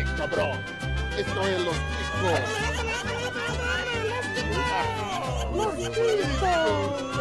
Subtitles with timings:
[0.00, 0.58] cabrón.
[1.16, 2.40] Esto es los chicos.
[5.54, 7.12] Los chicos.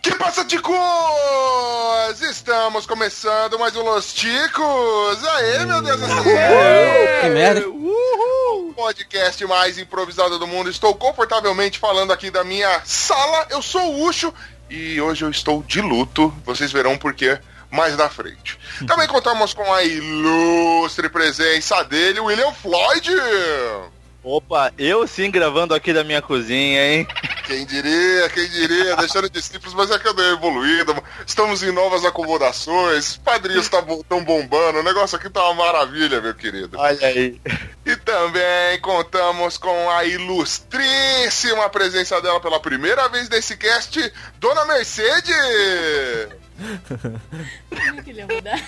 [0.00, 2.20] Que passa, ticos?
[2.20, 5.24] Estamos começando mais um Los Ticos.
[5.24, 6.22] Aê, meu Deus do céu!
[7.20, 7.64] Que merda.
[8.74, 10.70] Podcast mais improvisado do mundo.
[10.70, 13.46] Estou confortavelmente falando aqui da minha sala.
[13.50, 14.32] Eu sou o Ucho
[14.70, 16.34] e hoje eu estou de luto.
[16.44, 17.38] Vocês verão por quê
[17.70, 18.58] mais na frente.
[18.86, 23.10] Também contamos com a ilustre presença dele, William Floyd.
[24.22, 27.08] Opa, eu sim gravando aqui da minha cozinha, hein?
[27.52, 30.94] Quem diria, quem diria, deixando de simples, mas é que eu dei evoluída.
[31.26, 36.78] Estamos em novas acomodações, padrinhos estão bombando, o negócio aqui tá uma maravilha, meu querido.
[36.78, 37.38] Olha aí.
[37.84, 44.00] E também contamos com a ilustríssima presença dela pela primeira vez nesse cast,
[44.40, 45.36] Dona Mercedes!
[47.68, 48.58] Como que ele ia mudar?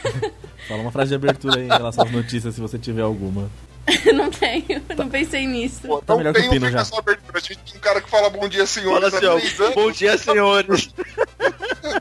[0.69, 3.51] Fala uma frase de abertura aí em relação às notícias, se você tiver alguma.
[4.15, 5.83] não tenho, não pensei nisso.
[5.87, 6.81] Pô, Tá não melhor que tem o Pino um já.
[6.81, 9.57] essa abertura, a gente tem um cara que fala bom dia, senhores, Olha há assim,
[9.59, 9.63] ó.
[9.63, 9.75] anos.
[9.75, 10.95] Bom dia, senhores.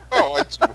[0.09, 0.69] Tá ótimo.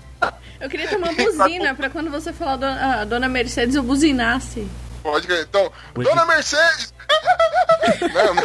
[0.61, 4.67] Eu queria ter uma buzina pra quando você falar do, a dona Mercedes eu buzinasse.
[5.01, 5.47] Pode crer.
[5.49, 6.03] Então, Oi.
[6.03, 6.93] Dona Mercedes!
[8.13, 8.43] não, não.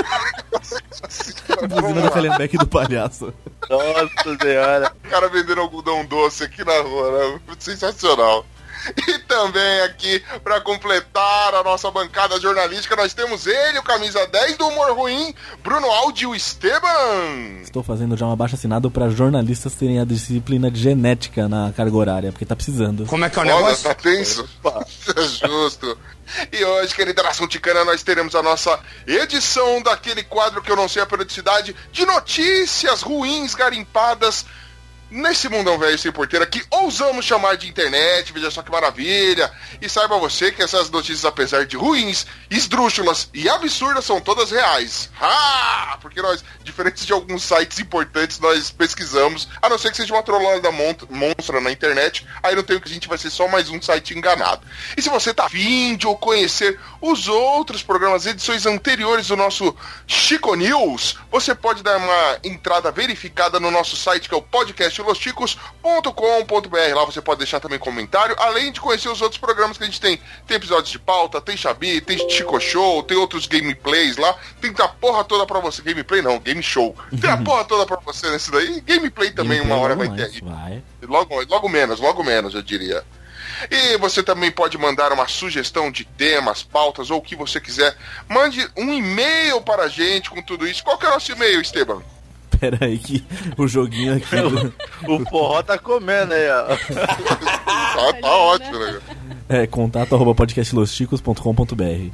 [1.68, 3.34] Buzina do Fellenbeck e do palhaço.
[3.68, 4.92] Nossa senhora.
[5.04, 7.40] O cara vendendo algodão doce aqui na rua, né?
[7.58, 8.46] Sensacional.
[9.08, 14.56] E também aqui, pra completar a nossa bancada jornalística, nós temos ele, o camisa 10
[14.56, 17.60] do humor ruim, Bruno Aldio Esteban.
[17.62, 21.96] Estou fazendo já um abaixo assinado para jornalistas terem a disciplina de genética na carga
[21.96, 23.06] horária, porque tá precisando.
[23.06, 23.84] Como é que é o Olha, negócio?
[23.84, 24.48] tá tenso?
[25.46, 25.98] Justo.
[26.52, 30.88] E hoje, querida Nação Ticana, nós teremos a nossa edição daquele quadro que eu não
[30.88, 34.44] sei a periodicidade, de notícias ruins garimpadas
[35.14, 39.50] nesse mundão velho sem porteira que ousamos chamar de internet, veja só que maravilha.
[39.80, 45.08] E saiba você que essas notícias, apesar de ruins, esdrúxulas e absurdas, são todas reais.
[45.20, 45.98] Ha!
[46.02, 50.22] Porque nós, diferentes de alguns sites importantes, nós pesquisamos, a não ser que seja uma
[50.22, 53.46] trollada mon- monstra na internet, aí não tem o que a gente vai ser só
[53.46, 54.66] mais um site enganado.
[54.96, 59.74] E se você tá afim de ou conhecer os outros programas, edições anteriores do nosso
[60.06, 64.42] Chico News, você pode dar uma entrada verificada no nosso site que é o
[65.04, 66.94] podcastlosticos.com.br.
[66.94, 70.00] Lá você pode deixar também comentário, além de conhecer os outros programas que a gente
[70.00, 70.20] tem.
[70.46, 74.34] Tem episódios de pauta, tem Xabi, tem Chico Show, tem outros gameplays lá.
[74.60, 75.82] Tem a porra toda pra você.
[75.82, 76.96] Gameplay não, game show.
[77.20, 78.80] Tem a porra toda pra você nesse daí.
[78.80, 80.40] Gameplay também, uma hora vai ter aí.
[80.40, 80.82] Vai.
[81.02, 83.04] Logo, logo menos, logo menos, eu diria.
[83.70, 87.96] E você também pode mandar uma sugestão de temas, pautas ou o que você quiser.
[88.28, 90.82] Mande um e-mail para a gente com tudo isso.
[90.82, 92.02] Qual que é o nosso e-mail, Esteban?
[92.70, 93.22] Pera aí que
[93.58, 94.36] o joguinho aqui.
[94.36, 94.72] do-
[95.06, 96.64] O forró tá comendo aí, ó.
[97.94, 99.00] Tá, tá ótimo, né?
[99.48, 102.10] É contato arroba podcastlosticos.com.br.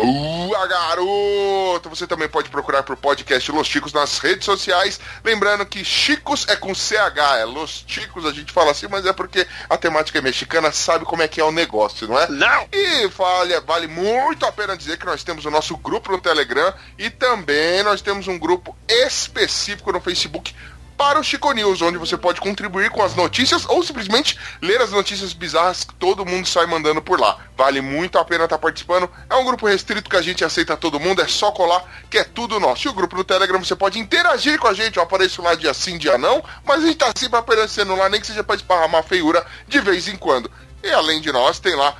[0.00, 1.88] Boa, garoto!
[1.88, 4.98] Você também pode procurar por podcast Los Chicos nas redes sociais.
[5.22, 9.12] Lembrando que Chicos é com CH, é Los Chicos, a gente fala assim, mas é
[9.12, 12.28] porque a temática é mexicana, sabe como é que é o negócio, não é?
[12.28, 12.66] Não!
[12.72, 16.74] E vale, vale muito a pena dizer que nós temos o nosso grupo no Telegram
[16.98, 20.54] e também nós temos um grupo específico no Facebook
[20.96, 24.90] para o Chico News, onde você pode contribuir com as notícias ou simplesmente ler as
[24.90, 27.38] notícias bizarras que todo mundo sai mandando por lá.
[27.56, 29.10] Vale muito a pena estar participando.
[29.28, 32.24] É um grupo restrito que a gente aceita todo mundo, é só colar que é
[32.24, 32.86] tudo nosso.
[32.86, 34.96] E o grupo no Telegram você pode interagir com a gente.
[34.96, 38.20] Eu apareço lá dia sim, dia não, mas a gente tá sempre aparecendo lá, nem
[38.20, 40.50] que seja para esparramar feiura de vez em quando.
[40.82, 41.96] E além de nós, tem lá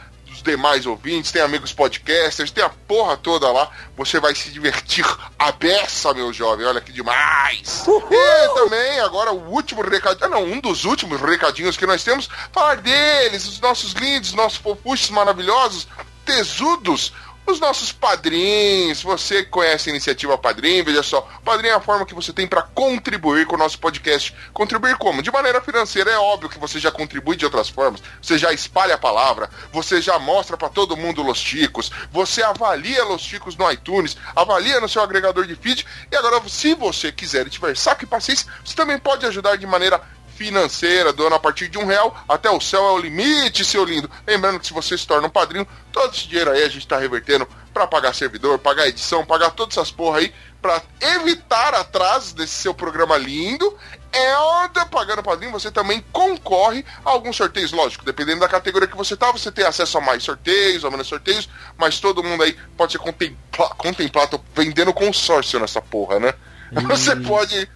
[0.50, 3.70] demais ouvintes, tem amigos podcasters, tem a porra toda lá.
[3.96, 5.04] Você vai se divertir
[5.38, 6.66] a beça, meu jovem.
[6.66, 7.84] Olha que demais!
[7.86, 10.26] E também, agora, o último recadinho.
[10.26, 12.28] Ah, não, um dos últimos recadinhos que nós temos.
[12.52, 15.88] Falar deles, os nossos lindos, nossos fofuchos maravilhosos,
[16.24, 17.12] tesudos.
[17.46, 22.14] Os nossos padrinhos, você conhece a iniciativa Padrim, veja só, Padrim é a forma que
[22.14, 24.34] você tem para contribuir com o nosso podcast.
[24.50, 25.22] Contribuir como?
[25.22, 28.94] De maneira financeira, é óbvio que você já contribui de outras formas, você já espalha
[28.94, 33.70] a palavra, você já mostra para todo mundo Los Ticos, você avalia Los Ticos no
[33.70, 38.04] iTunes, avalia no seu agregador de feed, e agora, se você quiser e tiver saco
[38.04, 40.00] e paciência, você também pode ajudar de maneira
[40.36, 44.10] financeira, doando a partir de um real, até o céu é o limite, seu lindo.
[44.26, 46.98] Lembrando que se você se torna um padrinho, todo esse dinheiro aí a gente tá
[46.98, 50.32] revertendo para pagar servidor, pagar edição, pagar todas essas porra aí,
[50.62, 53.76] para evitar atrasos desse seu programa lindo.
[54.12, 58.96] É onde, pagando padrinho, você também concorre a alguns sorteios, lógico, dependendo da categoria que
[58.96, 62.56] você tá, você tem acesso a mais sorteios, ou menos sorteios, mas todo mundo aí
[62.76, 66.32] pode ser contempla contemplado, vendendo consórcio nessa porra, né?
[66.88, 67.68] Você pode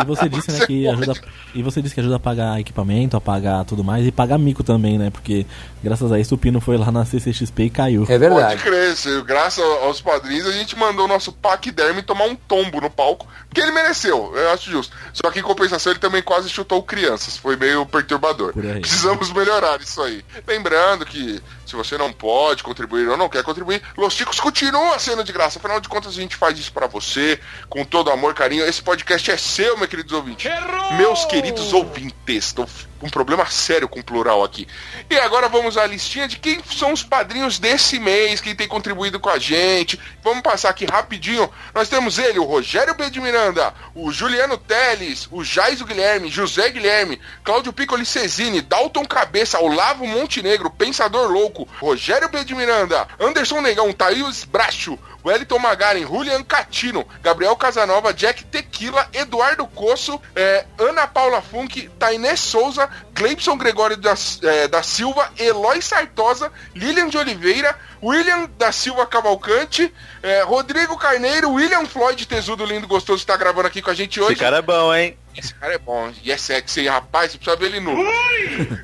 [0.00, 1.02] E você disse, né, que pode.
[1.02, 1.20] ajuda.
[1.54, 4.62] E você disse que ajuda a pagar equipamento, a pagar tudo mais e pagar mico
[4.62, 5.10] também, né?
[5.10, 5.46] Porque
[5.82, 8.02] graças a isso o Pino foi lá na CCXP e caiu.
[8.02, 8.62] É Pode verdade.
[8.62, 12.90] crer, se- graças aos padrinhos a gente mandou o nosso Paquiderme tomar um tombo no
[12.90, 14.94] palco, porque ele mereceu, eu acho justo.
[15.12, 18.52] Só que em compensação ele também quase chutou crianças, foi meio perturbador.
[18.52, 20.22] Precisamos melhorar isso aí.
[20.46, 25.22] Lembrando que se você não pode contribuir ou não quer contribuir, Los Ticos continua sendo
[25.22, 25.58] de graça.
[25.58, 27.38] Afinal de contas, a gente faz isso pra você,
[27.68, 28.64] com todo amor, carinho.
[28.64, 30.50] Esse podcast é seu, meus queridos ouvintes.
[30.96, 32.87] Meus queridos ouvintes.
[33.00, 34.66] Um problema sério com o plural aqui.
[35.08, 39.20] E agora vamos à listinha de quem são os padrinhos desse mês, quem tem contribuído
[39.20, 39.98] com a gente.
[40.22, 41.48] Vamos passar aqui rapidinho.
[41.72, 43.08] Nós temos ele, o Rogério B.
[43.08, 49.60] de Miranda, o Juliano Teles, o Jaiso Guilherme, José Guilherme, Cláudio Piccoli Cesini, Dalton Cabeça,
[49.60, 52.44] Olavo Montenegro, Pensador Louco, Rogério B.
[52.44, 54.98] de Miranda, Anderson Negão, Thaís Bracho,
[55.28, 62.38] Wellington Magaren, Julian Catino, Gabriel Casanova, Jack Tequila, Eduardo Coço, eh, Ana Paula Funk, Tainés
[62.40, 69.04] Souza, Cleibson Gregório da, eh, da Silva, Eloy Sartosa, Lilian de Oliveira, William da Silva
[69.06, 69.92] Cavalcante,
[70.22, 74.34] eh, Rodrigo Carneiro, William Floyd Tesudo Lindo Gostoso está gravando aqui com a gente hoje.
[74.34, 75.18] Esse cara é bom, hein?
[75.36, 77.96] Esse cara é bom e é sexy, hein, rapaz, você precisa ver ele nu.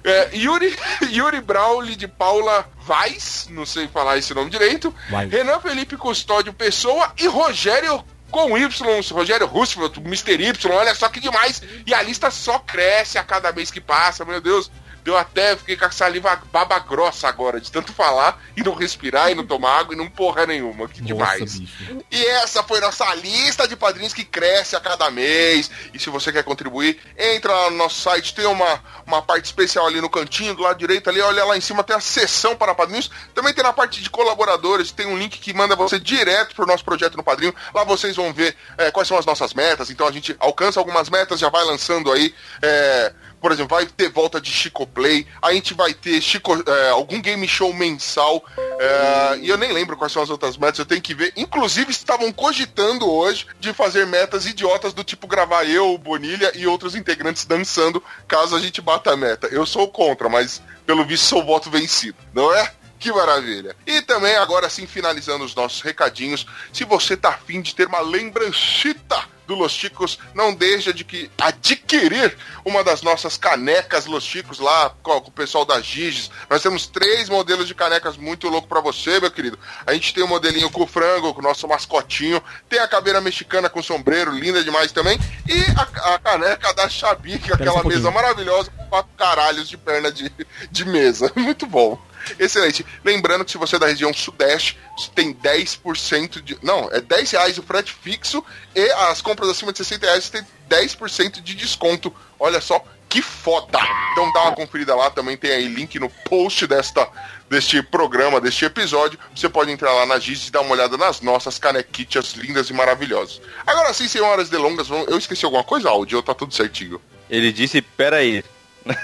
[0.03, 0.77] É, Yuri,
[1.11, 4.93] Yuri Brauli de Paula Vaz, não sei falar esse nome direito.
[5.11, 5.27] Vai.
[5.27, 8.05] Renan Felipe Custódio Pessoa e Rogério
[8.35, 8.69] com Y,
[9.13, 10.43] Rogério Roosevelt, Mr.
[10.43, 11.63] Y, olha só que demais.
[11.87, 14.73] E a lista só cresce a cada mês que passa, meu Deus.
[15.05, 19.31] Deu até, fiquei com a saliva baba grossa agora, de tanto falar e não respirar
[19.31, 20.89] e não tomar água e não porra nenhuma.
[20.89, 21.59] Que demais.
[21.59, 21.99] Bicho.
[22.11, 25.71] E essa foi nossa lista de padrinhos que cresce a cada mês.
[25.93, 29.87] E se você quer contribuir, entra lá no nosso site, tem uma, uma parte especial
[29.87, 32.75] ali no cantinho, do lado direito ali, olha lá em cima, tem a seção para
[32.75, 33.11] padrinhos.
[33.35, 36.83] Também tem na parte de colaboradores, tem um link que manda você direto pro nosso
[36.83, 37.55] projeto no padrinho.
[37.75, 39.91] Lá vocês vão ver é, quais são as nossas metas.
[39.91, 42.35] Então a gente alcança algumas metas, já vai lançando aí.
[42.63, 43.13] é,
[43.45, 47.21] por exemplo, vai ter volta de Chico Play, a gente vai ter Chico, é, algum
[47.21, 51.03] game show mensal, é, e eu nem lembro quais são as outras metas, eu tenho
[51.03, 51.31] que ver.
[51.37, 56.95] Inclusive, estavam cogitando hoje de fazer metas idiotas do tipo gravar eu, Bonilha e outros
[56.95, 59.47] integrantes dançando, caso a gente bata a meta.
[59.49, 62.73] Eu sou contra, mas pelo visto sou voto vencido, não é?
[62.99, 63.77] Que maravilha.
[63.87, 68.01] E também, agora sim, finalizando os nossos recadinhos, se você tá afim de ter uma
[68.01, 74.59] lembranchita do Los Chicos, não deixa de que adquirir uma das nossas canecas Los Chicos
[74.59, 76.31] lá com, o pessoal da Giges.
[76.49, 79.59] Nós temos três modelos de canecas muito louco pra você, meu querido.
[79.87, 83.21] A gente tem o modelinho com o frango, com o nosso mascotinho, tem a caveira
[83.21, 87.83] mexicana com sombreiro, linda demais também, e a, a caneca da Xabi, que é aquela
[87.83, 90.33] um mesa maravilhosa com quatro caralhos de perna de,
[90.71, 91.31] de mesa.
[91.37, 92.01] Muito bom.
[92.39, 92.85] Excelente.
[93.05, 94.79] Lembrando que se você é da região sudeste,
[95.15, 96.59] tem 10% de.
[96.63, 98.45] Não, é 10 reais o frete fixo
[98.75, 102.15] e as compras acima de 60 reais tem 10% de desconto.
[102.39, 102.85] Olha só
[103.15, 103.79] que foda!
[104.11, 107.09] Então dá uma conferida lá, também tem aí link no post desta,
[107.49, 109.17] deste programa, deste episódio.
[109.35, 112.73] Você pode entrar lá na Giz e dar uma olhada nas nossas canequitas lindas e
[112.73, 113.41] maravilhosas.
[113.65, 117.01] Agora sim, sem horas delongas, eu esqueci alguma coisa, áudio, tá tudo certinho?
[117.31, 118.43] Ele disse, peraí.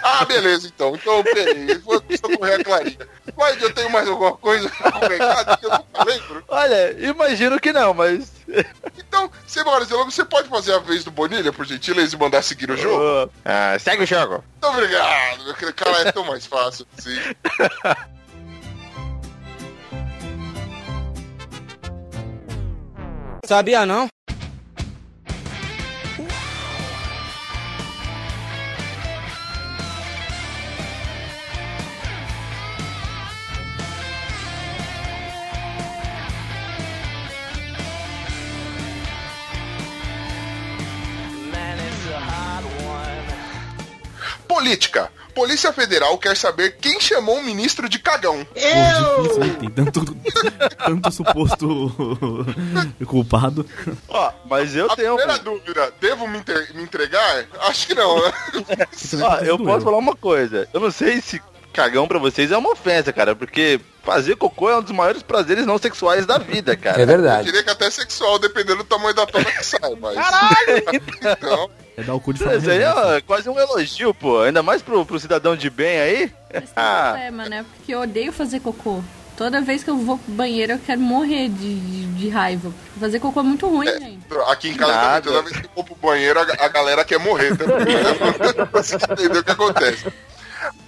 [0.03, 0.95] Ah, beleza, então.
[0.95, 1.79] Então, peraí.
[1.79, 2.99] Vou socorrer a Clarinha.
[3.37, 4.69] Mas eu tenho mais alguma coisa
[5.09, 6.45] recado que eu não lembro.
[6.49, 8.33] Olha, imagino que não, mas.
[8.99, 9.31] Então,
[9.65, 12.77] mais delongas, você pode fazer a vez do Bonilha, por gentileza, e mandar seguir o
[12.77, 13.31] jogo?
[13.45, 14.45] Ah, segue o jogo.
[14.63, 15.75] Muito obrigado, meu querido.
[15.75, 17.19] Cara, é tão mais fácil assim.
[23.45, 24.07] Sabia não?
[44.61, 45.11] Política.
[45.35, 48.45] Polícia Federal quer saber quem chamou o ministro de cagão.
[48.45, 49.55] Pô, difícil, hein?
[49.59, 50.05] Tem tanto,
[50.85, 52.47] tanto suposto
[53.07, 53.65] culpado.
[54.09, 55.17] Ó, mas eu A tenho.
[55.17, 56.43] primeira dúvida, devo me,
[56.75, 57.47] me entregar?
[57.63, 58.33] Acho que não, né?
[59.23, 60.69] Ó, eu posso falar uma coisa.
[60.75, 61.41] Eu não sei se
[61.73, 65.67] cagão pra vocês é uma ofensa, cara, porque fazer cocô é um dos maiores prazeres
[65.67, 66.99] não sexuais da vida, cara.
[66.99, 67.45] É Eu verdade.
[67.45, 70.17] diria que até sexual, dependendo do tamanho da tona que sai, mas...
[71.21, 74.41] Então, É dar o cu de forma Isso aí é quase um elogio, pô.
[74.43, 76.33] Ainda mais pro, pro cidadão de bem aí.
[76.53, 77.65] Esse é o problema, né?
[77.77, 79.03] Porque eu odeio fazer cocô.
[79.37, 82.71] Toda vez que eu vou pro banheiro, eu quero morrer de, de, de raiva.
[82.99, 84.21] Fazer cocô é muito ruim, gente.
[84.49, 85.23] Aqui em casa Nada.
[85.23, 87.95] também, toda vez que eu vou pro banheiro, a, a galera quer morrer também.
[87.97, 88.69] Né?
[88.73, 90.13] Você entendeu o que acontece.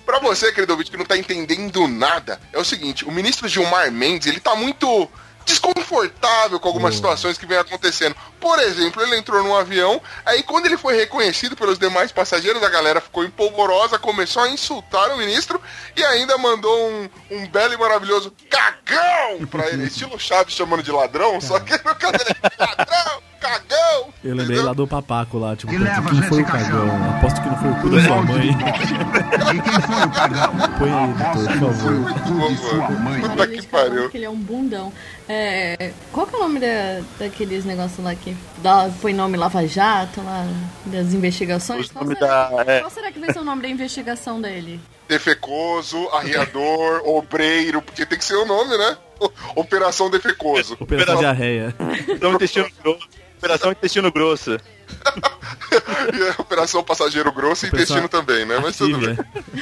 [0.05, 3.91] Pra você, querido ouvinte, que não tá entendendo nada, é o seguinte, o ministro Gilmar
[3.91, 5.09] Mendes, ele tá muito
[5.45, 6.97] desconfortável com algumas Hum.
[6.97, 8.15] situações que vem acontecendo.
[8.41, 12.69] Por exemplo, ele entrou num avião, aí quando ele foi reconhecido pelos demais passageiros, a
[12.69, 15.61] galera ficou empolvorosa, começou a insultar o ministro
[15.97, 20.91] e ainda mandou um, um belo e maravilhoso cagão pra ele, estilo Chaves chamando de
[20.91, 24.13] ladrão, só que no caso ele é ladrão, cagão.
[24.25, 24.65] Eu lembrei entendeu?
[24.67, 26.89] lá do papaco lá, tipo, quem foi o cagão?
[26.89, 27.17] cachorro.
[27.17, 28.49] Aposto que não foi o cu da sua mãe.
[28.51, 30.53] E quem foi o cagão?
[30.79, 31.75] Põe aí, editor, por favor.
[31.75, 33.21] Foi o cu de sua mãe.
[33.21, 34.11] Puta Ele que pariu.
[34.11, 34.93] que ele é um bundão.
[35.35, 39.67] É, qual que é o nome da, daqueles negócios lá que dá, põe nome Lava
[39.67, 40.47] Jato, lá,
[40.85, 41.91] das investigações?
[41.91, 42.81] Qual nome será, da- é.
[42.81, 44.79] qual será que vai ser o nome da investigação dele?
[45.09, 48.97] Defecoso, arriador, obreiro, porque tem que ser o nome, né?
[49.57, 50.77] Operação Defecoso.
[50.79, 51.75] Operação diarreia.
[51.79, 53.09] Operação intestino grosso.
[53.39, 54.59] Operação intestino grosso.
[55.73, 58.59] E a Operação Passageiro Grosso e Operação intestino também, né?
[58.63, 59.17] Mas tudo bem.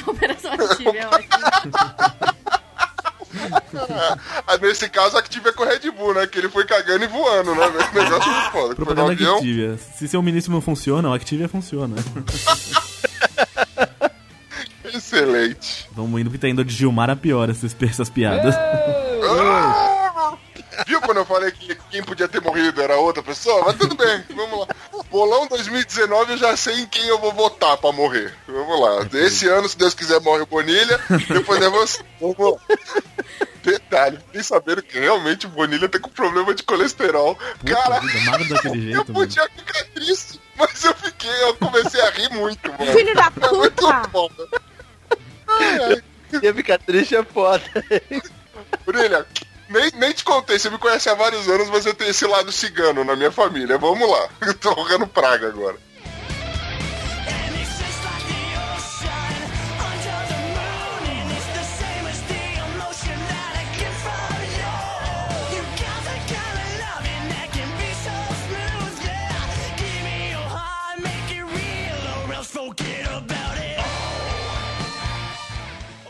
[0.05, 2.40] Operação Ativa, é ótimo.
[4.47, 6.27] Ah, nesse caso, a Active é com o Red Bull, né?
[6.27, 7.67] Que ele foi cagando e voando, né?
[7.67, 8.51] O negócio é muito foda.
[8.51, 9.35] Foi no Propaganda avião.
[9.35, 9.77] Activia.
[9.77, 11.95] Se seu ministro não funciona, o Activia funciona.
[14.93, 15.87] Excelente.
[15.91, 18.55] Vamos indo porque tá indo de Gilmar a pior essas, essas piadas.
[20.87, 23.63] Viu quando eu falei que quem podia ter morrido era outra pessoa?
[23.65, 24.67] Mas tudo bem, vamos lá.
[25.09, 28.33] Bolão 2019 eu já sei em quem eu vou votar pra morrer.
[28.47, 29.07] Vamos lá.
[29.19, 30.99] Esse ano, se Deus quiser, morre o Bonilha.
[31.27, 32.01] Depois é você.
[32.19, 32.77] Vamos lá.
[33.63, 37.37] Detalhe, fiquei sabendo que realmente o Bonilha tá com problema de colesterol.
[37.65, 39.13] Cara, vida, daquele eu jeito, mano.
[39.13, 42.91] podia ficar triste, mas eu fiquei, eu comecei a rir muito, mano.
[42.91, 44.09] Filho da É muito puta!
[44.09, 44.47] foda.
[45.47, 46.03] Ai, ai.
[46.41, 47.61] Ia ficar triste é foda.
[48.85, 49.27] Brilha,
[49.71, 52.51] nem, nem te contei, você me conhece há vários anos, mas eu tenho esse lado
[52.51, 53.77] cigano na minha família.
[53.77, 55.77] Vamos lá, eu tô rogando praga agora.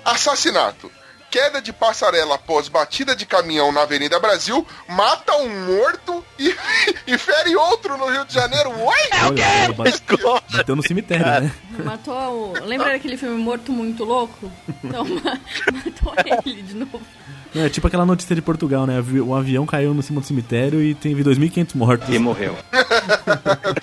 [0.04, 1.01] Assassinato.
[1.32, 6.54] Queda de passarela após batida de caminhão na Avenida Brasil, mata um morto e,
[7.08, 8.70] e fere outro no Rio de Janeiro.
[8.70, 8.96] Oi?
[9.28, 10.04] Olha, bate-
[10.52, 11.52] bateu no cemitério, né?
[11.86, 12.66] Matou o...
[12.66, 14.52] Lembra daquele filme Morto Muito Louco?
[14.84, 15.40] Então, ma-
[15.72, 16.14] matou
[16.46, 17.02] ele de novo.
[17.56, 19.02] É tipo aquela notícia de Portugal, né?
[19.26, 22.10] O avião caiu no cima do cemitério e teve 2.500 mortos.
[22.14, 22.58] E morreu.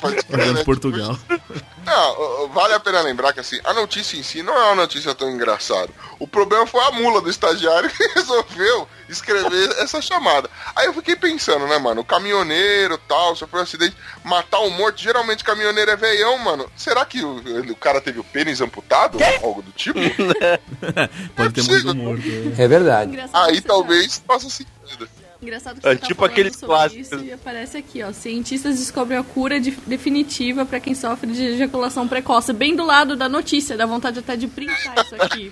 [0.00, 0.64] Pode crer, né?
[0.64, 1.18] Portugal.
[1.88, 4.74] Não, ó, vale a pena lembrar que assim, a notícia em si não é uma
[4.76, 5.90] notícia tão engraçada.
[6.18, 10.50] O problema foi a mula do estagiário que resolveu escrever essa chamada.
[10.76, 12.02] Aí eu fiquei pensando, né, mano?
[12.02, 16.70] O caminhoneiro tal, sofreu um acidente, matar um morto, geralmente caminhoneiro é veião, mano.
[16.76, 17.36] Será que o,
[17.70, 19.18] o cara teve o pênis amputado?
[19.18, 19.98] Ou algo do tipo?
[21.34, 21.94] Pode ter possível.
[21.94, 22.60] morrido morto.
[22.60, 22.64] é.
[22.64, 23.10] É verdade.
[23.12, 25.08] Engraçado Aí talvez faça sentido.
[25.40, 25.46] Tá...
[25.46, 27.12] Engraçado que É você tá tipo falando aqueles sobre clássicos.
[27.12, 28.12] isso e aparece aqui, ó.
[28.12, 32.52] Cientistas descobrem a cura de- definitiva pra quem sofre de ejaculação precoce.
[32.52, 35.50] Bem do lado da notícia, dá vontade até de printar isso aqui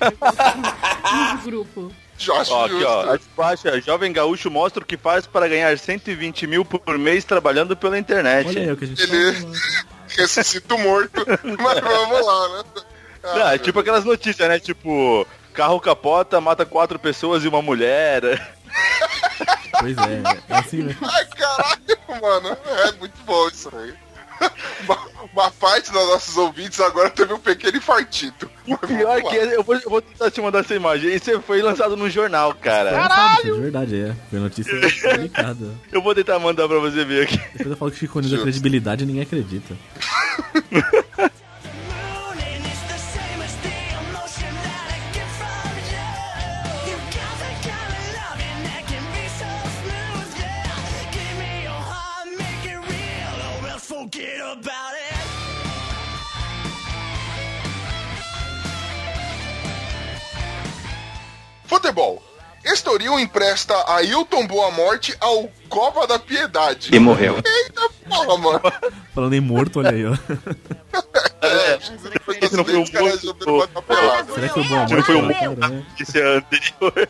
[1.34, 1.92] no, grupo.
[2.18, 3.18] Josh Ó, aqui, ó.
[3.36, 7.98] Ó, Jovem Gaúcho mostra o que faz para ganhar 120 mil por mês trabalhando pela
[7.98, 8.48] internet.
[8.48, 9.48] Olha aí o que a gente Ele tá
[10.16, 11.24] ressuscita morto.
[11.62, 12.64] Mas vamos lá, né?
[13.22, 14.58] Não, é tipo aquelas notícias, né?
[14.58, 18.55] Tipo, carro capota, mata quatro pessoas e uma mulher.
[19.80, 20.96] Pois é, é assim, né?
[21.02, 22.56] Ai, caralho, mano.
[22.84, 23.94] É muito bom isso aí.
[24.84, 24.98] Uma,
[25.32, 28.50] uma parte dos nossos ouvintes agora teve um pequeno infartito.
[28.66, 31.14] O pior que é, eu vou, eu vou tentar te mandar essa imagem.
[31.14, 32.90] Isso foi lançado no jornal, cara.
[32.90, 33.54] Caralho!
[33.54, 34.14] De verdade, é.
[34.28, 35.70] Foi notícia delicada.
[35.90, 37.38] Eu vou tentar mandar pra você ver aqui.
[37.38, 39.74] Depois eu falo que Chico News é credibilidade e ninguém acredita.
[54.06, 55.26] forget about it.
[61.66, 62.22] Futebol.
[62.64, 66.90] Estoril empresta Ailton Boa Morte ao Cova da Piedade.
[66.92, 67.36] E morreu.
[67.36, 68.60] Eita porra, mano.
[69.14, 70.14] Falando em morto, olha aí, ó.
[71.42, 71.78] É,
[72.56, 72.90] não foi o morto.
[74.34, 75.02] Será que foi boa Não morte?
[75.06, 75.30] foi o?
[75.30, 75.82] É.
[76.00, 77.08] Esse é anterior.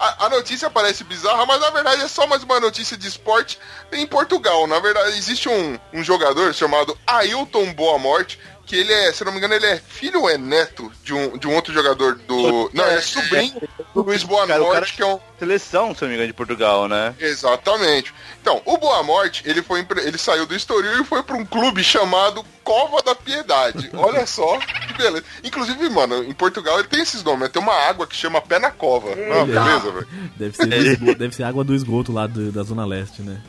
[0.00, 3.06] É, a, a notícia parece bizarra, mas na verdade é só mais uma notícia de
[3.06, 3.58] esporte
[3.92, 4.66] em Portugal.
[4.66, 9.30] Na verdade, existe um, um jogador chamado Ailton Boa Morte que ele é, se não
[9.30, 12.68] me engano, ele é filho ou é neto de um, de um outro jogador do.
[12.74, 13.62] Não, ele é sobrinho
[13.94, 15.20] do Luiz Boa Morte, que é um.
[15.38, 17.14] Seleção, se não me engano, de Portugal, né?
[17.18, 18.14] Exatamente.
[18.40, 21.84] Então, o Boa Morte, ele, foi, ele saiu do Estoril e foi pra um clube
[21.84, 23.90] chamado Cova da Piedade.
[23.94, 25.24] Olha só que beleza.
[25.44, 27.40] Inclusive, mano, em Portugal ele tem esses nomes.
[27.42, 27.48] né?
[27.48, 29.14] Tem uma água que chama Pé na Cova.
[29.14, 30.08] Não, beleza, velho.
[30.36, 33.40] Deve ser, do esgoto- deve ser água do esgoto lá do- da Zona Leste, né?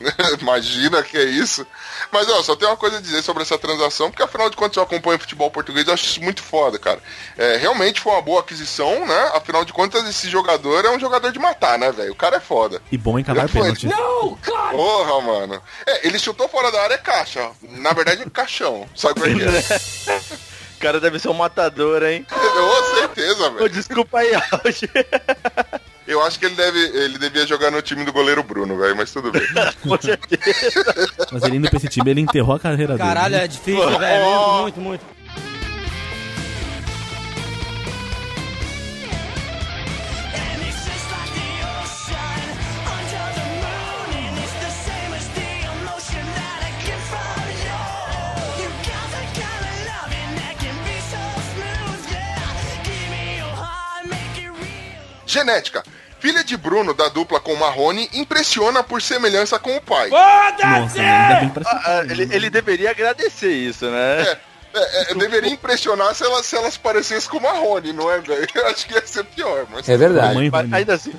[0.40, 1.66] Imagina que é isso.
[2.12, 4.76] Mas, ó, só tem uma coisa a dizer sobre essa transação, porque afinal de contas
[4.76, 7.00] eu acompanho futebol português, eu acho isso muito foda, cara.
[7.36, 9.30] É, realmente foi uma boa aquisição, né?
[9.34, 12.12] Afinal de contas, esse jogador é um jogador de matar, né, velho?
[12.12, 12.80] O cara é foda.
[12.90, 13.88] E bom em cavar pênalti.
[14.70, 15.62] Porra, mano.
[15.86, 17.50] É, ele chutou fora da área é caixa.
[17.62, 18.86] Na verdade é caixão.
[18.94, 20.20] Sabe como é que é?
[20.78, 22.24] O cara deve ser um matador, hein?
[22.30, 23.68] Com certeza, velho.
[23.68, 24.88] desculpa aí, Auge.
[26.06, 29.12] Eu acho que ele, deve, ele devia jogar no time do goleiro Bruno, velho, mas
[29.12, 29.42] tudo bem.
[29.82, 30.94] Com certeza.
[31.32, 33.44] Mas ele indo pra esse time, ele enterrou a carreira Caralho, dele.
[33.44, 34.24] é difícil, velho.
[34.24, 35.17] Muito, muito, muito.
[55.32, 55.82] Genética.
[56.18, 60.10] Filha de Bruno, da dupla com Marrone, impressiona por semelhança com o pai.
[60.10, 64.22] Bem pra Ah, ele, ele deveria agradecer isso, né?
[64.22, 64.38] É,
[64.74, 68.48] é, é, deveria impressionar se elas, se elas parecessem com o Marrone, não é, velho?
[68.52, 69.88] Eu acho que ia ser pior, mas...
[69.88, 70.34] É verdade.
[70.34, 70.74] Mãe Mas Rony.
[70.74, 71.14] ainda assim.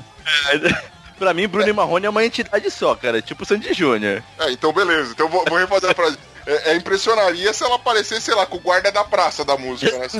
[0.47, 0.83] é, ainda-
[1.17, 3.21] Pra mim, Bruno e Marrone é uma entidade só, cara.
[3.21, 4.23] Tipo Sandy Júnior.
[4.39, 5.11] É, então beleza.
[5.11, 6.17] Então vou, vou refazer a frase.
[6.47, 9.97] É, é, impressionaria se ela aparecesse, sei lá, com o guarda da praça da música,
[9.97, 10.07] né?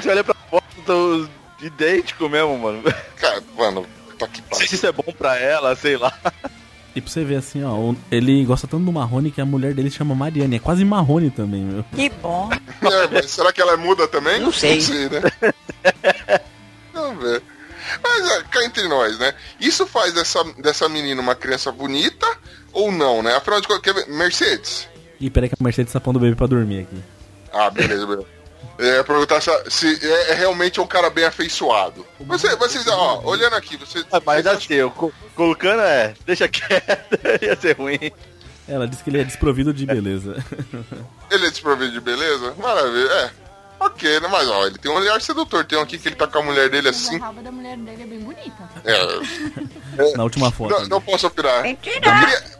[0.00, 0.34] Você olha pra
[0.84, 1.26] tô
[1.60, 2.82] idêntico mesmo, mano.
[3.16, 3.86] Cara, mano,
[4.18, 4.68] tá que sei pariu.
[4.68, 6.12] se isso é bom pra ela, sei lá.
[6.94, 9.90] E pra você ver assim, ó, ele gosta tanto do Marrone que a mulher dele
[9.90, 10.56] chama Mariane.
[10.56, 11.84] É quase Marrone também, meu.
[11.94, 12.48] Que bom.
[12.52, 14.40] É, mas será que ela é muda também?
[14.40, 14.76] Não sei.
[14.76, 15.20] Não sei, né?
[16.92, 17.42] Vamos ver.
[18.02, 19.34] Mas é, cá entre nós, né?
[19.60, 22.26] Isso faz dessa, dessa menina uma criança bonita
[22.72, 23.34] ou não, né?
[23.34, 24.08] Afinal de contas, quer ver?
[24.08, 24.88] Mercedes.
[25.20, 27.02] E peraí que a Mercedes tá pondo o bebê pra dormir aqui.
[27.52, 28.26] Ah, beleza, beleza.
[28.78, 32.04] É, perguntar se, se é, é realmente um cara bem afeiçoado.
[32.20, 34.04] Você, vocês, ó, olhando aqui, você.
[34.10, 38.10] Ah, Mas vocês assim, eu co- colocando é, deixa quieto, ia ser ruim.
[38.66, 40.42] Ela disse que ele é desprovido de beleza.
[41.30, 42.54] Ele é desprovido de beleza?
[42.58, 43.30] Maravilha, é.
[43.84, 44.28] Ok, né?
[44.30, 45.64] Mas ó, ele tem um olhar sedutor.
[45.64, 47.16] Tem um aqui que ele tá com a mulher dele assim.
[47.16, 48.70] A raba da mulher dele é bem bonita.
[48.84, 50.70] É, Na última foto.
[50.70, 51.62] não, não posso opinar.
[51.62, 52.00] Mentira.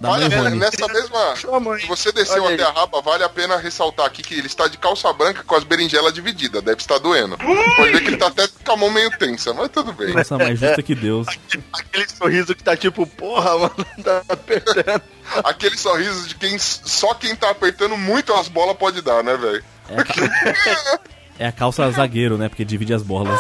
[0.01, 0.57] Da vale a pena, Rony.
[0.59, 1.37] nessa mesma.
[1.37, 4.69] Se você desceu Olha até a raba, vale a pena ressaltar aqui que ele está
[4.69, 6.63] de calça branca com as berinjelas divididas.
[6.63, 7.37] Deve estar doendo.
[7.39, 10.13] Pode ver que ele tá até com a mão meio tensa, mas tudo bem.
[10.13, 11.27] Nossa, mais justa que Deus.
[11.73, 15.03] Aquele sorriso que tá tipo, porra, mano, tá apertando.
[15.43, 19.65] Aquele sorriso de quem só quem tá apertando muito as bolas pode dar, né, velho?
[19.89, 22.49] É é a calça zagueiro, né?
[22.49, 23.39] Porque divide as bolas.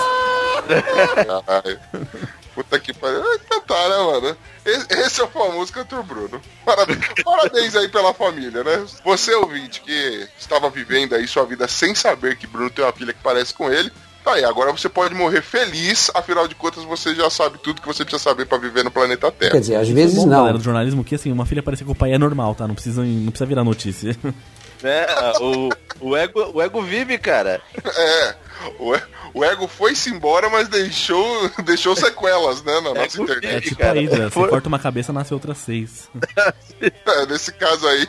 [0.67, 1.81] Caralho.
[2.55, 3.23] Puta que pariu.
[3.35, 4.37] Então tá, né, mano?
[4.65, 6.41] Esse, esse é o famoso cantor Bruno.
[6.65, 8.85] Parabéns, parabéns aí pela família, né?
[9.05, 13.13] Você, ouvinte, que estava vivendo aí sua vida sem saber que Bruno tem uma filha
[13.13, 13.91] que parece com ele.
[14.23, 17.87] Tá aí, agora você pode morrer feliz, afinal de contas você já sabe tudo que
[17.87, 19.61] você precisa saber pra viver no planeta Quer Terra.
[19.61, 20.39] dizer, às Isso é vezes bom, não.
[20.39, 22.67] galera do jornalismo, que assim, uma filha parecer com o pai é normal, tá?
[22.67, 24.17] Não precisa, não precisa virar notícia.
[24.85, 25.07] Né?
[25.41, 25.71] O,
[26.01, 27.61] o, ego, o ego vive, cara.
[27.97, 28.35] É,
[28.79, 28.93] o,
[29.33, 33.57] o ego foi-se embora, mas deixou, deixou sequelas, né, na nossa Ego internet.
[33.57, 33.99] É tipo cara.
[33.99, 36.09] a Hydra, você Foi- corta uma cabeça, nasce outras seis.
[37.07, 38.07] É, nesse caso aí,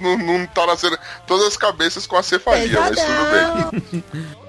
[0.00, 4.04] não, não tá nascendo todas as cabeças com a cefalia, mas tudo bem.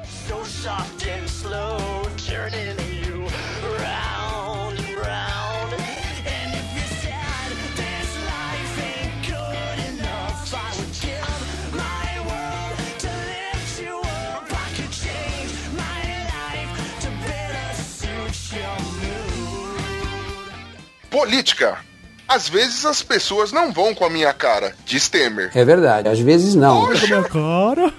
[21.17, 21.80] Política.
[22.27, 25.49] Às vezes as pessoas não vão com a minha cara, diz Temer.
[25.56, 26.88] É verdade, às vezes não.
[26.88, 27.91] Minha cara.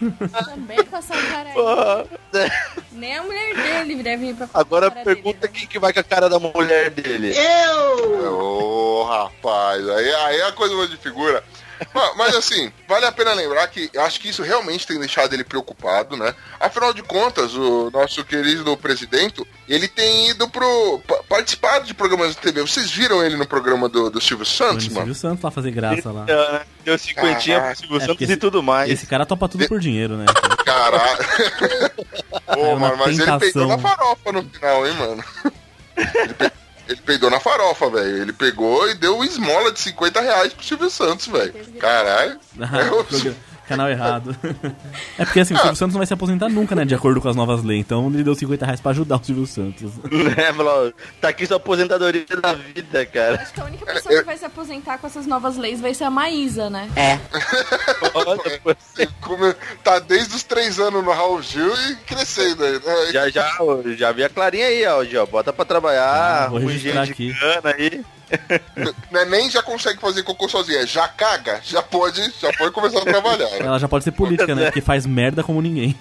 [0.45, 2.51] Também com essa cara aí.
[2.93, 5.53] Nem a mulher dele deve ir pra Agora cara pergunta dele.
[5.53, 7.35] quem que vai com a cara da mulher dele.
[8.31, 11.43] Ô, rapaz, aí, aí a coisa muda de figura.
[11.95, 15.33] Mas, mas, assim, vale a pena lembrar que eu acho que isso realmente tem deixado
[15.33, 16.35] ele preocupado, né?
[16.59, 21.01] Afinal de contas, o nosso querido presidente, ele tem ido pro.
[21.07, 22.61] pa- participado de programas de TV.
[22.63, 25.07] Vocês viram ele no programa do, do Silvio Santos, Mano, mano?
[25.07, 26.27] Silvio Santos lá fazer graça lá.
[26.85, 27.77] Deu cinquentinha Caraca.
[27.77, 28.91] pro Silvio É, Santos porque e tudo mais.
[28.91, 30.27] Esse cara topa tudo por dinheiro, né?
[30.65, 31.19] Caralho.
[32.55, 33.39] Pô, na mano, mas ele tentação.
[33.39, 35.25] peitou na farofa no final, hein, mano?
[35.97, 36.53] Ele, pe-
[36.89, 38.23] Ele peidou na farofa, velho.
[38.23, 41.53] Ele pegou e deu esmola de 50 reais pro Silvio Santos, velho.
[41.79, 42.39] Caralho.
[42.59, 43.35] É o-
[43.69, 44.35] Canal errado.
[45.19, 46.85] É porque assim, o Silvio Santos não vai se aposentar nunca, né?
[46.85, 47.81] De acordo com as novas leis.
[47.81, 49.93] Então ele deu 50 reais pra ajudar o Silvio Santos.
[50.37, 53.37] É, falou, tá aqui sua aposentadoria da vida, cara.
[53.43, 56.05] Acho que a única pessoa que vai se aposentar com essas novas leis vai ser
[56.05, 56.89] a Maísa, né?
[58.15, 58.75] Olha, pô,
[59.21, 59.55] Como-
[59.85, 63.13] Tá desde os três anos no Raul Gil e crescendo aí, né?
[63.13, 63.51] já, já,
[63.97, 67.35] já vi a Clarinha aí, ó, já bota pra trabalhar, Ah, vou registrar aqui.
[67.65, 68.05] aí.
[69.11, 73.05] Né, Nem já consegue fazer cocô sozinha, já caga, já pode, já pode começar a
[73.05, 73.49] trabalhar.
[73.51, 73.61] Né?
[73.61, 74.67] Ela já pode ser política, né?
[74.67, 75.99] Porque faz merda como ninguém.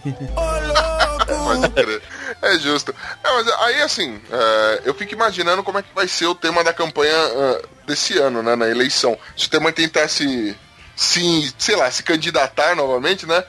[1.26, 2.02] Pode crer.
[2.40, 2.94] É justo.
[3.24, 6.64] É, mas aí, assim, é, eu fico imaginando como é que vai ser o tema
[6.64, 9.18] da campanha é, desse ano, né, na eleição.
[9.36, 10.56] Se o tema tentar se,
[10.96, 13.44] se, sei lá, se candidatar novamente, né?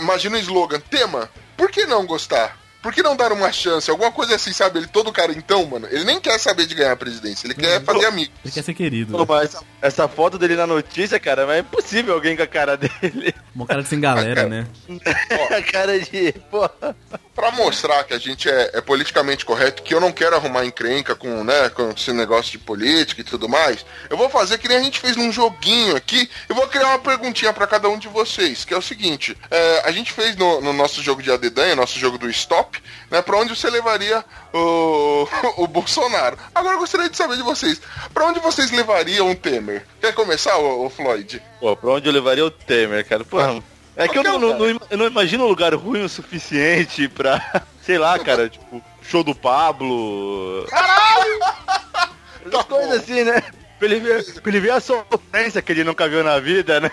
[0.00, 2.58] Imagina o slogan, tema, por que não gostar?
[2.82, 3.90] Por que não dar uma chance?
[3.90, 4.78] Alguma coisa assim, sabe?
[4.78, 7.82] Ele todo cara então, mano, ele nem quer saber de ganhar a presidência, ele quer
[7.82, 8.32] fazer amigo.
[8.44, 9.16] Ele quer ser querido.
[9.16, 12.46] Pô, mas essa, essa foto dele na notícia, cara, mas é impossível alguém com a
[12.46, 13.34] cara dele.
[13.54, 14.66] Uma cara de sem galera, né?
[15.50, 16.32] a cara de.
[16.50, 16.96] Porra.
[17.34, 21.14] Pra mostrar que a gente é, é politicamente correto, que eu não quero arrumar encrenca
[21.14, 24.78] com, né, com esse negócio de política e tudo mais, eu vou fazer que nem
[24.78, 26.30] a gente fez num joguinho aqui.
[26.48, 29.82] Eu vou criar uma perguntinha pra cada um de vocês, que é o seguinte: é,
[29.84, 32.65] a gente fez no, no nosso jogo de Adedanha, nosso jogo do Stop,
[33.10, 35.26] né, pra onde você levaria o,
[35.62, 36.36] o Bolsonaro.
[36.54, 37.80] Agora eu gostaria de saber de vocês:
[38.12, 39.86] pra onde vocês levariam o Temer?
[40.00, 41.42] Quer começar, o, Floyd?
[41.60, 43.24] Pô, pra onde eu levaria o Temer, cara?
[43.24, 43.62] Porra.
[43.98, 47.40] É que eu não, não- não- eu não imagino um lugar ruim o suficiente pra.
[47.82, 50.66] Sei lá, cara, tipo, show do Pablo.
[50.68, 51.40] Caralho!
[52.50, 53.42] Tá coisas assim, né?
[53.76, 56.90] Pra ele, ver, pra ele ver a sofrência que ele nunca viu na vida, né?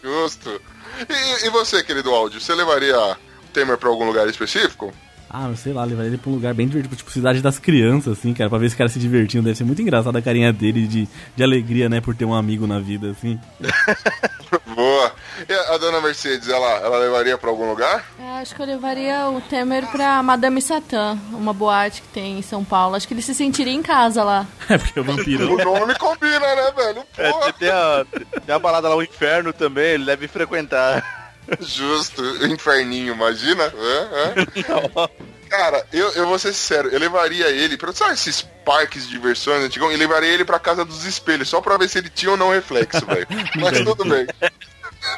[0.00, 0.62] Justo.
[1.08, 3.16] E, e você, querido áudio, você levaria
[3.52, 4.92] Temer pra algum lugar específico?
[5.30, 8.32] Ah, sei lá, levar ele pra um lugar bem divertido, tipo cidade das crianças, assim,
[8.32, 9.44] cara, pra ver esse cara se divertindo.
[9.44, 11.06] Deve ser muito engraçado a carinha dele de,
[11.36, 13.38] de alegria, né, por ter um amigo na vida, assim.
[14.74, 15.12] Boa.
[15.46, 18.06] E a, dona Mercedes, ela, ela levaria pra algum lugar?
[18.18, 22.42] Eu acho que eu levaria o Temer pra Madame Satã, uma boate que tem em
[22.42, 22.94] São Paulo.
[22.96, 24.46] Acho que ele se sentiria em casa lá.
[24.70, 25.52] É porque o vampiro.
[25.52, 27.02] O nome combina, né, velho?
[27.16, 27.52] É, Porra.
[27.54, 28.06] tem, a,
[28.44, 31.27] tem a balada lá, o inferno também, ele deve frequentar.
[31.60, 32.22] Justo.
[32.46, 33.64] Inferninho, imagina?
[33.64, 35.08] É, é.
[35.48, 39.64] Cara, eu, eu vou ser sincero, eu levaria ele pra, sabe esses parques de diversões
[39.64, 39.90] antigão?
[39.90, 42.50] Eu levaria ele pra casa dos espelhos, só pra ver se ele tinha ou não
[42.50, 43.26] reflexo, velho.
[43.56, 44.26] Mas tudo bem.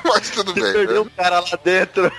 [0.04, 0.72] Mas tudo bem.
[0.72, 1.10] Perdeu Né?
[1.10, 2.12] um cara lá dentro.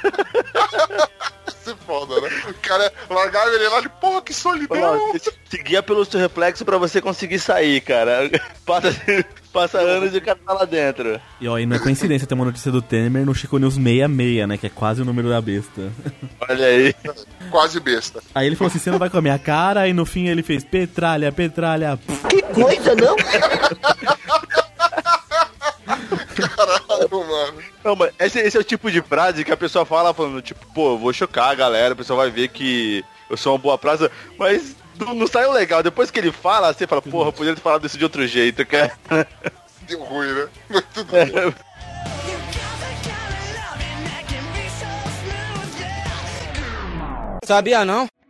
[1.64, 2.30] Se foda, né?
[2.50, 4.78] O cara largava ele lá de porra, que solidão.
[4.78, 5.14] Não,
[5.50, 8.30] seguia pelo seu reflexo pra você conseguir sair, cara.
[8.66, 8.90] Passa,
[9.52, 11.20] passa anos e o cara tá lá dentro.
[11.40, 14.48] E ó, e não é coincidência ter uma notícia do Temer no Chico News 66,
[14.48, 15.92] né, que é quase o número da besta.
[16.50, 16.96] Olha aí.
[17.52, 18.24] Quase besta.
[18.34, 20.42] Aí ele falou assim, você não vai com a minha cara, e no fim ele
[20.42, 22.00] fez petralha, petralha.
[26.36, 27.58] Caralho, mano.
[27.84, 30.66] Não, mas esse, esse é o tipo de frase que a pessoa fala falando, tipo,
[30.74, 33.78] pô, eu vou chocar a galera, o pessoal vai ver que eu sou uma boa
[33.78, 35.84] praça, mas não, não saiu legal.
[35.84, 38.66] Depois que ele fala, você fala, porra, eu poderia ter falado isso de outro jeito,
[38.66, 38.96] cara.
[39.88, 40.48] Deu ruim, né?
[40.70, 41.32] Mas tudo bem.
[47.44, 48.21] You got the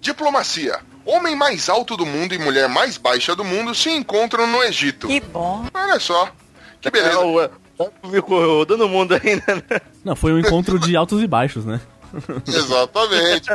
[0.00, 0.78] Diplomacia.
[1.04, 5.06] Homem mais alto do mundo e mulher mais baixa do mundo se encontram no Egito.
[5.08, 5.66] Que bom.
[5.72, 6.30] Olha só.
[6.80, 7.14] Que beleza.
[7.14, 7.50] É, o-
[8.10, 9.80] Ficou rodando o mundo ainda, né?
[10.04, 11.80] Não, foi um encontro de altos e baixos, né?
[12.46, 13.48] Exatamente.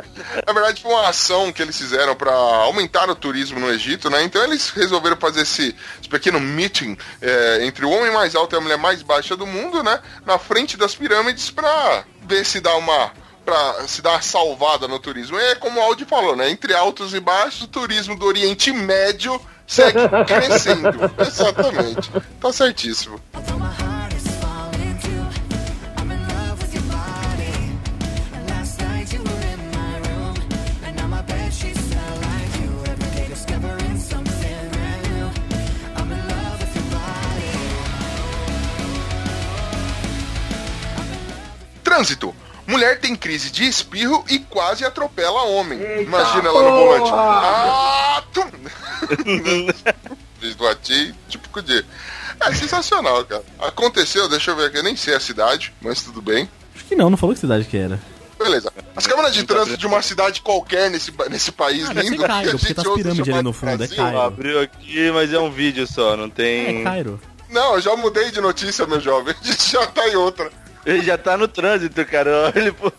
[0.48, 4.24] Na verdade, foi uma ação que eles fizeram para aumentar o turismo no Egito, né?
[4.24, 8.58] Então eles resolveram fazer esse, esse pequeno meeting é, entre o homem mais alto e
[8.58, 10.00] a mulher mais baixa do mundo, né?
[10.26, 13.12] Na frente das pirâmides para ver se dá uma
[13.44, 15.38] para se dar salvada no turismo.
[15.38, 16.50] É como o Aldi falou, né?
[16.50, 20.90] Entre altos e baixos, o turismo do Oriente Médio segue crescendo.
[21.20, 22.12] Exatamente.
[22.40, 23.20] Tá certíssimo.
[41.84, 42.34] Trânsito.
[42.66, 45.80] Mulher tem crise de espirro e quase atropela homem.
[46.02, 47.12] Imagina ela no volante.
[47.14, 48.50] Ah, tum!
[50.40, 51.86] Fiz do ati, típico de.
[52.40, 53.44] É sensacional, cara.
[53.60, 56.50] Aconteceu, deixa eu ver aqui, eu nem sei a cidade, mas tudo bem.
[56.76, 58.00] Acho que não, não falou que cidade que era.
[58.38, 58.74] Beleza.
[58.96, 62.22] As câmeras de trânsito de uma cidade qualquer nesse, nesse país Ah, lindo.
[62.22, 63.88] ser Cairo, porque gente tá as pirâmides ali no fundo, é.
[63.88, 64.20] Cairo.
[64.20, 66.82] Abriu aqui, mas é um vídeo só, não tem.
[66.82, 67.20] É, Cairo.
[67.50, 69.34] Não, eu já mudei de notícia, meu jovem.
[69.42, 70.52] A gente já tá em outra.
[70.86, 72.52] Ele já tá no trânsito, cara.
[72.56, 72.92] Ele, pô...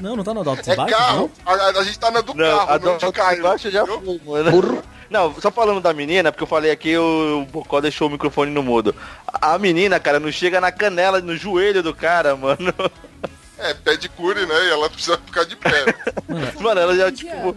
[0.00, 1.30] Não, não tá no Adults É Bike, carro.
[1.46, 3.42] A, a- a gente tá na do Não, carro, a não do de Cairo.
[3.42, 4.82] baixo já foi, mano.
[5.08, 8.62] Não, só falando da menina, porque eu falei aqui, o Bocó deixou o microfone no
[8.62, 8.94] mudo.
[9.40, 12.74] A menina, cara, não chega na canela, no joelho do cara, mano.
[13.58, 14.54] É, pé de cure, né?
[14.66, 15.84] E ela precisa ficar de pé.
[16.60, 17.56] Mano, ela já, tipo.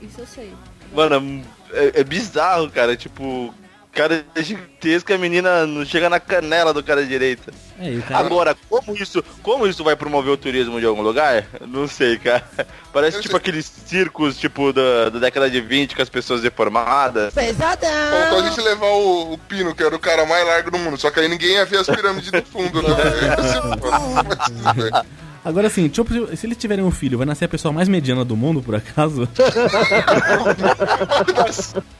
[0.00, 0.52] Isso eu sei.
[0.92, 1.42] Mano,
[1.72, 2.96] é, é bizarro, cara.
[2.96, 3.52] Tipo,
[3.92, 7.52] cara é gigantesco e a menina não chega na canela do cara direita.
[7.78, 8.24] É, cara...
[8.24, 11.46] Agora, como isso, como isso vai promover o turismo de algum lugar?
[11.66, 12.44] Não sei, cara.
[12.92, 13.38] Parece Eu tipo sei.
[13.38, 17.34] aqueles circos, tipo, da, da década de 20 com as pessoas deformadas.
[17.34, 20.96] Faltou a gente levar o, o Pino, que era o cara mais largo do mundo.
[20.96, 22.90] Só que aí ninguém ia ver as pirâmides do fundo, né?
[25.42, 28.36] Agora assim, tipo, se eles tiverem um filho, vai nascer a pessoa mais mediana do
[28.36, 29.26] mundo, por acaso?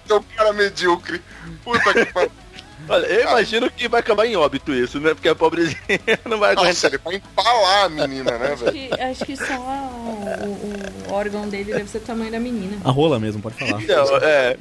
[0.08, 1.22] é um cara medíocre.
[1.72, 2.30] Puta que pariu.
[2.88, 5.14] Olha, eu imagino que vai acabar em óbito isso, né?
[5.14, 5.78] Porque a pobrezinha
[6.28, 6.90] não vai Nossa, aguentar.
[6.90, 8.72] ele vai empalar a menina, né, Acho velho?
[8.72, 12.78] que, acho que só o, o órgão dele deve ser o tamanho da menina.
[12.84, 13.80] A rola mesmo, pode falar.
[13.80, 14.56] Então, é.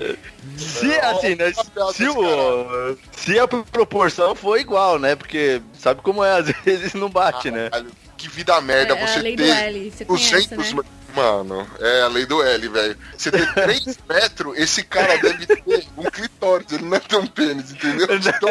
[0.56, 1.52] Se assim, né?
[1.92, 5.14] Se, o, se a proporção for igual, né?
[5.14, 7.68] Porque sabe como é, às vezes não bate, né?
[8.16, 10.82] Que vida merda É, você a lei do ter L, você conhece, 200 né?
[11.14, 12.96] Mano, é a lei do L, velho.
[13.16, 17.70] Você ter 3 metros, esse cara deve ter um clitóris, ele não ter um pênis,
[17.70, 18.18] entendeu?
[18.18, 18.50] De tão,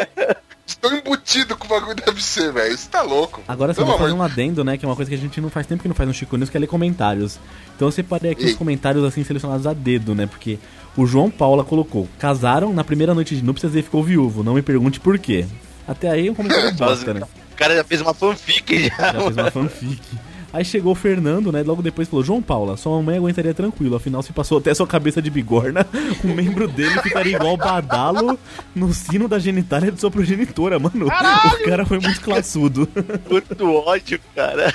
[0.66, 2.74] de tão embutido que o bagulho deve ser, velho.
[2.74, 3.40] Isso tá louco.
[3.46, 4.76] Agora Pelo vou fazer um adendo, né?
[4.76, 6.36] Que é uma coisa que a gente não faz tempo que não faz no Chico
[6.36, 7.38] News, que é ler comentários.
[7.76, 8.50] Então eu separei aqui Ei.
[8.50, 10.26] os comentários assim selecionados a dedo, né?
[10.26, 10.58] Porque
[10.96, 14.42] o João Paula colocou: casaram na primeira noite de núpcias e ficou viúvo.
[14.42, 15.46] Não me pergunte por quê.
[15.86, 17.20] Até aí é um comentário bosta, né?
[17.56, 18.96] O cara já fez uma fanfic já.
[18.96, 20.02] Já fez uma fanfic.
[20.56, 21.62] Aí chegou o Fernando, né?
[21.62, 23.94] Logo depois falou: João Paula, sua mamãe aguentaria tranquilo.
[23.96, 25.86] Afinal, se passou até sua cabeça de bigorna,
[26.24, 28.38] um membro dele ficaria igual badalo
[28.74, 31.06] no sino da genitália de sua progenitora, mano.
[31.06, 32.88] O cara foi muito classudo.
[33.28, 34.72] Muito ódio, cara.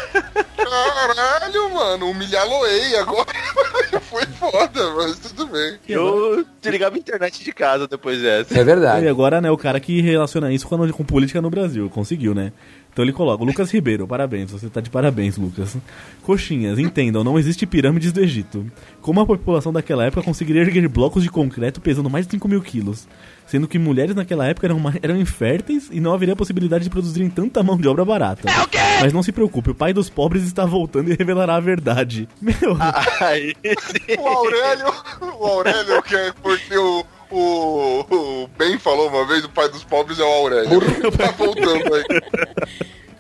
[0.58, 3.26] Caralho, mano, humilhar Loei agora
[4.02, 5.78] foi foda, mas tudo bem.
[5.88, 8.58] Eu desligava a internet de casa depois dessa.
[8.60, 9.06] É verdade.
[9.06, 11.90] E agora, né, o cara que relaciona isso com, a- com política no Brasil.
[11.90, 12.52] Conseguiu, né?
[12.92, 15.78] Então ele coloca, Lucas Ribeiro, parabéns, você tá de parabéns, Lucas.
[16.24, 18.66] Coxinhas, entendam, não existe pirâmides do Egito.
[19.02, 22.62] Como a população daquela época conseguiria erguer blocos de concreto pesando mais de 5 mil
[22.62, 23.08] quilos?
[23.48, 27.64] Sendo que mulheres naquela época eram, eram inférteis e não haveria possibilidade de produzirem tanta
[27.64, 28.50] mão de obra barata.
[28.50, 28.78] É o quê?
[29.02, 32.28] Mas não se preocupe, o pai dos pobres está voltando e revelará a verdade.
[32.42, 34.20] Meu, sim.
[34.20, 34.94] O Aurélio,
[35.40, 39.84] o Aurélio, que é porque o, o, o Ben falou uma vez, o pai dos
[39.84, 40.82] pobres é o Aurélio.
[41.18, 42.04] tá voltando aí.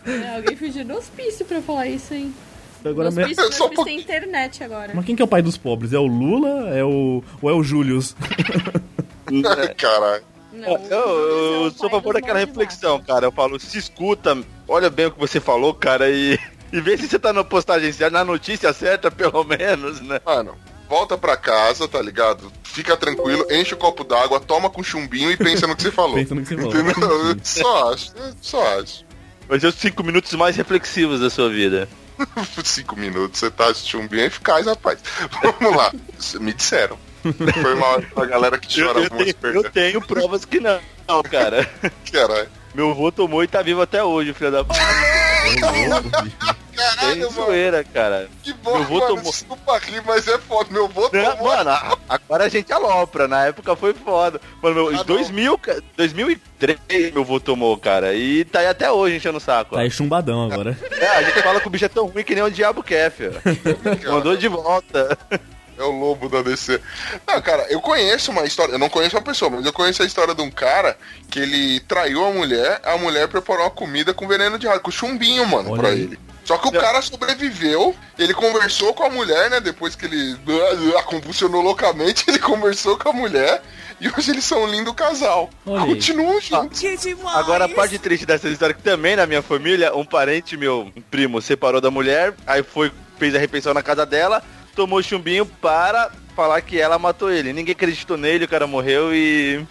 [0.05, 2.33] É, alguém fugiu do hospício pra falar isso, hein?
[2.83, 3.09] agora...
[3.11, 4.91] no me- hospício, Só um internet agora.
[4.95, 5.93] Mas quem que é o pai dos pobres?
[5.93, 6.69] É o Lula?
[6.75, 7.23] É o...
[7.41, 8.15] Ou é o Július?
[9.77, 10.23] Caralho.
[10.53, 13.25] Não, Eu, eu é o sou a favor daquela reflexão, cara.
[13.25, 16.37] Eu falo, se escuta, olha bem o que você falou, cara, e,
[16.73, 20.19] e vê se você tá na postagem certa, na notícia certa, pelo menos, né?
[20.25, 20.55] Mano,
[20.91, 22.51] volta pra casa, tá ligado?
[22.65, 26.15] Fica tranquilo, enche o copo d'água, toma com chumbinho e pensa no que você falou.
[26.19, 26.75] Pensa no que você falou.
[26.75, 27.39] Entendeu?
[27.45, 29.05] Só acho, só acho.
[29.47, 31.87] Mas é os cinco minutos mais reflexivos da sua vida.
[32.63, 34.99] Cinco minutos, você tá de chumbinho eficaz, rapaz.
[35.41, 35.91] Vamos lá.
[36.39, 36.99] Me disseram.
[37.23, 40.79] Foi mal pra galera que Eu, chora eu algumas tenho, eu tenho provas que não,
[41.07, 41.67] não, cara.
[42.11, 42.49] Caralho.
[42.75, 44.73] Meu avô tomou e tá vivo até hoje, filho da p.
[46.95, 47.31] Caralho, mano.
[47.31, 48.29] zoeira, cara.
[48.43, 49.07] Que bom, Meu vô mano.
[49.15, 50.69] tomou- Desculpa rir, mas é foda.
[50.71, 51.47] Meu vô Não, tomou.
[51.55, 53.27] mano, a- agora a gente alopra.
[53.27, 54.39] Na época foi foda.
[54.61, 55.03] Mano, meu, Ah, em não.
[55.05, 56.79] 2000, ca- 2003
[57.13, 58.13] meu avô tomou, cara.
[58.13, 59.75] E tá aí até hoje enchendo o saco.
[59.75, 60.77] Tá aí chumbadão agora.
[60.91, 63.11] É, a gente fala que o bicho é tão ruim que nem o diabo quer,
[63.11, 63.33] filho.
[64.09, 65.17] Mandou de volta.
[65.77, 66.79] É o lobo da DC.
[67.27, 68.73] Não, cara, eu conheço uma história.
[68.73, 70.95] Eu não conheço uma pessoa, mas eu conheço a história de um cara
[71.27, 72.79] que ele traiu a mulher.
[72.83, 76.01] A mulher preparou uma comida com veneno de rato, com chumbinho, mano, Olha pra aí.
[76.01, 76.19] ele.
[76.51, 79.59] Só que o cara sobreviveu, ele conversou com a mulher, né?
[79.61, 80.37] Depois que ele
[80.97, 83.61] ah, convulsionou loucamente, ele conversou com a mulher.
[84.01, 85.49] E hoje eles são um lindo casal.
[85.65, 85.89] Olha aí.
[85.89, 86.83] Continuam juntos.
[87.33, 91.01] Agora a parte triste dessa história que também na minha família, um parente meu, um
[91.01, 94.43] primo, separou da mulher, aí foi, fez a refeição na casa dela,
[94.75, 97.53] tomou chumbinho para falar que ela matou ele.
[97.53, 99.63] Ninguém acreditou nele, o cara morreu e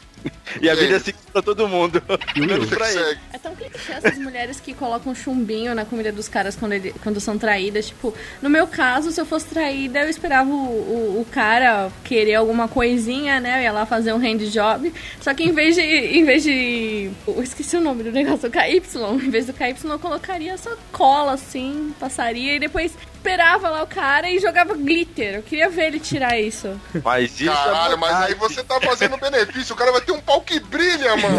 [0.61, 2.03] E a vida é assim pra todo mundo.
[2.37, 3.19] Menos pra ele.
[3.33, 7.21] É tão clichê essas mulheres que colocam chumbinho na comida dos caras quando, ele- quando
[7.21, 7.87] são traídas.
[7.87, 12.35] Tipo, no meu caso, se eu fosse traída, eu esperava o, o, o cara querer
[12.35, 13.59] alguma coisinha, né?
[13.59, 14.93] Eu ia lá fazer um hand job.
[15.21, 15.83] Só que em vez de.
[15.83, 17.11] Em vez de.
[17.27, 18.83] Eu esqueci o nome do negócio, o KY.
[19.25, 23.87] Em vez do KY, eu colocaria só cola, assim, passaria e depois esperava lá o
[23.87, 25.35] cara e jogava glitter.
[25.37, 26.81] Eu queria ver ele tirar isso.
[27.05, 29.75] Mas isso Caralho, é mas aí você tá fazendo benefício.
[29.75, 31.39] O cara vai ter um pau que brilha, mano.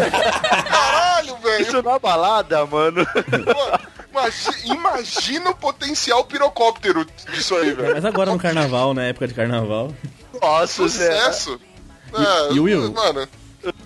[0.68, 1.62] Caralho, velho.
[1.62, 3.04] Isso na balada, mano.
[3.06, 3.78] Pô,
[4.10, 7.94] imagi- Imagina o potencial pirocóptero disso aí, velho.
[7.94, 9.92] Mas agora no carnaval, na época de carnaval.
[10.40, 10.66] Nossa.
[10.74, 11.60] Sucesso.
[12.14, 12.92] É, E- e o Will?
[12.92, 13.28] Mano,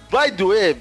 [0.08, 0.76] Vai doer?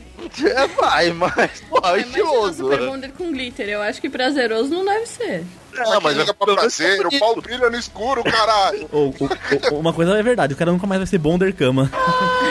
[0.46, 2.64] É, vai, mas, pô, é Imagina estiloso.
[2.64, 3.68] Super Bonder com glitter.
[3.68, 5.44] Eu acho que prazeroso não deve ser.
[5.74, 8.88] Não, mas liga pra prazer, tá o pau brilha no escuro, caralho.
[8.94, 9.30] Ou, ou-
[9.74, 11.92] ou- uma coisa é verdade, o cara nunca mais vai ser bonder cama.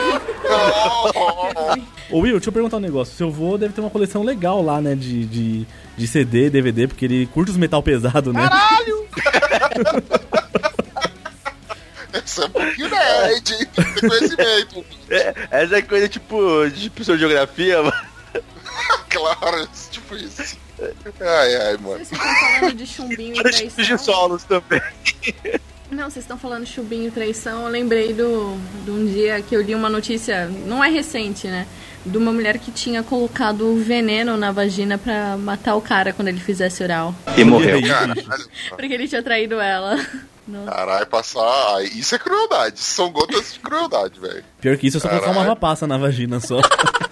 [2.09, 3.15] Ô Will, deixa eu perguntar um negócio.
[3.15, 4.95] Seu vô deve ter uma coleção legal lá, né?
[4.95, 8.47] De, de, de CD, DVD, porque ele curte os metal pesado, né?
[12.13, 13.67] Essa é um pouquinho nerd, hein?
[13.75, 14.85] Tem conhecimento.
[15.09, 18.15] É, essa é coisa tipo de tipo, geografia, mano.
[19.09, 20.57] Claro, tipo isso.
[21.21, 22.03] Ai, ai, mano.
[22.03, 23.97] Vocês estão falando de chumbinho e de traição?
[23.97, 24.81] solos também.
[25.91, 26.65] Não, vocês estão falando
[27.07, 27.63] e traição.
[27.65, 31.67] Eu lembrei do, de um dia que eu li uma notícia, não é recente, né?
[32.05, 36.39] De uma mulher que tinha colocado veneno na vagina pra matar o cara quando ele
[36.39, 37.13] fizesse oral.
[37.37, 37.79] E morreu.
[38.69, 39.97] Porque ele tinha traído ela.
[40.47, 40.71] Nossa.
[40.71, 41.75] caralho, passar.
[41.75, 42.79] ai, Isso é crueldade.
[42.79, 44.43] São gotas de crueldade, velho.
[44.61, 46.59] Pior que isso, é só colocar uma vapaça na vagina só.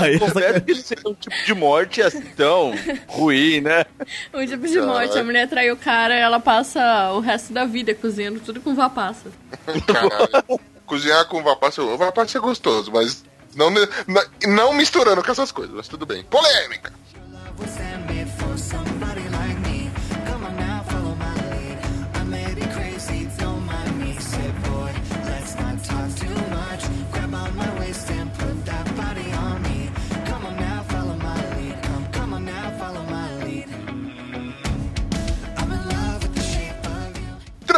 [0.00, 2.72] Aí Confesso que isso é um tipo de morte assim tão
[3.06, 3.84] ruim, né?
[4.32, 5.18] Um tipo de morte.
[5.18, 8.74] A mulher traiu o cara e ela passa o resto da vida cozinhando tudo com
[8.74, 9.30] vapaça.
[9.86, 10.60] Caralho.
[10.86, 13.86] Cozinhar com vapaça, vapaça é gostoso, mas não, não,
[14.46, 16.22] não misturando com essas coisas, mas tudo bem.
[16.24, 16.92] Polêmica!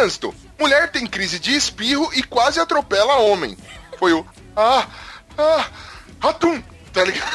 [0.00, 0.34] Trânsito.
[0.58, 3.54] Mulher tem crise de espirro e quase atropela homem.
[3.98, 4.26] Foi o.
[4.56, 4.86] Ah!
[5.36, 5.66] Ah!
[6.22, 6.62] Atum!
[6.90, 7.30] Tá ligado?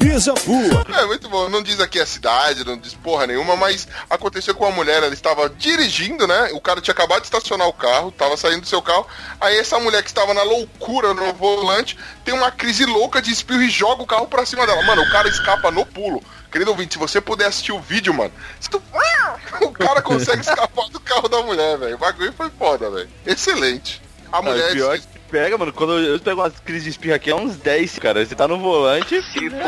[0.98, 1.48] É muito bom.
[1.48, 5.14] Não diz aqui a cidade, não diz porra nenhuma, mas aconteceu com uma mulher, ela
[5.14, 6.50] estava dirigindo, né?
[6.52, 9.06] O cara tinha acabado de estacionar o carro, estava saindo do seu carro.
[9.40, 13.62] Aí essa mulher que estava na loucura no volante tem uma crise louca de espirro
[13.62, 14.82] e joga o carro pra cima dela.
[14.82, 16.20] Mano, o cara escapa no pulo.
[16.50, 18.82] Querido ouvinte, se você puder assistir o vídeo, mano, se tu-
[19.62, 21.94] o cara consegue escapar do carro da mulher, velho.
[21.94, 23.08] O bagulho foi foda, velho.
[23.26, 24.00] Excelente.
[24.32, 24.72] A Não, mulher.
[24.76, 27.56] o é que pega, mano, quando eu pego umas crises de espirro aqui, é uns
[27.56, 28.24] 10, cara.
[28.24, 29.16] Você tá no volante,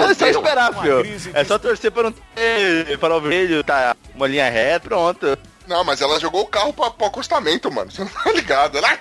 [0.08, 1.02] é só esperar, filho.
[1.34, 5.38] É só torcer pra não ter farol vermelho, tá uma linha reta, pronto.
[5.66, 7.90] Não, mas ela jogou o carro pra, pro acostamento, mano.
[7.90, 8.76] Você não tá ligado?
[8.76, 8.88] Ela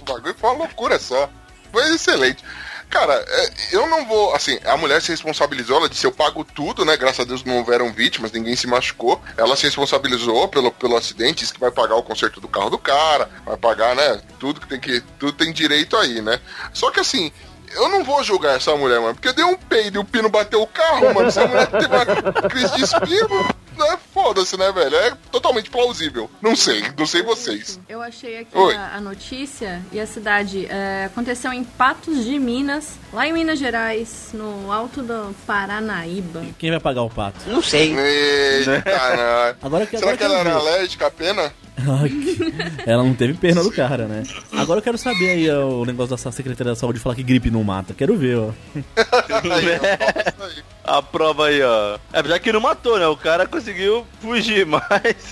[0.00, 1.28] o bagulho foi uma loucura só.
[1.72, 2.44] Foi excelente.
[2.90, 4.34] Cara, é, eu não vou.
[4.34, 6.96] Assim, a mulher se responsabilizou, ela disse: Eu pago tudo, né?
[6.96, 9.22] Graças a Deus não houveram vítimas, ninguém se machucou.
[9.36, 12.78] Ela se responsabilizou pelo, pelo acidente, disse que vai pagar o conserto do carro do
[12.78, 14.20] cara, vai pagar, né?
[14.40, 15.00] Tudo que tem que.
[15.20, 16.40] Tudo tem direito aí, né?
[16.74, 17.32] Só que assim.
[17.72, 20.28] Eu não vou julgar essa mulher, mano, porque eu dei um peido e o pino
[20.28, 21.30] bateu o carro, mano.
[21.30, 22.04] Se a mulher teve uma
[22.48, 23.46] crise de espirro,
[23.86, 24.94] é foda-se, né, velho?
[24.96, 26.30] É totalmente plausível.
[26.40, 27.78] Não sei, não sei vocês.
[27.88, 30.66] Eu achei aqui a, a notícia e a cidade.
[30.66, 36.42] é, aconteceu em Patos de Minas, lá em Minas Gerais, no alto do Paranaíba.
[36.58, 37.38] Quem vai pagar o pato?
[37.46, 37.94] Não sei.
[37.96, 39.66] Eita, não.
[39.66, 41.52] Agora que Será agora que ela eu era alérgica à pena?
[42.84, 44.22] Ela não teve pena do cara, né?
[44.52, 47.50] Agora eu quero saber aí ó, o negócio da Secretaria da Saúde falar que gripe
[47.50, 47.94] não mata.
[47.94, 48.50] Quero ver, ó.
[48.76, 50.62] Aí, ó, isso aí.
[50.98, 51.98] A prova aí, ó.
[52.12, 53.06] É, já que não matou, né?
[53.06, 54.80] O cara conseguiu fugir, mas.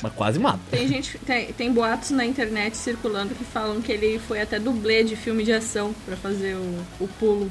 [0.03, 0.61] Mas quase mata.
[0.71, 5.03] Tem gente, tem, tem boatos na internet circulando que falam que ele foi até dublê
[5.03, 7.51] de filme de ação pra fazer o, o pulo.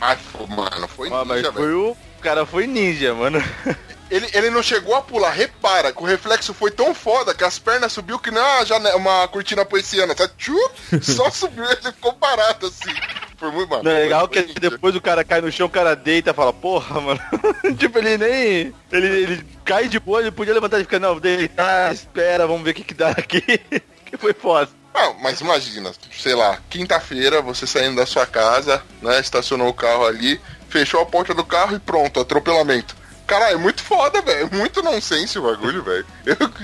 [0.00, 1.84] Ai, pô, mano, foi Ah, mas ninja, foi velho.
[1.86, 1.90] o.
[1.92, 3.40] O cara foi ninja, mano.
[4.10, 7.58] Ele, ele não chegou a pular, repara, que o reflexo foi tão foda que as
[7.58, 10.26] pernas subiu que não é uma, jane- uma cortina poesiana, tá?
[10.26, 10.56] Tchu,
[11.02, 12.90] só subiu e ele ficou parado assim.
[13.38, 13.84] Foi muito mano.
[13.84, 14.54] Não, é legal que ninja.
[14.60, 17.20] depois o cara cai no chão, o cara deita e fala, porra, mano.
[17.78, 18.74] tipo, ele nem.
[18.90, 22.72] Ele, ele cai de boa, ele podia levantar e ficar, não, deitar, espera, vamos ver
[22.72, 23.40] o que, que dá aqui.
[24.04, 24.68] que foi foda.
[24.92, 29.20] Ah, mas imagina, sei lá, quinta-feira, você saindo da sua casa, né?
[29.20, 32.96] Estacionou o carro ali, fechou a porta do carro e pronto, atropelamento.
[33.28, 34.48] Cara, é muito foda, velho.
[34.50, 36.06] É muito nonsense o bagulho, velho.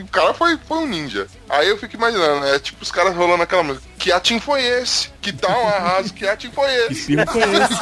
[0.00, 1.26] O cara foi, foi um ninja.
[1.46, 2.58] Aí eu fico imaginando, né?
[2.58, 3.86] Tipo, os caras rolando aquela música.
[3.98, 5.10] Que atim foi esse?
[5.20, 6.14] Que tal um arraso?
[6.14, 7.12] Que atim foi esse?
[7.12, 7.74] espirro foi esse?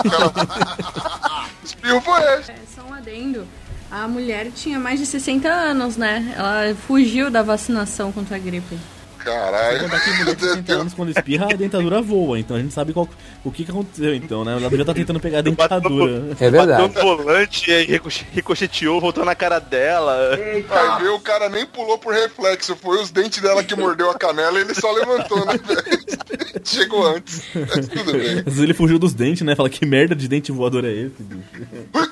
[1.65, 2.51] Espirro foi esse.
[2.51, 3.47] É, só um adendo.
[3.89, 6.35] A mulher tinha mais de 60 anos, né?
[6.37, 8.77] Ela fugiu da vacinação contra a gripe.
[9.25, 9.81] Caralho.
[9.81, 12.39] Contar que mulher de 60 anos, quando espirra, a dentadura voa.
[12.39, 13.09] Então a gente sabe qual,
[13.45, 14.53] o que, que aconteceu, então, né?
[14.53, 16.13] Ela já tá tentando pegar a dentadura.
[16.15, 16.83] É Bateu verdade.
[16.83, 18.01] no volante e
[18.33, 20.35] ricocheteou, voltou na cara dela.
[20.35, 20.65] Aí
[21.01, 22.77] veio o cara nem pulou por reflexo.
[22.77, 25.55] Foi os dentes dela que mordeu a canela e ele só levantou, né?
[26.65, 27.43] Chegou antes.
[27.55, 28.39] Mas tudo bem.
[28.39, 29.57] Às vezes ele fugiu dos dentes, né?
[29.57, 31.43] Fala que merda de dente voador é esse, bicho?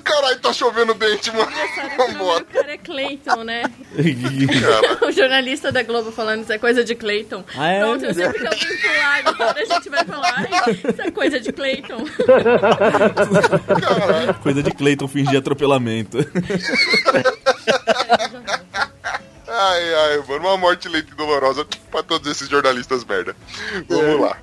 [0.02, 1.50] Caralho, tá chovendo dente, mano.
[1.50, 2.40] O Vambora.
[2.40, 3.62] do cara é Clayton, né?
[5.06, 7.44] O jornalista da Globo falando isso é coisa de Clayton.
[7.56, 7.80] Ah, é?
[7.80, 11.40] Pronto, eu sempre que alguém pular agora, a gente vai falar, "Ai, isso é coisa
[11.40, 12.04] de Clayton.
[13.80, 14.34] caralho.
[14.42, 16.18] Coisa de Clayton fingir atropelamento.
[19.48, 20.40] Ai, ai, mano.
[20.46, 23.34] Uma morte lenta e dolorosa pra todos esses jornalistas merda.
[23.88, 24.36] Vamos lá.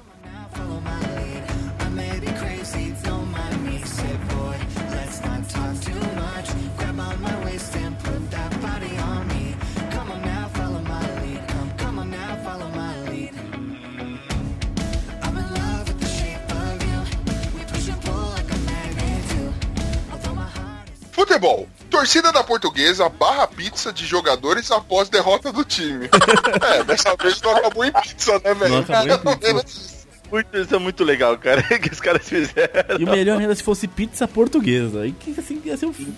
[21.18, 21.68] Futebol.
[21.90, 26.08] Torcida da Portuguesa barra pizza de jogadores após derrota do time.
[26.62, 28.86] é, dessa vez não acabou em pizza, né, velho?
[28.88, 29.97] Não acabou em pizza.
[30.32, 33.00] Muito, isso é muito legal, cara, que os caras fizeram.
[33.00, 35.02] E o melhor ainda se fosse pizza portuguesa.
[35.02, 36.14] Aí que assim ia ser o fim.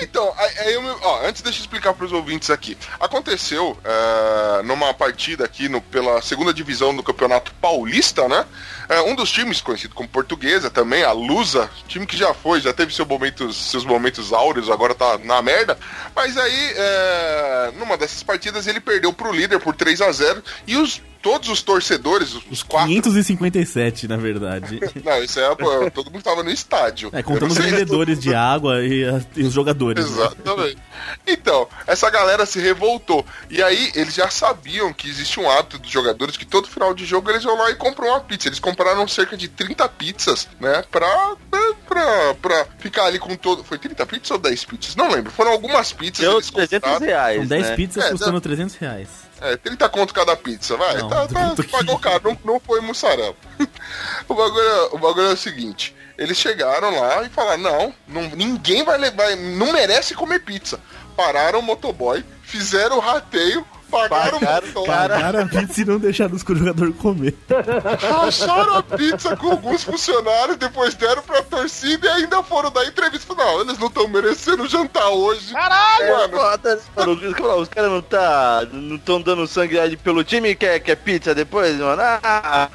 [0.00, 2.76] Então, aí, aí eu me- ó, antes deixa eu explicar pros ouvintes aqui.
[2.98, 8.44] Aconteceu é, numa partida aqui no, pela segunda divisão do Campeonato Paulista, né?
[8.88, 12.72] É, um dos times conhecido como Portuguesa também, a Lusa, time que já foi, já
[12.72, 15.78] teve seu momentos, seus momentos áureos, agora tá na merda.
[16.14, 20.76] Mas aí, é, numa dessas partidas, ele perdeu pro líder por 3 a 0 e
[20.76, 22.92] os todos os torcedores, os, os quatro.
[23.04, 24.80] 557, na verdade.
[25.04, 25.90] Não, isso é.
[25.90, 27.10] todo mundo tava no estádio.
[27.12, 30.04] É, contando os vendedores de água e, a- e os jogadores.
[30.10, 30.10] né?
[30.16, 30.76] Exatamente.
[31.26, 33.24] Então, essa galera se revoltou.
[33.50, 37.04] E aí, eles já sabiam que existe um hábito dos jogadores que todo final de
[37.04, 38.48] jogo eles vão lá e compram uma pizza.
[38.48, 40.82] Eles compraram cerca de 30 pizzas, né?
[40.90, 41.06] Pra,
[41.52, 43.64] né, pra, pra ficar ali com todo.
[43.64, 44.96] Foi 30 pizzas ou 10 pizzas?
[44.96, 45.30] Não lembro.
[45.32, 46.18] Foram algumas pizzas.
[46.20, 47.06] Deu eles 300 compraram.
[47.06, 47.36] reais.
[47.38, 47.76] São 10 né?
[47.76, 49.08] pizzas É, custando dá- 300 reais.
[49.44, 50.96] É, 30 conto cada pizza, vai.
[50.96, 53.34] Não, tá, tá, que- pagou caro, não, não foi mussarela.
[54.28, 58.22] o, bagulho, é- o bagulho é o seguinte: eles chegaram lá e falaram: não, não
[58.30, 60.80] ninguém vai levar, não merece comer pizza.
[61.16, 65.14] Pararam o motoboy, fizeram o rateio, pagaram Pagaram, cara.
[65.14, 67.34] Pagaram a pizza e não deixaram os jogador comer.
[68.00, 73.34] racharam a pizza com alguns funcionários, depois deram pra torcida e ainda foram dar entrevista.
[73.34, 75.52] Não, eles não estão merecendo jantar hoje.
[75.52, 76.10] Caralho!
[76.96, 77.12] Mano,
[77.60, 78.66] os- caras não tá.
[78.72, 82.00] não estão dando sangue ali pelo time e quer, quer pizza depois, mano.
[82.02, 82.68] Ah,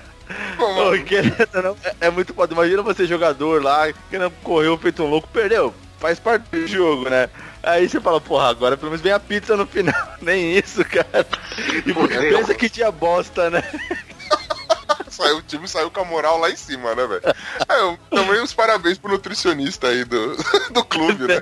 [0.58, 2.54] Pô, não, é, é muito foda.
[2.54, 5.74] Imagina você jogador lá, querendo correu feito um louco, perdeu.
[6.00, 7.30] Faz parte do jogo, né?
[7.62, 9.94] Aí você fala, porra, agora pelo menos vem a pizza no final.
[10.22, 11.28] Nem isso, cara.
[11.86, 13.64] E pensa que dia bosta, né?
[15.20, 17.22] Saiu, o time saiu com a moral lá em cima, né, velho?
[17.26, 20.36] É, também os parabéns pro nutricionista aí do,
[20.72, 21.42] do clube, né?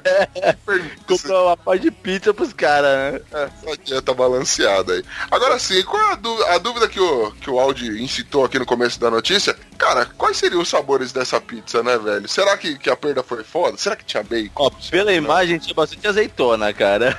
[1.08, 3.22] Comprou uma parte de pizza pros caras, né?
[3.32, 5.04] essa dieta balanceada aí.
[5.30, 8.58] Agora sim, qual é a, dú- a dúvida que o, que o Audi incitou aqui
[8.60, 9.56] no começo da notícia?
[9.78, 12.28] Cara, quais seriam os sabores dessa pizza, né, velho?
[12.28, 13.78] Será que, que a perda foi foda?
[13.78, 14.52] Será que tinha bacon?
[14.56, 17.18] Ó, pela imagem tinha bastante azeitona, cara.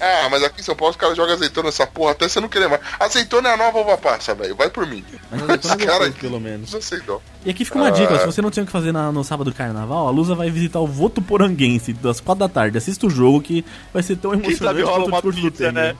[0.00, 2.48] Ah, mas aqui em São Paulo os caras jogam azeitona nessa porra até você não
[2.48, 2.80] querer mais.
[2.98, 4.54] Azeitona é a nova uva passa, velho.
[4.56, 5.04] Vai por mim.
[5.30, 6.72] Mas azeitona é cara gostoso, aqui, pelo menos.
[6.72, 7.20] Não sei não.
[7.44, 9.50] E aqui fica uma dica, se você não tinha o que fazer na- no sábado
[9.50, 12.76] do carnaval, a Lusa vai visitar o Votuporanguense das 4 da tarde.
[12.78, 15.72] Assista o jogo que vai ser tão Quem emocionante sabe rola uma pizza, Temer.
[15.72, 15.96] né?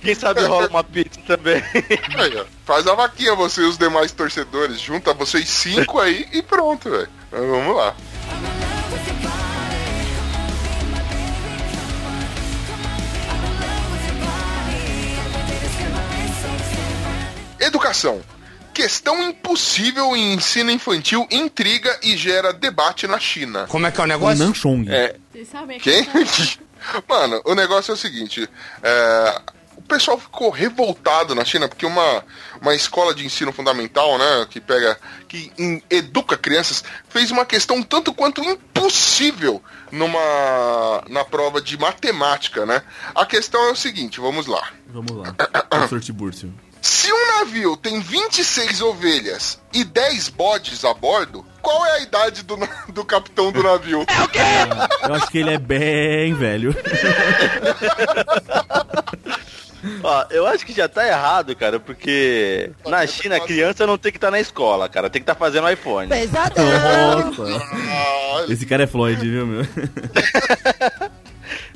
[0.00, 1.62] Quem sabe rola uma pizza também.
[2.16, 2.44] Aí, ó.
[2.64, 4.80] Faz a vaquinha, você e os demais torcedores.
[4.80, 7.08] Junta vocês cinco aí e pronto, velho.
[7.30, 7.94] Vamos lá.
[17.60, 18.22] Educação.
[18.72, 23.66] Questão impossível em ensino infantil intriga e gera debate na China.
[23.68, 24.44] Como é que é o O negócio?
[24.46, 24.86] Nanchong.
[24.88, 26.04] É, Vocês sabem Quem?
[26.04, 26.58] que
[27.08, 28.48] Mano, o negócio é o seguinte:
[28.82, 29.40] é,
[29.76, 32.24] o pessoal ficou revoltado na China porque uma,
[32.62, 34.96] uma escola de ensino fundamental, né, que pega,
[35.26, 42.64] que em- educa crianças, fez uma questão tanto quanto impossível numa na prova de matemática,
[42.64, 42.80] né?
[43.12, 44.70] A questão é o seguinte, vamos lá.
[44.86, 45.34] Vamos lá.
[45.68, 46.54] Professor Tiburcio.
[46.80, 52.42] Se um navio tem 26 ovelhas e 10 bodes a bordo, qual é a idade
[52.42, 52.56] do,
[52.92, 54.04] do capitão do navio?
[55.06, 56.74] Eu acho que ele é bem velho.
[60.02, 64.18] Ó, eu acho que já tá errado, cara, porque na China, criança não tem que
[64.18, 65.08] estar na escola, cara.
[65.08, 66.08] Tem que estar fazendo iPhone.
[66.60, 67.42] Nossa.
[67.88, 69.62] Ah, Esse cara é Floyd, viu, meu?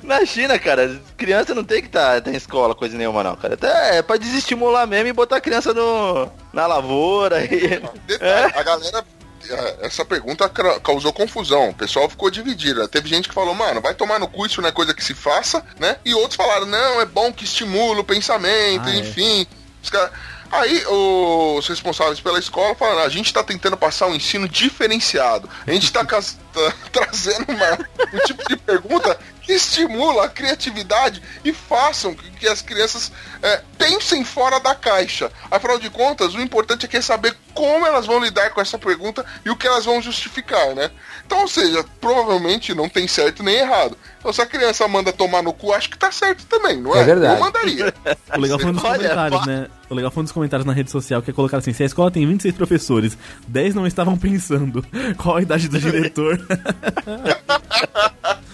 [0.02, 3.54] Na China, cara, criança não tem que estar tá, na escola, coisa nenhuma, não, cara.
[3.54, 7.44] Até é pra desestimular mesmo e botar a criança no, na lavoura.
[7.44, 7.80] E...
[8.06, 9.04] Detalhe, a galera.
[9.48, 10.48] eh, Essa pergunta
[10.82, 11.70] causou confusão.
[11.70, 12.86] O pessoal ficou dividido.
[12.88, 15.14] Teve gente que falou, mano, vai tomar no cu, isso não é coisa que se
[15.14, 15.96] faça, né?
[16.04, 18.98] E outros falaram, não, é bom que estimula o pensamento, Ah, é.
[18.98, 19.46] enfim.
[19.82, 20.10] Os caras-
[20.54, 25.48] Aí os responsáveis pela escola falaram, a gente tá tentando passar um ensino diferenciado.
[25.66, 27.78] A gente tá, cas- tá trazendo uma-
[28.12, 29.18] um tipo de pergunta
[29.54, 35.30] estimula a criatividade e façam que, que as crianças é, pensem fora da caixa.
[35.50, 38.78] Afinal de contas, o importante é que é saber como elas vão lidar com essa
[38.78, 40.90] pergunta e o que elas vão justificar, né?
[41.26, 43.96] Então, ou seja, provavelmente não tem certo nem errado.
[44.18, 47.00] Então, se a criança manda tomar no cu, acho que tá certo também, não é?
[47.00, 47.34] É verdade.
[47.34, 47.94] Eu mandaria.
[48.34, 49.68] O legal foi dos Olha, comentários, né?
[49.90, 51.86] O legal foi um dos comentários na rede social que é colocar assim: se a
[51.86, 54.84] escola tem 26 professores, 10 não estavam pensando.
[55.18, 56.38] Qual a idade do diretor?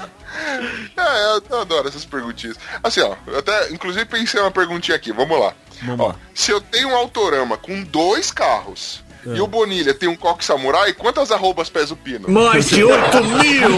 [0.97, 2.57] É, eu, adoro essas perguntinhas.
[2.83, 5.55] Assim, ó, eu até, inclusive, pensei uma perguntinha aqui, vamos lá.
[5.83, 6.17] Vamos Ó, lá.
[6.35, 10.93] Se eu tenho um autorama com dois carros e o Bonilha tem um coque samurai,
[10.93, 12.31] quantas arrobas pesa o pino?
[12.31, 13.71] Mais de 8 mil!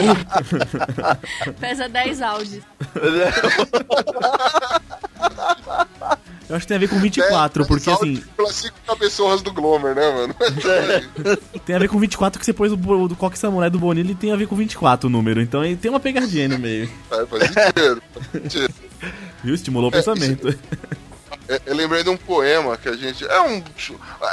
[1.59, 2.65] Pesa 10 áudios.
[6.51, 10.11] Eu acho que tem a ver com 24, porque assim, cinco cabeçorras do Glomer, né,
[10.11, 10.35] mano?
[11.65, 14.11] tem a ver com 24 que você pôs o bo- do Coque Samurai do Bonilha
[14.11, 15.41] e tem a ver com 24 o número.
[15.41, 16.91] Então aí tem uma pegadinha no meio.
[17.11, 18.75] É, faz sentido, faz sentido.
[19.45, 19.55] Viu?
[19.55, 20.49] Estimulou o É, pensamento.
[21.49, 23.25] É, Eu lembrei de um poema que a gente.
[23.25, 23.63] É um.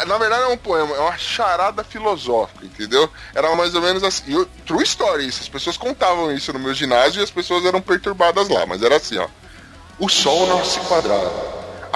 [0.08, 3.10] Na verdade, é um poema, é uma charada filosófica, entendeu?
[3.36, 4.34] Era mais ou menos assim.
[4.34, 5.42] eu- true story isso.
[5.42, 8.66] As pessoas contavam isso no meu ginásio e as pessoas eram perturbadas lá.
[8.66, 9.28] Mas era assim, ó.
[10.00, 11.32] O sol nasce quadrado,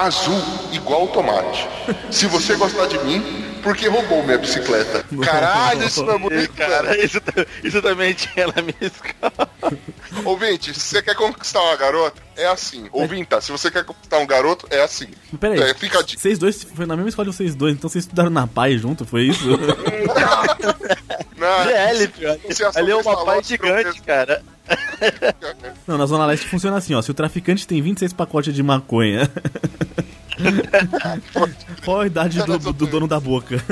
[0.02, 0.42] azul
[0.72, 1.68] igual tomate.
[2.10, 5.06] Se você gostar de mim, porque roubou minha bicicleta.
[5.24, 6.84] Caralho, isso não é bonito, cara.
[6.84, 9.50] Cara, isso, ta- isso também tinha na minha escola.
[10.26, 12.88] Ouvinte, se você quer conquistar uma garota, é assim.
[12.92, 15.08] Ouvinta, se você quer conquistar um garoto, é assim.
[15.40, 16.20] Pera aí, É, fica a dica.
[16.22, 19.06] vocês dois, foi na mesma escola de vocês dois, então vocês estudaram na PAI junto,
[19.06, 19.46] foi isso?
[21.38, 22.10] Na- GL,
[22.54, 24.44] se a Ali é uma pai gigante, cara.
[25.88, 27.02] Não, na Zona Leste funciona assim, ó.
[27.02, 29.30] Se o traficante tem 26 pacotes de maconha.
[31.86, 33.64] Qual a idade do, do- do dono da boca?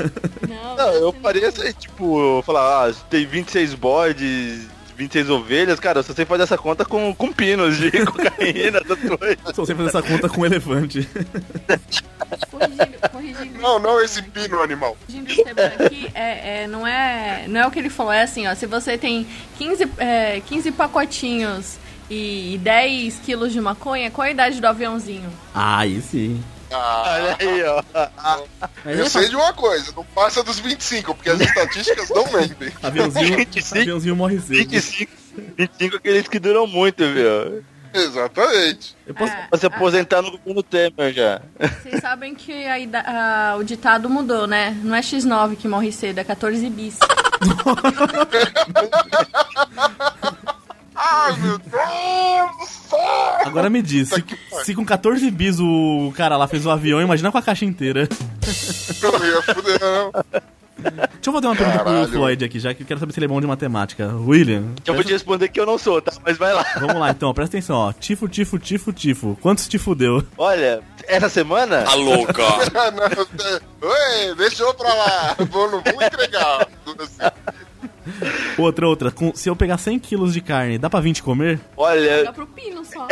[0.48, 4.66] Não, Não, eu faria assim, tipo, falar, ah, tem 26 bodes,
[4.96, 8.80] 26 ovelhas, cara, eu só sei fazer essa conta com, com pinos de cocaína.
[9.54, 11.08] Só você fazer essa conta com um elefante.
[12.50, 14.96] Corrigindo, corrigindo, Não, não esse pino animal.
[15.84, 18.66] aqui, é, é, não, é, não é o que ele falou, é assim, ó, se
[18.66, 19.26] você tem
[19.58, 21.76] 15, é, 15 pacotinhos
[22.10, 25.30] e 10 quilos de maconha, qual a idade do aviãozinho?
[25.54, 26.42] Ah, aí sim.
[26.72, 27.82] Ah, Olha aí, ó.
[28.84, 32.72] Eu é sei de uma coisa, não passa dos 25, porque as estatísticas não mentem.
[32.82, 33.78] Aviãozinho, 25.
[33.80, 34.56] aviãozinho morre cedo.
[34.70, 35.12] 25,
[35.56, 37.64] 25 aqueles que duram muito, viu?
[37.92, 38.96] Exatamente.
[39.04, 39.32] Eu posso...
[39.32, 41.42] Ah, Pra se aposentar no governo Temer já.
[41.82, 42.76] Vocês sabem que a
[43.52, 44.78] a- o ditado mudou, né?
[44.84, 46.96] Não é X9 que morre cedo, é 14 bis.
[51.02, 52.98] Ai, meu Deus do céu!
[53.46, 54.24] Agora me diz, se,
[54.64, 58.06] se com 14 bis o cara lá fez o avião, imagina com a caixa inteira.
[59.02, 60.12] Não ia fuder, não.
[60.82, 62.02] Deixa eu fazer uma pergunta Caralho.
[62.08, 64.14] pro Floyd aqui, já que eu quero saber se ele é bom de matemática.
[64.16, 66.10] William, Eu vou te responder que eu não sou, tá?
[66.24, 66.64] Mas vai lá.
[66.78, 67.92] vamos lá então, presta atenção, ó.
[67.92, 69.38] Tifo, tifo, tifo, tifo.
[69.42, 70.22] Quantos te fudeu?
[70.38, 71.84] Olha, essa semana.
[71.86, 71.96] Ah,
[72.90, 75.36] não, é- Oi, deixou pra lá.
[75.50, 76.66] Vou, não vou entregar.
[78.58, 79.10] Outra, outra.
[79.10, 81.56] Com- se eu pegar 100 quilos de carne, dá pra 20 comer?
[81.56, 83.06] Dá Olha, pro pino só.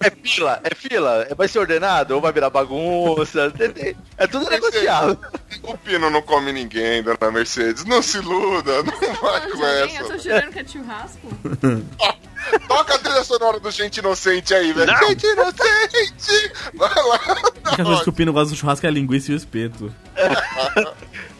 [0.00, 1.26] é fila, é fila.
[1.36, 3.52] Vai ser ordenado ou vai virar bagunça?
[4.16, 5.18] É tudo negociável.
[5.64, 7.84] O Pino não come ninguém, dona Mercedes.
[7.84, 10.18] Não se iluda, não vai Não, com alguém, eu tô essa.
[10.18, 11.28] jurando que é churrasco.
[12.68, 14.96] Toca a trilha sonora do Gente Inocente aí, velho.
[15.08, 16.52] Gente Inocente!
[16.74, 17.20] Vai lá.
[17.64, 19.92] A única coisa que o Pino gosta do churrasco é a linguiça e o espeto.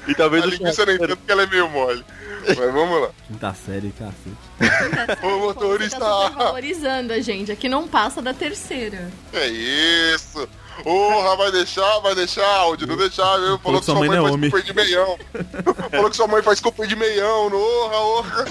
[0.09, 2.05] E talvez A linguiça nem tanto porque ela é meio mole.
[2.47, 3.11] Mas vamos lá.
[3.27, 5.25] Quinta série, cacete.
[5.25, 5.99] Ô, motorista.
[5.99, 7.51] Tá valorizando a gente.
[7.53, 9.11] Aqui não passa da terceira.
[9.33, 10.49] É isso.
[10.83, 13.59] Porra, vai deixar, vai deixar áudio, não deixar, viu?
[13.59, 14.51] Falou que sua mãe, não é faz homem.
[14.51, 15.19] cupê de meião.
[15.91, 18.45] Falou que sua mãe faz cupê de meião, no orra, orra.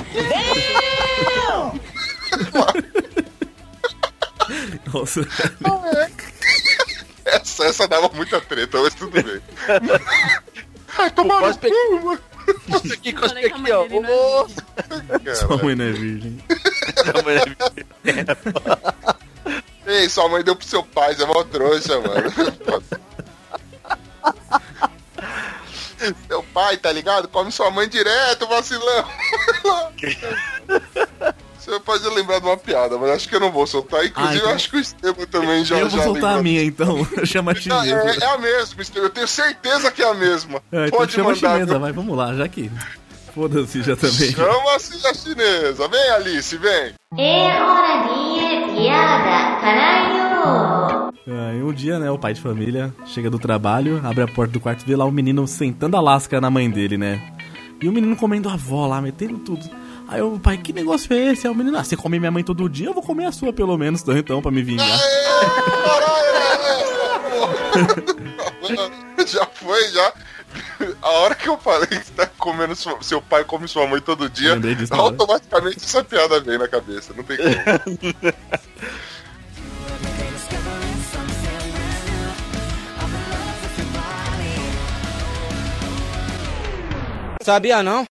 [4.93, 5.21] Nossa.
[7.25, 9.41] Essa, essa dava muita treta, mas tudo bem.
[10.97, 12.19] Ai, tomar no cu, mano.
[12.69, 13.85] Cospe aqui, cospe Falei que a aqui, mãe ó.
[13.87, 15.35] não é Ô, virgem.
[15.35, 16.43] Sua mãe não é virgem.
[19.85, 22.31] é Ei, sua mãe deu pro seu pai, você é mó trouxa, mano.
[26.27, 27.27] Seu pai, tá ligado?
[27.29, 29.07] Come sua mãe direto, vacilão.
[31.63, 34.05] Você pode lembrar de uma piada, mas acho que eu não vou soltar.
[34.05, 36.39] Inclusive, Ah, então- eu acho que o Esteban também já eu vou já soltar lembrou.
[36.39, 37.07] a minha então.
[37.25, 37.95] Chama a Não, chinesa.
[37.95, 39.05] é, é a mesma, Esteban.
[39.05, 40.61] Eu tenho certeza que é a mesma.
[40.71, 41.49] É, então pode chama a mandar.
[41.53, 41.79] chinesa, viu?
[41.79, 42.69] vai, vamos lá, já que.
[43.33, 44.31] Foda-se já também.
[44.31, 45.87] Chama-se a chinesa.
[45.87, 46.93] Vem, Alice, vem.
[47.17, 51.13] É hora de piada, caralho!
[51.49, 54.59] Aí um dia, né, o pai de família chega do trabalho, abre a porta do
[54.59, 57.21] quarto e vê lá o menino sentando a lasca na mãe dele, né?
[57.81, 59.67] E o menino comendo a avó lá, metendo tudo.
[60.07, 61.47] Aí o pai, que negócio é esse?
[61.47, 63.51] Aí o menino, ah, você come minha mãe todo dia, eu vou comer a sua
[63.53, 64.87] pelo menos, então, então pra me vingar.
[69.25, 70.13] já foi, já.
[71.01, 73.99] A hora que eu falei que você tá comendo sua- seu pai come sua mãe
[74.01, 77.13] todo dia, disso automaticamente essa piada vem na cabeça.
[77.15, 77.53] Não tem como.
[80.29, 81.03] Discovering
[87.41, 88.12] something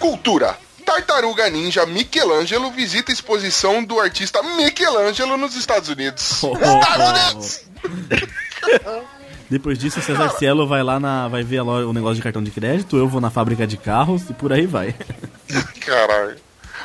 [0.00, 0.58] Cultura.
[0.84, 6.42] Tartaruga Ninja Michelangelo visita a exposição do artista Michelangelo nos Estados Unidos.
[6.42, 8.20] Oh, oh, Estados oh, Unidos!
[9.48, 11.28] Depois disso, o Cesar Cielo vai lá na.
[11.28, 14.32] vai ver o negócio de cartão de crédito, eu vou na fábrica de carros e
[14.32, 14.94] por aí vai.
[15.84, 16.36] Caralho.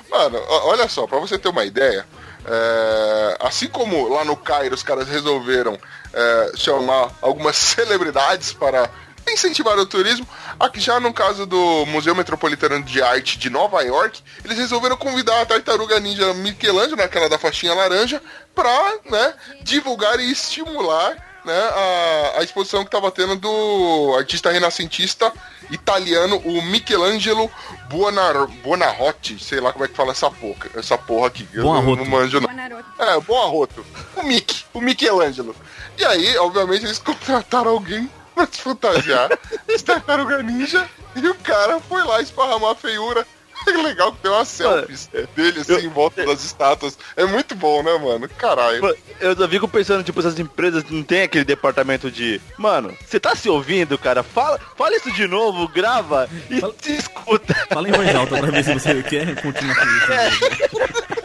[0.09, 2.05] Mano, olha só, pra você ter uma ideia,
[2.45, 5.77] é, assim como lá no Cairo os caras resolveram
[6.13, 8.89] é, chamar algumas celebridades para
[9.31, 10.27] incentivar o turismo,
[10.59, 15.41] aqui já no caso do Museu Metropolitano de Arte de Nova York, eles resolveram convidar
[15.41, 18.21] a tartaruga ninja Michelangelo, aquela da faixinha laranja,
[18.53, 21.15] pra né, divulgar e estimular
[21.45, 25.31] né, a, a exposição que estava tendo do artista renascentista
[25.69, 27.49] italiano, o Michelangelo
[27.89, 31.47] Buonar, Buonarroti, sei lá como é que fala essa porra, essa porra aqui.
[31.53, 32.03] Eu não, Buonarroti.
[32.03, 32.47] não manjo não.
[32.47, 32.89] Buonarroti.
[32.99, 33.85] É, Buonarroto.
[34.15, 35.55] O Mick, o Michelangelo.
[35.97, 39.29] E aí, obviamente, eles contrataram alguém pra se fantasiar
[39.67, 43.25] de tartaruga ninja e o cara foi lá esparramar a feiura.
[43.67, 46.99] É legal que tem umas selfies dele assim em volta das estátuas.
[47.15, 48.29] É muito bom, né, mano?
[48.37, 48.95] Caralho.
[49.19, 52.39] Eu já fico pensando, tipo, essas empresas não tem aquele departamento de.
[52.59, 54.21] Mano, você tá se ouvindo, cara?
[54.21, 57.55] Fala, fala isso de novo, grava e Fala- se escuta.
[57.73, 61.15] Fala em voz alta pra ver se você quer continuar com isso.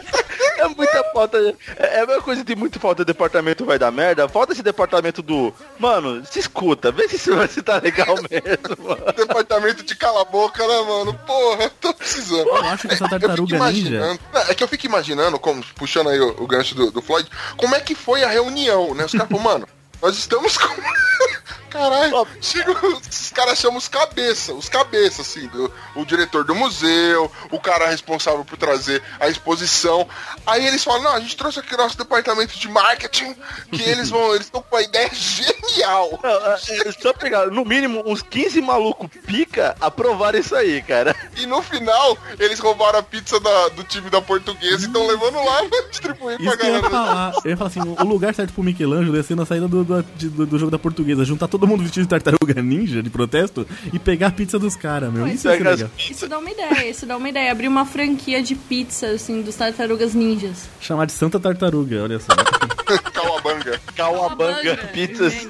[0.69, 1.37] muita falta.
[1.77, 4.27] É é a mesma coisa, tem muita falta do departamento vai dar merda.
[4.29, 5.53] Falta esse departamento do.
[5.79, 9.13] Mano, se escuta, vê se isso se tá legal mesmo, mano.
[9.15, 11.13] Departamento de cala a boca, né, mano?
[11.25, 12.47] Porra, tô precisando.
[12.47, 13.87] Eu acho que essa Eu fico tartaruga ninja.
[13.89, 17.01] imaginando- Não, É que eu fico imaginando, como, puxando aí o, o gancho do, do
[17.01, 19.05] Floyd, como é que foi a reunião, né?
[19.05, 19.67] Os caras falaram, mano,
[20.01, 20.67] nós estamos com.
[21.71, 27.31] Caralho, chega, os caras chamam os cabeça, os cabeças, assim, do, o diretor do museu,
[27.49, 30.07] o cara responsável por trazer a exposição.
[30.45, 33.35] Aí eles falam, não, a gente trouxe aqui nosso departamento de marketing,
[33.71, 36.19] que eles vão, eles estão com uma ideia genial.
[36.21, 41.15] Não, é- é só pegar, no mínimo, uns 15 maluco pica aprovaram isso aí, cara.
[41.37, 45.35] E no final, eles roubaram a pizza da- do time da portuguesa e estão levando
[45.43, 46.89] lá pra distribuir pra Isso que eu ia galera.
[46.89, 47.33] falar.
[47.45, 50.03] Eu ia falar assim, o lugar certo pro Michelangelo ia ser na saída do, do,
[50.03, 51.23] do- do jogo da portuguesa.
[51.25, 55.11] Juntar todo mundo vestido de tartaruga ninja, de protesto, e pegar a pizza dos caras,
[55.11, 55.27] meu.
[55.27, 55.91] Isso Pega as legal.
[56.09, 57.51] Isso dá uma ideia, isso dá uma ideia.
[57.51, 60.69] Abrir uma franquia de pizza, assim, dos tartarugas ninjas.
[60.79, 62.27] Chamar de Santa Tartaruga, olha só.
[63.13, 63.79] Calabanga.
[63.95, 65.47] Cauabanga Pizzas.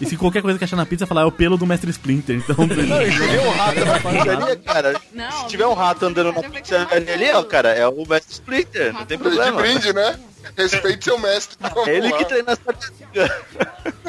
[0.00, 2.36] E se qualquer coisa que achar na pizza, falar é o pelo do Mestre Splinter.
[2.36, 5.00] Então, Não, se tiver um rato na pizzaria, cara.
[5.14, 8.92] Não, se tiver um rato andando na pizzaria ali, ó, cara, é o Mestre Splinter,
[8.92, 9.60] não tem De problema.
[9.62, 10.18] brinde, né?
[10.56, 11.56] Respeite seu mestre.
[11.60, 12.18] Vamos É ele lá.
[12.18, 13.30] que treina as tartarugas.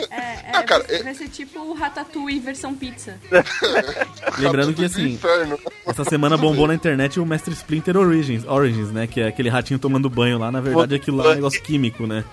[0.10, 3.18] É, é, Ah, cara, vai, é- vai ser tipo o Ratatouille versão pizza.
[4.40, 5.20] lembrando que assim,
[5.86, 9.08] essa semana bombou na internet o Mestre Splinter Origins, Origins, né?
[9.08, 10.52] Que é aquele ratinho tomando banho lá.
[10.52, 12.24] Na verdade, aquilo lá é um negócio químico, né?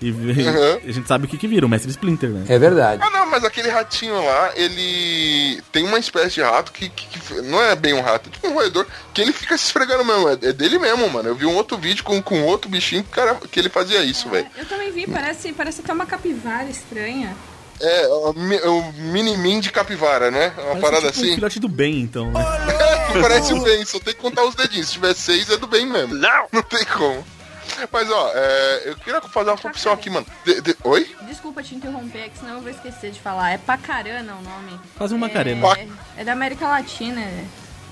[0.00, 0.80] E Uhum.
[0.88, 2.44] a gente sabe o que que vira, o Mestre Splinter, né?
[2.48, 3.02] É verdade.
[3.04, 7.34] Ah, não, mas aquele ratinho lá, ele tem uma espécie de rato que, que- que
[7.42, 10.28] não é bem um rato, é tipo um roedor, que ele fica se esfregando mesmo.
[10.28, 11.28] É, é dele mesmo, mano.
[11.28, 14.28] Eu vi um outro vídeo com, com outro bichinho que, cara, que ele fazia isso,
[14.28, 14.48] velho.
[14.56, 17.36] Eu também vi, parece, parece até uma capivara estranha.
[17.80, 20.52] É, o, mi- o mini-min de capivara, né?
[20.56, 21.34] Uma Parece parada tipo um assim.
[21.36, 22.40] filhote do bem, então, né?
[23.14, 24.88] É, parece o bem, só tem que contar os dedinhos.
[24.88, 26.14] Se tiver seis, é do bem mesmo.
[26.14, 26.46] Não!
[26.52, 27.24] Não tem como.
[27.92, 30.26] Mas, ó, é, eu queria fazer uma confissão aqui, mano.
[30.44, 31.08] De- de- Oi?
[31.28, 33.50] Desculpa te interromper, que senão eu vou esquecer de falar.
[33.52, 34.78] É Pacarana o nome.
[34.98, 35.66] Quase um Macarena.
[35.78, 35.88] É,
[36.18, 37.22] é da América Latina.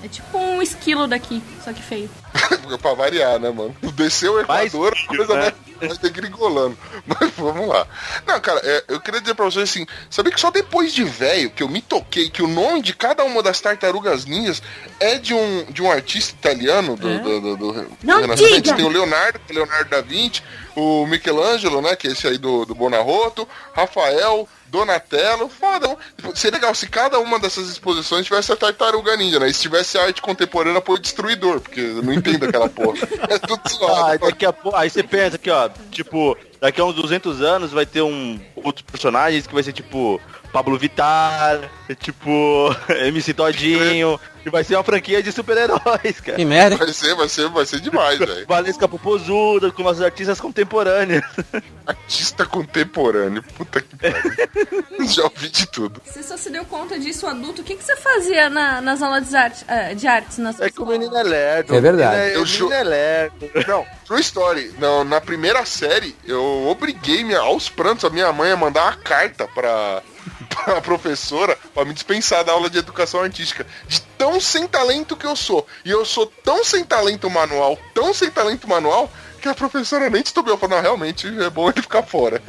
[0.03, 2.09] É, tipo um esquilo daqui, só que feio.
[2.81, 3.73] pra variar, né, mano?
[3.95, 6.77] Desceu o Equador, a coisa vai, vai ter gringolando.
[7.07, 7.87] Mas vamos lá.
[8.27, 11.49] Não, cara, é, eu queria dizer pra vocês assim: sabia que só depois de velho
[11.51, 14.61] que eu me toquei que o nome de cada uma das tartarugas ninjas
[14.99, 17.19] é de um, de um artista italiano do, É?
[17.19, 18.61] do, do, do Não Renascimento?
[18.61, 18.75] diga!
[18.75, 20.43] Tem o Leonardo, que é Leonardo da Vinci,
[20.75, 24.47] o Michelangelo, né, que é esse aí do, do Bonarroto, Rafael.
[24.67, 25.95] Donatello, foda.
[26.33, 29.47] Seria legal se cada uma dessas exposições tivesse a tartaruga ninja, né?
[29.47, 32.97] E se tivesse arte contemporânea por destruidor, porque eu não entendo aquela porra.
[33.29, 34.25] É tudo Ah, zoado.
[34.25, 37.85] daqui a pouco, aí você pensa aqui, ó, tipo, daqui a uns 200 anos vai
[37.85, 40.19] ter um outros personagens que vai ser tipo
[40.53, 41.59] Pablo Vittar,
[41.99, 46.37] tipo MC Todinho, e vai ser uma franquia de super-heróis, cara.
[46.37, 46.77] Que merda?
[46.77, 48.45] Vai ser, vai ser, vai ser demais, velho.
[48.47, 51.23] Valesca Popozuda com nossos artistas contemporâneos.
[51.87, 55.07] Artista contemporâneo, puta que pariu.
[55.07, 56.01] Já ouvi de tudo.
[56.05, 57.61] Você só se deu conta disso adulto?
[57.61, 60.67] O que, que você fazia na- nas aulas de, arte, eh, de artes na sua
[60.67, 61.75] É que o menino é lerdo.
[61.75, 62.15] É verdade.
[62.15, 63.51] O menino é, Eu menino é lerdo.
[63.67, 64.73] Não, true story.
[64.79, 68.95] Não, na primeira série, eu obriguei minha, aos prantos a minha mãe a mandar uma
[68.95, 70.01] carta pra,
[70.49, 73.65] pra professora pra me dispensar da aula de educação artística.
[73.87, 75.65] De tão sem talento que eu sou.
[75.83, 79.11] E eu sou tão sem talento manual, tão sem talento manual,
[79.41, 80.57] que a professora nem estudou.
[80.57, 82.41] Falou, não, realmente é bom ele ficar fora.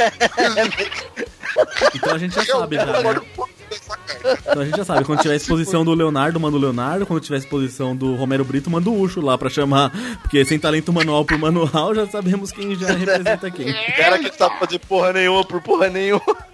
[1.95, 3.21] Então a gente já sabe já, né?
[4.41, 7.39] Então a gente já sabe, quando tiver exposição do Leonardo, manda o Leonardo, quando tiver
[7.39, 9.91] exposição do Romero Brito, manda o Ucho lá pra chamar.
[10.23, 13.71] Porque sem talento manual por manual, já sabemos quem já representa quem.
[13.71, 16.54] O cara que sabe fazer porra nenhuma por porra nenhuma.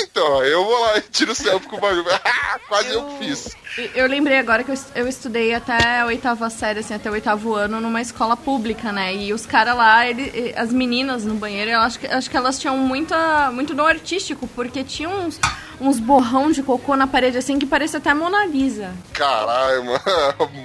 [0.00, 2.04] Então, eu vou lá e tiro o selfie com o bagulho.
[2.24, 3.56] Ah, Quase eu, fiz.
[3.94, 7.12] Eu lembrei agora que eu, est- eu estudei até a oitava série, assim, até o
[7.12, 9.14] oitavo ano numa escola pública, né?
[9.14, 12.58] E os caras lá, ele, as meninas no banheiro, eu acho que, acho que elas
[12.58, 15.38] tinham muita, muito dom artístico, porque tinha uns,
[15.80, 18.92] uns borrão de cocô na parede, assim, que parecia até Mona Lisa.
[19.12, 20.00] Caralho, mano.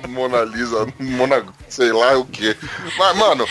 [0.07, 1.45] Mona Lisa, Mona.
[1.68, 2.55] sei lá o quê.
[2.97, 3.45] Mas, mano.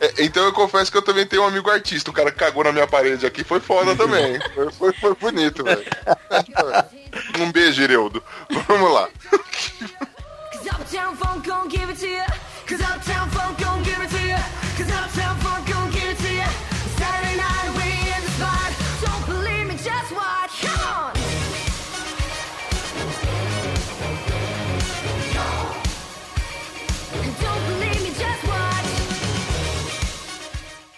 [0.00, 2.10] é, Então eu confesso que eu também tenho um amigo artista.
[2.10, 4.38] O cara que cagou na minha parede aqui foi foda também.
[4.54, 5.84] Foi, foi, foi bonito, velho.
[7.38, 8.20] Um beijo, Ireudo.
[8.66, 9.08] Vamos lá.
[9.30, 12.24] Cause Uptown Funk gon' give it to you.
[12.66, 14.23] Cause Uptown Funk gon' give it to you.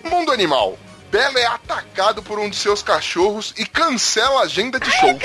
[0.06, 0.78] Mundo Animal.
[1.08, 5.16] Bela é atacado por um de seus cachorros e cancela a agenda de shows.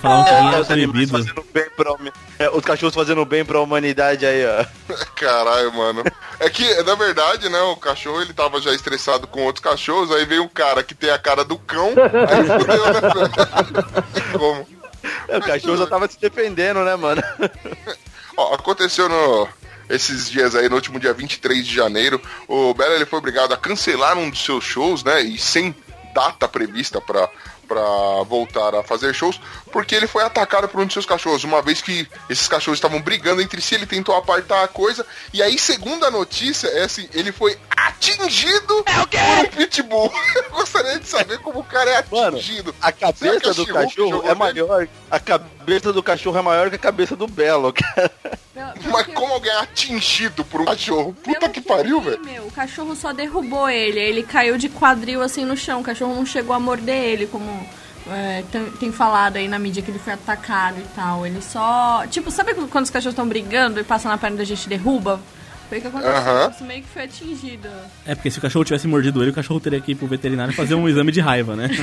[0.00, 1.12] Falavam que vinha Os animais proibido.
[1.12, 1.94] fazendo bem pra
[2.38, 4.64] é, Os cachorros fazendo bem pra humanidade aí, ó.
[5.14, 6.02] Caralho, mano.
[6.40, 10.24] É que, na verdade, né, o cachorro ele tava já estressado com outros cachorros, aí
[10.24, 14.32] veio um cara que tem a cara do cão, aí fudeu, né?
[14.38, 14.66] Como?
[15.28, 17.22] É, O cachorro só tava se defendendo, né, mano?
[18.36, 19.48] Ó, aconteceu no,
[19.94, 23.56] esses dias aí, no último dia 23 de janeiro, o Bela ele foi obrigado a
[23.56, 25.22] cancelar um dos seus shows, né?
[25.22, 25.74] E sem
[26.14, 27.28] data prevista pra,
[27.66, 27.82] pra
[28.28, 29.40] voltar a fazer shows,
[29.74, 31.42] porque ele foi atacado por um dos seus cachorros.
[31.42, 35.04] Uma vez que esses cachorros estavam brigando entre si, ele tentou apartar a coisa.
[35.32, 40.12] E aí, segundo a notícia, é assim, ele foi atingido por um pitbull.
[40.36, 42.72] Eu gostaria de saber como o cara é Mano, atingido.
[42.80, 44.88] A Será que cabeça a do cachorro é maior.
[45.10, 48.12] A cabeça do cachorro é maior que a cabeça do Belo, cara.
[48.54, 51.12] Pelo- pelo Mas como alguém é atingido por um cachorro?
[51.14, 52.24] Puta pelo que eu pariu, velho.
[52.24, 56.14] Meu, o cachorro só derrubou ele, ele caiu de quadril assim no chão, o cachorro
[56.14, 57.68] não chegou a morder ele, como
[58.10, 61.26] é, tem, tem falado aí na mídia que ele foi atacado e tal.
[61.26, 62.06] Ele só.
[62.08, 65.20] Tipo, sabe quando os cachorros estão brigando e passam na perna da gente e derruba?
[65.68, 66.50] Foi o que aconteceu.
[66.50, 67.68] Isso meio que foi atingido.
[68.06, 70.52] É, porque se o cachorro tivesse mordido ele, o cachorro teria que ir pro veterinário
[70.54, 71.68] fazer um exame de raiva, né?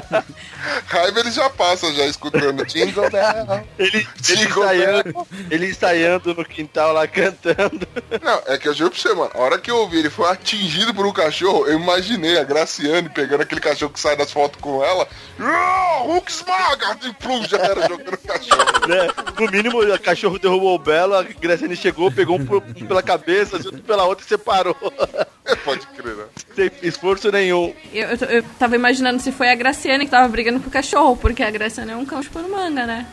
[0.86, 3.64] Raiva ele já passa, já escutando Jingle Bell.
[3.78, 7.86] Ele, ele, ensaiando, ele ensaiando no quintal lá cantando.
[8.22, 9.30] Não, é que eu juro pra você, mano.
[9.34, 13.08] A hora que eu ouvi ele foi atingido por um cachorro, eu imaginei a Graciane
[13.08, 15.06] pegando aquele cachorro que sai das fotos com ela.
[15.38, 16.98] "Ah, Hulk esmaga!
[17.04, 18.86] E plum, já era jogando o cachorro.
[18.88, 19.08] Né?
[19.38, 23.02] No mínimo, o cachorro derrubou o Belo, a Graciane chegou, pegou um, por- um pela
[23.02, 24.76] cabeça, outro pela outra e separou.
[25.64, 26.24] Pode crer, né?
[26.54, 27.74] Sem esforço nenhum.
[27.92, 31.16] Eu, eu, eu tava imaginando se foi a Graciane que tava brigando com o cachorro,
[31.16, 33.06] porque a Graciane é um cão chupando manga, né?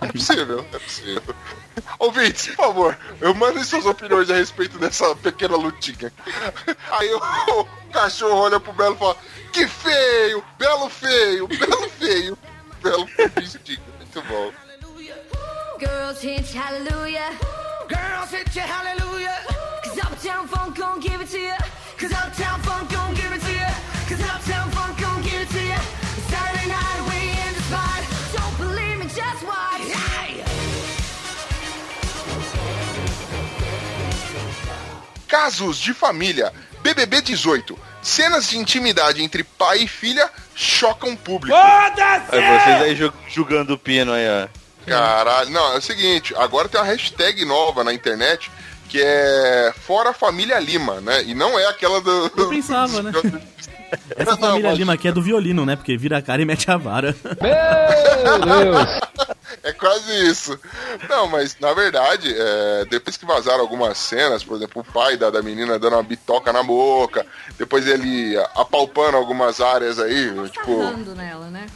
[0.00, 1.34] É possível, é possível.
[1.98, 6.12] Ouvintes, por favor, eu mandem suas opiniões a respeito dessa pequena lutinha.
[6.90, 9.16] Aí o, cachorro olha pro Belo e fala:
[9.52, 12.38] Que feio, belo feio, belo feio.
[12.82, 13.82] Belo vestido.
[13.98, 14.52] Muito bom.
[15.82, 17.30] Girls hit hallelujah.
[17.88, 19.36] Girls hit with you, hallelujah.
[19.84, 21.54] Cause Uptown Funk gon' give it to you.
[21.98, 23.70] Cause Uptown Funk gon' give it to you.
[24.08, 25.80] Cause Uptown Funk gon' give it to you.
[26.30, 28.02] Saturday night we in the spot.
[28.36, 29.82] Don't believe me, just watch.
[29.90, 30.44] Hey!
[35.28, 36.52] Casos de família.
[36.82, 37.78] BBB 18.
[38.02, 41.56] Cenas de intimidade entre pai e filha chocam o público.
[41.56, 44.61] Aí vocês aí ju- julgando o pino aí, ó.
[44.86, 45.50] Caralho.
[45.50, 48.50] Não, é o seguinte, agora tem uma hashtag nova na internet
[48.88, 51.22] que é Fora Família Lima, né?
[51.24, 52.30] E não é aquela do.
[52.36, 53.10] Eu pensava, né?
[54.16, 55.76] Essa Não, família mas- Lima aqui é do violino, né?
[55.76, 57.14] Porque vira a cara e mete a vara.
[59.62, 60.58] É quase isso.
[61.08, 65.30] Não, mas na verdade, é, depois que vazaram algumas cenas, por exemplo, o pai da,
[65.30, 67.24] da menina dando uma bitoca na boca,
[67.58, 70.82] depois ele apalpando algumas áreas aí, tipo.
[70.82, 71.66] Sarrando nela, né?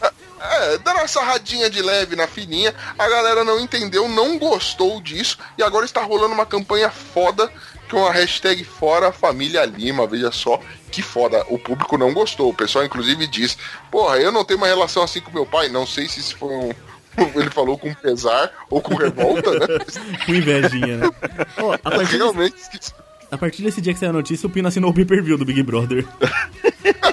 [0.41, 5.39] É, dando uma sarradinha de leve na fininha, a galera não entendeu, não gostou disso,
[5.57, 7.51] e agora está rolando uma campanha foda
[7.91, 10.61] com a hashtag Fora Família Lima, veja só
[10.97, 11.44] que foda.
[11.51, 13.59] O público não gostou, o pessoal inclusive diz,
[13.90, 16.49] porra, eu não tenho uma relação assim com meu pai, não sei se isso foi
[16.55, 16.70] um.
[17.36, 19.66] Ele falou com pesar ou com revolta, né?
[20.26, 21.11] Com invejinha, né?
[21.59, 22.55] Ó, a, partir desse, Realmente.
[23.30, 25.62] a partir desse dia que saiu a notícia, o Pino assinou o pay-per-view do Big
[25.62, 26.07] Brother.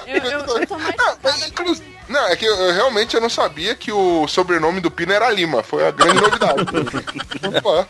[0.06, 1.76] Eu, eu, eu tô mais Não, mas inclu-
[2.08, 5.30] não, é que eu, eu realmente eu não sabia que o sobrenome do Pino era
[5.30, 5.62] Lima.
[5.62, 6.60] Foi a grande novidade.
[7.58, 7.88] Opa.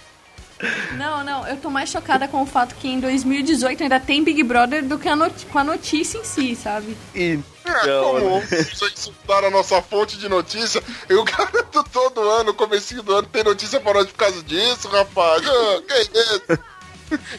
[0.97, 4.43] Não, não, eu tô mais chocada com o fato que em 2018 ainda tem Big
[4.43, 5.15] Brother do que a
[5.51, 6.97] com a notícia em si, sabe?
[7.15, 8.47] É, Então, como né?
[8.51, 13.43] vocês insultaram a nossa fonte de notícia, eu garanto todo ano, comecinho do ano, tem
[13.45, 15.43] notícia para nós por causa disso, rapaz.
[15.47, 16.75] Ah, que isso?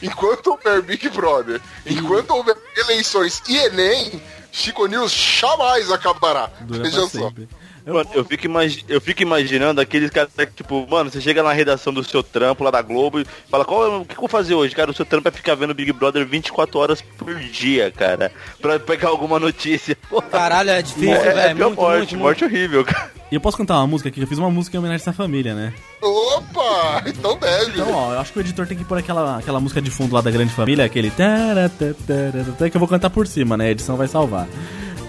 [0.01, 4.21] Enquanto houver Big Brother, enquanto houver eleições e Enem,
[4.51, 6.49] Chico News jamais acabará.
[6.61, 7.07] Dura Veja só.
[7.07, 7.49] sempre.
[7.85, 11.43] Eu- Mano, eu fico, imagi- eu fico imaginando aqueles caras que, tipo, mano, você chega
[11.43, 14.15] na redação do seu trampo lá da Globo e fala, qual, é- o que, que
[14.15, 14.73] eu vou fazer hoje?
[14.75, 18.31] Cara, o seu trampo é ficar vendo Big Brother 24 horas por dia, cara.
[18.59, 19.95] Pra pegar alguma notícia.
[20.31, 21.55] Caralho, é difícil, é, é velho.
[21.57, 22.55] pior Muito, morte, muito, morte muito.
[22.55, 23.11] horrível, cara.
[23.31, 25.09] E eu posso cantar uma música aqui, que eu fiz uma música em homenagem a
[25.09, 25.73] essa família, né?
[26.01, 27.03] Opa!
[27.07, 27.71] Então deve.
[27.71, 30.13] Então, ó, eu acho que o editor tem que pôr aquela, aquela música de fundo
[30.13, 33.67] lá da Grande Família, aquele que eu vou cantar por cima, né?
[33.67, 34.47] A edição vai salvar.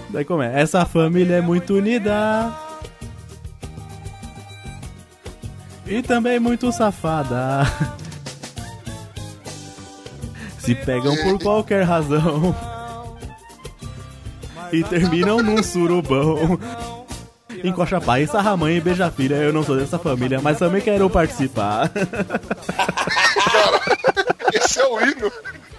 [0.09, 0.59] Daí como é?
[0.61, 2.51] Essa família é muito unida.
[5.87, 7.61] E também muito safada.
[10.59, 12.55] Se pegam por qualquer razão.
[14.71, 16.59] E terminam num surubão.
[17.63, 19.35] Encoxa pai, sarra mãe e beija filha.
[19.35, 21.89] Eu não sou dessa família, mas também quero participar.
[24.53, 25.31] Esse é o hino.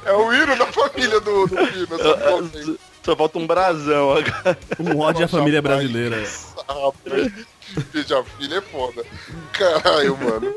[0.07, 2.79] É o hino da família do, do aí.
[3.05, 4.59] Só falta um brasão agora.
[4.81, 6.25] Um ódio à família brasileira.
[7.93, 9.05] Beija filha é foda.
[9.53, 10.55] Caralho, mano.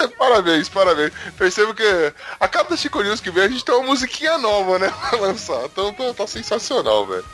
[0.00, 1.12] É- parabéns, parabéns.
[1.36, 4.92] Percebo que a cada Chico News que vem a gente tem uma musiquinha nova, né?
[5.10, 5.64] Pra lançar.
[5.64, 7.24] Então tá, tá sensacional, velho.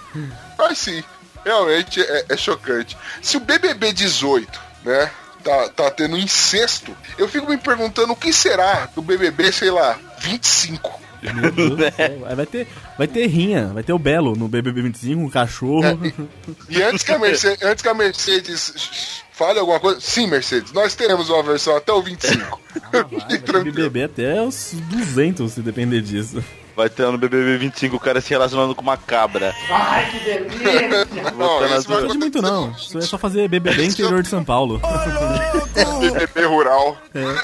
[0.57, 1.03] Mas sim,
[1.45, 2.97] realmente é, é chocante.
[3.21, 5.11] Se o BBB 18, né?
[5.45, 9.99] Tá, tá tendo incesto, eu fico me perguntando o que será do BBB, sei lá,
[10.19, 11.01] 25.
[11.23, 11.79] Meu Deus
[12.37, 12.67] vai ter,
[12.97, 15.99] vai ter rinha, vai ter o Belo no BBB 25, um cachorro.
[16.69, 20.95] E antes que a Mercedes, antes que a Mercedes fale alguma coisa, sim, Mercedes, nós
[20.95, 22.61] teremos uma versão até o 25.
[23.29, 23.75] Fique tranquilo.
[23.75, 26.43] BBB até os 200, se depender disso.
[26.79, 29.53] Vai ter no BBB 25 o cara se relacionando com uma cabra.
[31.37, 32.71] Não, isso Não precisa de muito não.
[32.71, 34.81] Isso é só fazer BBB interior de São Paulo.
[36.01, 36.97] BBB rural.
[37.13, 37.43] Lá.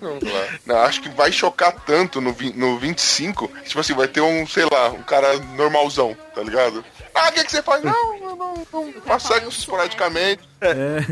[0.64, 3.50] Não, acho que vai chocar tanto no, no 25.
[3.66, 6.82] Tipo assim, vai ter um, sei lá, um cara normalzão, tá ligado?
[7.14, 7.82] Ah, o que, que você faz?
[7.84, 8.66] Não, eu não,
[9.06, 10.42] não sexo esporadicamente.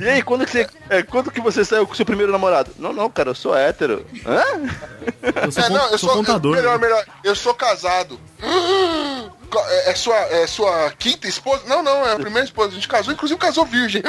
[0.03, 2.72] E aí, quando que você, é, quando que você saiu com seu primeiro namorado?
[2.78, 4.05] Não, não, cara, eu sou hétero.
[4.26, 4.42] Hã?
[5.44, 6.57] Eu sou, É, não, eu sou sou, contador.
[6.57, 8.18] melhor, melhor, eu sou casado.
[9.48, 11.62] Co- É, é sua, é sua quinta esposa?
[11.66, 12.70] Não, não, é a primeira esposa.
[12.70, 14.03] A gente casou, inclusive casou virgem.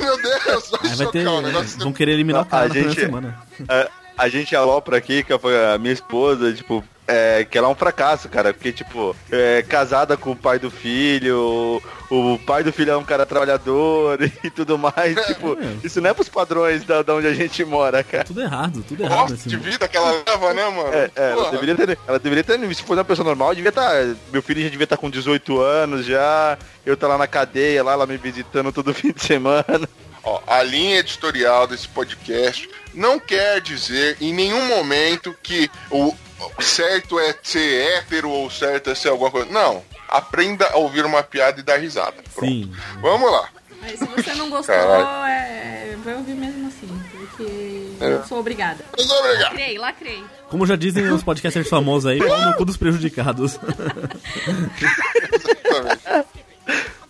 [0.00, 1.26] Meu Deus, vai vai ter.
[1.28, 1.78] o negócio.
[1.78, 3.38] Vão querer eliminar o cara A gente- semana.
[3.68, 3.88] A,
[4.24, 6.82] a gente alopra aqui, que foi a minha esposa, tipo,
[7.12, 10.70] é, que ela é um fracasso, cara, porque, tipo, é casada com o pai do
[10.70, 16.00] filho, o, o pai do filho é um cara trabalhador e tudo mais, tipo, isso
[16.00, 18.24] não é pros padrões da, da onde a gente mora, cara.
[18.24, 19.18] Tudo errado, tudo errado.
[19.18, 19.50] Gosto Assim.
[19.50, 20.92] de vida que ela leva, né, mano?
[20.92, 23.92] É, é, ela deveria ter, ela deveria ter, se fosse uma pessoa normal, devia estar,
[24.32, 26.56] meu filho já devia estar com 18 anos já,
[26.86, 29.88] eu tá lá na cadeia, lá, ela me visitando todo fim de semana.
[30.24, 36.14] Ó, a linha editorial desse podcast não quer dizer em nenhum momento que o
[36.60, 39.50] certo é ser hétero ou certo é ser alguma coisa.
[39.50, 39.82] Não.
[40.08, 42.16] Aprenda a ouvir uma piada e dar risada.
[42.34, 42.50] Pronto.
[42.50, 42.72] Sim.
[43.00, 43.48] Vamos lá.
[43.82, 48.14] Aí se você não gostou, é vai ouvir mesmo assim, porque É.
[48.14, 48.84] eu sou obrigada.
[48.96, 49.42] Muito obrigado.
[49.52, 50.24] Lacrei, lacrei.
[50.48, 53.58] Como já dizem os podcasters famosos aí, no cu dos prejudicados.
[55.62, 57.01] Call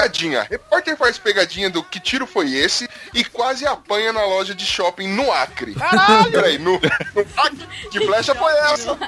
[0.00, 0.46] Pegadinha.
[0.48, 5.08] Repórter faz pegadinha do que tiro foi esse e quase apanha na loja de shopping
[5.08, 5.74] no Acre.
[5.74, 6.32] Caralho!
[6.32, 6.80] Peraí, no, no
[7.36, 7.68] Acre?
[7.90, 8.98] Que flecha foi essa?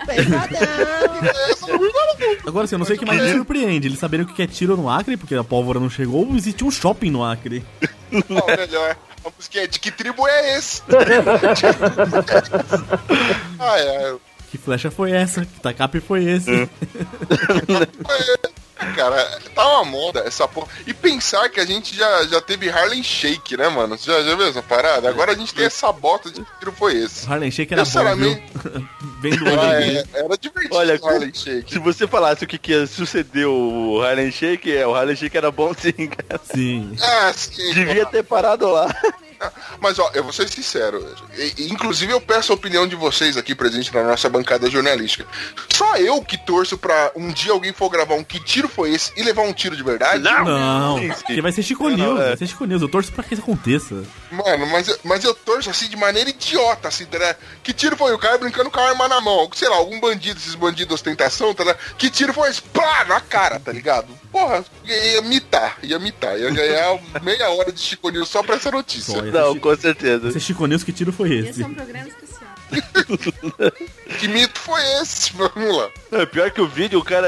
[2.47, 3.89] Agora sim, eu não sei o que mais me surpreende.
[3.89, 6.63] Eles saberem o que é tiro no Acre, porque a pólvora não chegou, ou existe
[6.63, 7.65] um shopping no Acre.
[8.11, 8.97] Não, melhor.
[9.25, 10.83] A música é de que tribo é esse?
[13.59, 14.15] ah, é.
[14.51, 15.47] Que flecha foi essa?
[15.47, 16.69] Que tacape foi esse?
[18.97, 20.69] Cara, tá uma moda essa porra.
[20.87, 23.97] E pensar que a gente já, já teve Harlem Shake, né, mano?
[23.97, 25.09] Você já, já viu essa parada?
[25.09, 27.27] Agora a gente tem essa bota de que tiro foi esse.
[27.31, 27.91] Harlem Shake era bom,
[29.21, 31.73] Vem do Ah, é, era divertido Olha, o Harlem Shake.
[31.73, 35.37] se você falasse o que, que ia suceder o Harlem Shake, é, o Harlem Shake
[35.37, 36.41] era bom sim, cara.
[36.45, 36.97] Sim.
[37.01, 37.73] Ah, sim.
[37.75, 38.95] Devia ter parado lá.
[39.81, 41.05] Mas ó, eu vou ser sincero.
[41.59, 45.27] Inclusive eu peço a opinião de vocês aqui presente na nossa bancada jornalística.
[45.69, 49.13] Só eu que torço pra um dia alguém for gravar um que tiro foi esse
[49.17, 50.23] e levar um tiro de verdade?
[50.23, 51.09] Não, sim.
[51.09, 52.29] porque vai ser Chico Não, News, é.
[52.29, 52.83] vai ser Chico News.
[52.83, 54.03] Eu torço pra que isso aconteça.
[54.33, 57.37] Mano, mas, eu- mas eu torço assim de maneira idiota, assim, tá ligado?
[57.63, 59.49] Que tiro foi o cara brincando com a arma na mão?
[59.55, 61.79] Sei lá, algum bandido, esses bandidos ostentação, tá ligado?
[61.99, 62.63] Que tiro foi esse?
[62.63, 64.09] Pá, na cara, tá ligado?
[64.31, 66.39] Porra, ia mitar, ia mitar.
[66.39, 69.15] Ia ganhar meia hora de Chico News só pra essa notícia.
[69.15, 70.33] Só, Não, com certeza.
[70.33, 71.63] Ser Chico News, que tiro foi Esse esse?
[71.63, 72.09] é um programa.
[74.19, 75.33] Que mito foi esse?
[75.33, 75.89] Vamos lá.
[76.13, 77.27] É, pior que o vídeo, o cara.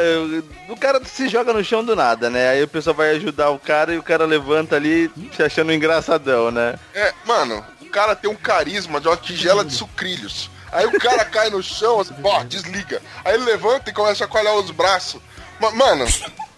[0.68, 2.50] O cara se joga no chão do nada, né?
[2.50, 6.50] Aí o pessoal vai ajudar o cara e o cara levanta ali se achando engraçadão,
[6.50, 6.78] né?
[6.94, 10.50] É, mano, o cara tem um carisma de uma tigela de sucrilhos.
[10.70, 13.00] Aí o cara cai no chão, assim, ó, desliga.
[13.24, 15.20] Aí ele levanta e começa a coalhar os braços.
[15.60, 16.04] Ma- Mano,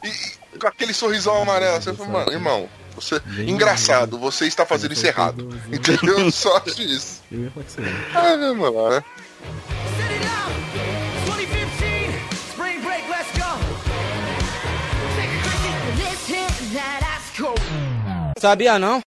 [0.03, 0.09] e,
[0.55, 3.23] e com aquele sorrisão amarelo, você fala, mano, irmão, você.
[3.47, 5.49] Engraçado, você está fazendo isso errado.
[5.73, 6.19] Entendeu?
[6.19, 7.23] Eu Só acho isso.
[7.31, 7.83] Eu ia falar que você
[8.15, 9.05] Ah, vamos lá, né?
[18.39, 19.06] Set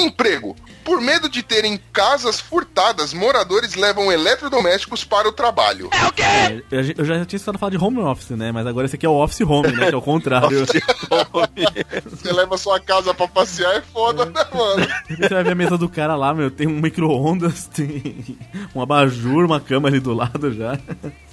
[0.00, 0.56] Emprego.
[0.90, 5.88] Por medo de terem casas furtadas, moradores levam eletrodomésticos para o trabalho.
[6.18, 8.50] É, eu já- eu já tinha estado falando de home office, né?
[8.50, 9.86] Mas agora esse aqui é o office home, né?
[9.88, 10.66] Que é o contrário.
[12.10, 14.86] Você leva sua casa pra passear é foda, né, mano?
[15.08, 18.36] Você vai ver a mesa do cara lá, meu, tem um micro-ondas, tem
[18.74, 20.76] um abajur, uma cama ali do lado já.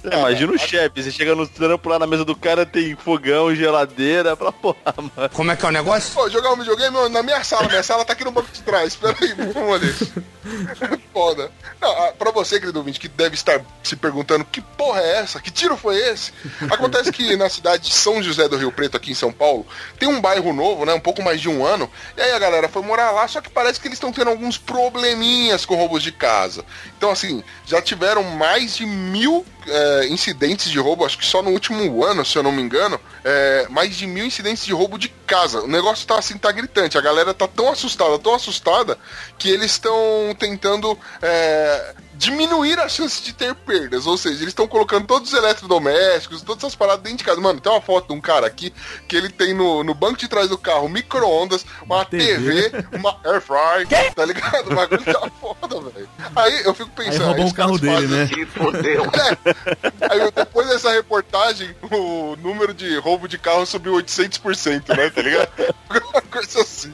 [0.04, 3.52] É, imagina o chefe, você chega no trampo lá na mesa do cara, tem fogão,
[3.54, 5.28] geladeira, pra porra, mano.
[5.32, 6.14] Como é que é o negócio?
[6.14, 7.66] Pô, jogar um videogame na minha sala.
[7.68, 8.88] Minha sala tá aqui no banco de trás.
[8.88, 9.14] Espera
[9.48, 10.98] aí, vamos ali.
[11.12, 11.50] Foda.
[11.80, 15.40] Não, ah, pra você, querido ouvinte, que deve estar se perguntando que porra é essa?
[15.40, 16.32] Que tiro foi esse?
[16.70, 19.66] Acontece que na cidade de São José do Rio Preto, aqui em São Paulo,
[19.98, 20.92] tem um bairro novo, né?
[20.94, 21.90] Um pouco mais de um ano.
[22.16, 24.58] E aí a galera foi morar lá, só que parece que eles estão tendo alguns
[24.58, 26.64] probleminhas com roubos de casa.
[26.96, 31.50] Então, assim, já tiveram mais de mil é, incidentes de roubo, acho que só no
[31.50, 35.08] último ano, se eu não me engano, é, mais de mil incidentes de roubo de
[35.26, 35.62] casa.
[35.62, 36.98] O negócio tá assim, tá gritante.
[36.98, 38.98] A galera tá tão assustada, tão assustada,
[39.38, 39.94] que eles estão
[40.38, 44.06] tentando é, diminuir a chance de ter perdas.
[44.06, 47.40] Ou seja, eles estão colocando todos os eletrodomésticos, todas essas paradas dentro de casa.
[47.40, 48.74] Mano, tem uma foto de um cara aqui
[49.06, 52.70] que ele tem no, no banco de trás do carro micro-ondas, uma TV.
[52.70, 54.72] TV, uma air fry, tá ligado?
[54.72, 56.08] O bagulho tá foda, velho.
[56.36, 57.26] Aí eu fico Aí pensando.
[57.26, 59.48] roubou os o carro caras dele, fazem- né?
[60.10, 60.12] é.
[60.12, 65.08] Aí depois dessa reportagem, o número de roubo de carro subiu 800%, né?
[65.10, 65.48] Tá ligado?
[66.12, 66.92] Uma coisa assim.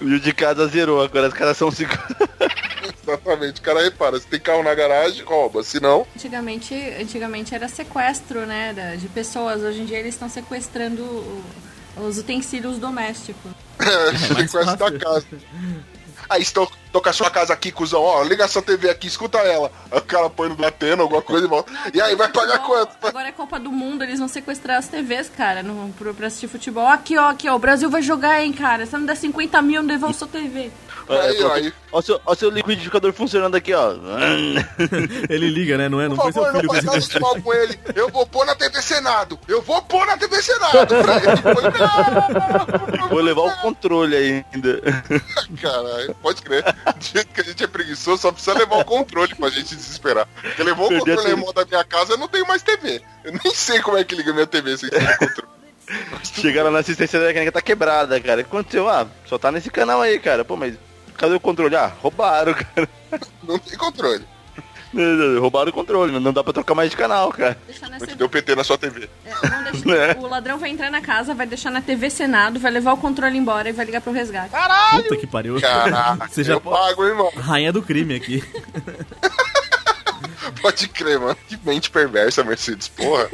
[0.00, 1.92] E o de casa zerou, agora os caras são cinco.
[3.02, 3.60] Exatamente.
[3.60, 5.62] O cara repara, se tem carro na garagem, rouba.
[5.62, 9.62] Se não, Antigamente, antigamente era sequestro, né, de pessoas.
[9.62, 11.02] Hoje em dia eles estão sequestrando
[11.96, 13.52] os utensílios domésticos.
[13.80, 15.26] é, sequestro da casa.
[16.28, 19.38] Aí estão tô com a sua casa aqui, cuzão, ó, liga essa TV aqui, escuta
[19.38, 19.70] ela.
[19.90, 21.72] Aí o cara põe no Atena, alguma coisa e volta.
[21.92, 23.06] E aí, vai pagar Futebol, quanto?
[23.06, 26.48] Agora é Copa do Mundo, eles vão sequestrar as TVs, cara, no, pro, pra assistir
[26.48, 26.86] futebol.
[26.86, 28.86] Aqui, ó, aqui, ó, o Brasil vai jogar, hein, cara.
[28.86, 30.70] Se não der 50 mil, não devolve sua TV.
[31.08, 31.72] Aí, ó, aí.
[31.92, 33.94] Ó o seu, ó seu liquidificador funcionando aqui, ó.
[35.28, 35.88] Ele liga, né?
[35.88, 36.08] Não é?
[36.08, 37.80] Não Por foi seu favor, filho não faz você nada de mal com ele.
[37.96, 39.38] Eu vou pôr na TV Senado.
[39.48, 40.94] Eu vou pôr na TV Senado.
[40.94, 41.80] Ele.
[43.00, 43.08] Não.
[43.08, 44.80] Vou levar o controle ainda.
[45.60, 46.64] Caralho, pode crer.
[46.96, 50.26] Do jeito que a gente é preguiçoso, só precisa levar o controle pra gente desesperar.
[50.40, 53.02] Porque levou o controle remoto da minha casa, eu não tenho mais TV.
[53.24, 55.60] Eu nem sei como é que liga minha TV sem ter o controle.
[56.22, 58.40] Chegaram na assistência técnica, tá quebrada, cara.
[58.40, 58.88] O que aconteceu?
[58.88, 60.44] Ah, só tá nesse canal aí, cara.
[60.44, 60.74] Pô, mas
[61.16, 61.74] cadê o controle?
[61.74, 62.88] Ah, roubaram, cara.
[63.42, 64.24] Não tem controle.
[65.40, 67.56] Roubaram o controle, não dá pra trocar mais de canal, cara.
[67.98, 69.08] Muito deu PT na sua TV.
[69.24, 72.92] É, deixar- O ladrão vai entrar na casa, vai deixar na TV Senado, vai levar
[72.92, 74.50] o controle embora e vai ligar pro resgate.
[74.92, 75.60] Puta que pariu.
[75.60, 77.30] Caraca, Você já eu pago, irmão.
[77.36, 78.42] Rainha do crime aqui.
[80.60, 81.36] Pode crer, mano.
[81.48, 83.28] Que mente perversa, Mercedes, porra.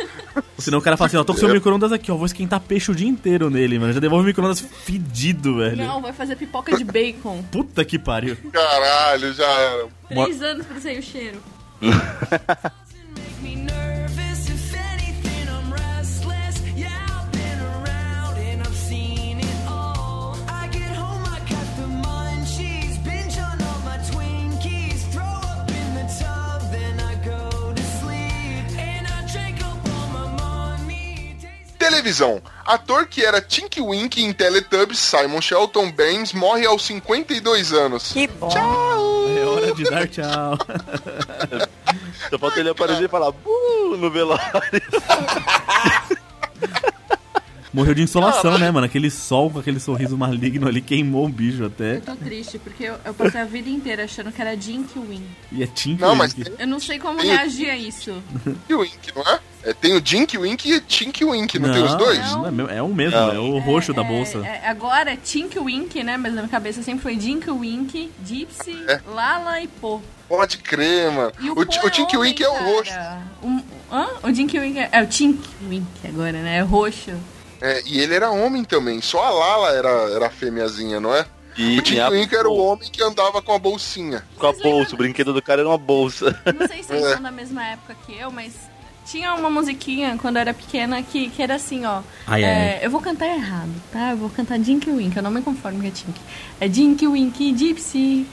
[0.59, 2.91] Senão o cara fala assim, ó, tô com seu micro-ondas aqui, ó, vou esquentar peixe
[2.91, 3.93] o dia inteiro nele, mano.
[3.93, 5.77] Já devolve o micro-ondas fedido, velho.
[5.77, 7.43] Não, vai fazer pipoca de bacon.
[7.51, 8.37] Puta que pariu.
[8.53, 9.89] Caralho, já era.
[10.09, 11.43] Três anos pra sair o cheiro.
[31.91, 32.43] Televisão.
[32.64, 38.12] Ator que era Tinky Winky em Teletubbies, Simon Shelton Baines, morre aos 52 anos.
[38.12, 38.49] Que bom.
[39.39, 40.59] É hora de dar tchau.
[42.28, 44.43] Só falta ele aparecer e falar, "Buh", no velório.
[47.72, 48.87] Morreu de insolação, né, mano?
[48.87, 51.97] Aquele sol com aquele sorriso maligno ali queimou o bicho até.
[51.97, 55.22] Eu tô triste, porque eu, eu passei a vida inteira achando que era Jinky Win.
[55.53, 56.51] E é Tinky Não, mas Winky.
[56.51, 58.14] tem Eu não sei como reagir a isso.
[58.45, 59.41] Tinky Wink, não é?
[59.71, 62.19] É tem o Jinky Wink e Tinky Wink, não, tem os dois?
[62.33, 63.33] não, é É o mesmo, Não.
[63.33, 64.39] é o roxo da É, bolsa.
[64.47, 66.17] é, agora é Tink Wink, né?
[66.17, 69.01] Mas na minha cabeça sempre foi Dink Wink, Gypsy, É.
[69.07, 70.03] Lala e Po.
[70.29, 71.33] Pode crer, mano.
[71.41, 72.93] E O, Ti- o Tinky homem, Wink é o roxo.
[73.43, 73.62] Um-
[73.93, 74.07] hã?
[74.23, 76.57] O Dink Wink é, é o Tink Wink agora, né?
[76.59, 77.12] É roxo.
[77.61, 79.01] É, e ele era homem também.
[79.01, 81.25] Só a Lala era, era fêmeazinha, não é?
[81.57, 84.23] E o Tinky a- Wink era o homem que andava com a bolsinha.
[84.37, 86.39] Com a bolsa, o brinquedo do cara era uma bolsa.
[86.59, 87.12] Não sei se vocês É.
[87.14, 88.53] são da mesma época que eu, mas
[89.07, 92.03] tinha uma musiquinha quando eu era pequena que, que era assim, ó.
[92.27, 94.11] Ai, É, eu vou cantar errado, tá?
[94.11, 96.21] Eu vou cantar Dinky Wink, eu não me conformo que é Tink.
[96.61, 98.27] É Dinky Wink Gypsy.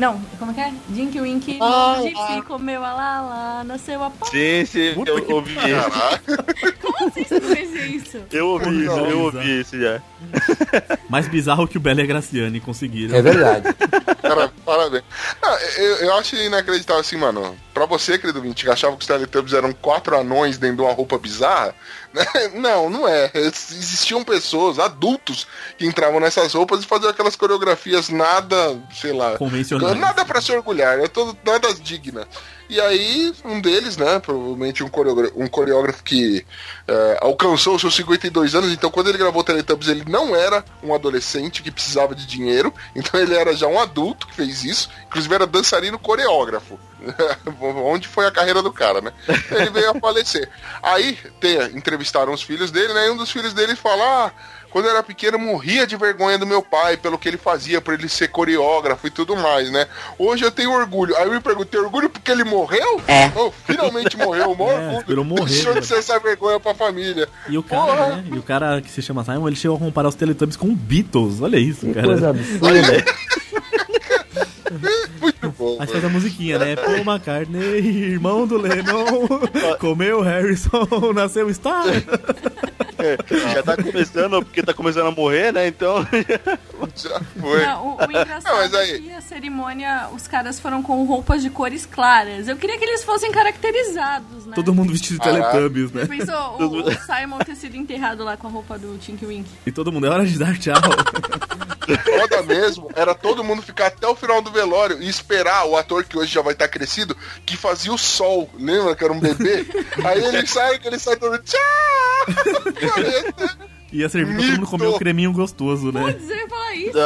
[0.00, 0.72] Não, como é que é?
[0.88, 4.24] Dinky Wink Gypsy comeu a Lala, nasceu a pó.
[4.24, 6.80] Sim, sim, Puta eu ouvi isso.
[6.80, 8.22] Como assim você fazia isso?
[8.32, 10.00] Eu ouvi isso, eu ouvi isso já.
[11.10, 13.14] Mais bizarro que o Bela e a Graciane conseguiram.
[13.14, 13.74] É verdade.
[14.22, 15.04] Cara, parabéns.
[15.42, 17.54] Não, eu, eu acho inacreditável assim, mano.
[17.74, 20.94] Pra você, querido Vinte, que achava que os Teletubbies eram quatro anões dentro de uma
[20.94, 21.74] roupa bizarra?
[22.54, 23.30] não, não é.
[23.34, 25.46] Existiam pessoas, adultos,
[25.78, 29.98] que entravam nessas roupas e faziam aquelas coreografias nada, sei lá, Convencionais.
[29.98, 32.26] nada pra se orgulhar, é todo, nada digna.
[32.70, 36.46] E aí, um deles, né, provavelmente um, coreógrafo, um coreógrafo que
[36.86, 40.94] é, alcançou os seus 52 anos, então quando ele gravou Teletubbies ele não era um
[40.94, 45.34] adolescente que precisava de dinheiro, então ele era já um adulto que fez isso, inclusive
[45.34, 46.78] era dançarino coreógrafo.
[47.60, 49.12] Onde foi a carreira do cara, né?
[49.50, 50.48] Ele veio a falecer.
[50.80, 53.06] Aí, tem, entrevistaram os filhos dele, né?
[53.06, 54.32] E um dos filhos dele fala: ah,
[54.70, 57.80] quando eu era pequeno, eu morria de vergonha do meu pai pelo que ele fazia,
[57.80, 59.86] por ele ser coreógrafo e tudo mais, né?
[60.18, 61.16] Hoje eu tenho orgulho.
[61.16, 63.00] Aí eu me pergunto, tem orgulho porque ele morreu?
[63.06, 63.30] É.
[63.36, 65.80] Oh, finalmente morreu, maior É, morrer, Deixou né?
[65.80, 67.28] de ser essa vergonha pra família.
[67.48, 68.06] E o cara, Porra.
[68.16, 68.24] né?
[68.32, 71.40] E o cara que se chama Simon, ele chegou a comparar os Teletubbies com Beatles.
[71.40, 72.06] Olha isso, Que cara.
[72.06, 72.70] coisa absurda.
[75.20, 75.76] Muito bom.
[75.80, 76.76] Aí faz a musiquinha, né?
[76.76, 79.26] Paul McCartney, irmão do Lennon,
[79.78, 81.84] comeu Harrison, nasceu Star.
[83.54, 85.66] Já tá começando, porque tá começando a morrer, né?
[85.68, 86.06] Então.
[86.96, 87.64] Já foi.
[87.66, 91.04] Não, o, o engraçado Não, mas é aí- que a cerimônia, os caras foram com
[91.04, 92.48] roupas de cores claras.
[92.48, 94.54] Eu queria que eles fossem caracterizados, né?
[94.54, 95.50] Todo mundo vestido de Caraca.
[95.50, 96.02] Teletubbies, né?
[96.02, 99.48] Você pensou o, o Simon ter sido enterrado lá com a roupa do Tinky Wink?
[99.66, 100.74] E todo mundo, é hora de dar tchau.
[101.70, 106.04] foda mesmo era todo mundo ficar até o final do velório e esperar o ator
[106.04, 107.16] que hoje já vai estar crescido,
[107.46, 108.48] que fazia o sol.
[108.54, 109.66] Lembra que era um bebê?
[110.04, 111.38] Aí ele sai, que ele sai todo.
[111.38, 111.60] Tchau!
[113.92, 116.12] Ia servir pra todo mundo comer o creminho gostoso, né?
[116.12, 116.98] Putz, eu ia falar isso.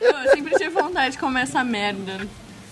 [0.00, 2.26] eu sempre tive vontade de comer essa merda.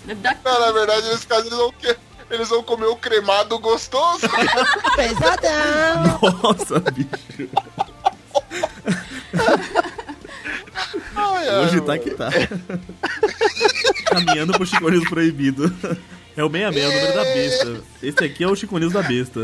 [0.05, 0.35] Da...
[0.43, 1.97] Não, na verdade, nesse caso, eles vão, que-
[2.29, 4.27] eles vão comer o cremado gostoso.
[4.97, 6.19] Pesadão.
[6.43, 7.49] Nossa, bicho.
[11.15, 11.85] Ai, ai, Hoje mano.
[11.85, 12.29] tá que tá.
[14.05, 15.73] caminhando pro Chico News proibido.
[16.37, 17.83] É o 66, o número da besta.
[18.03, 19.39] Esse aqui é o Chico News da besta.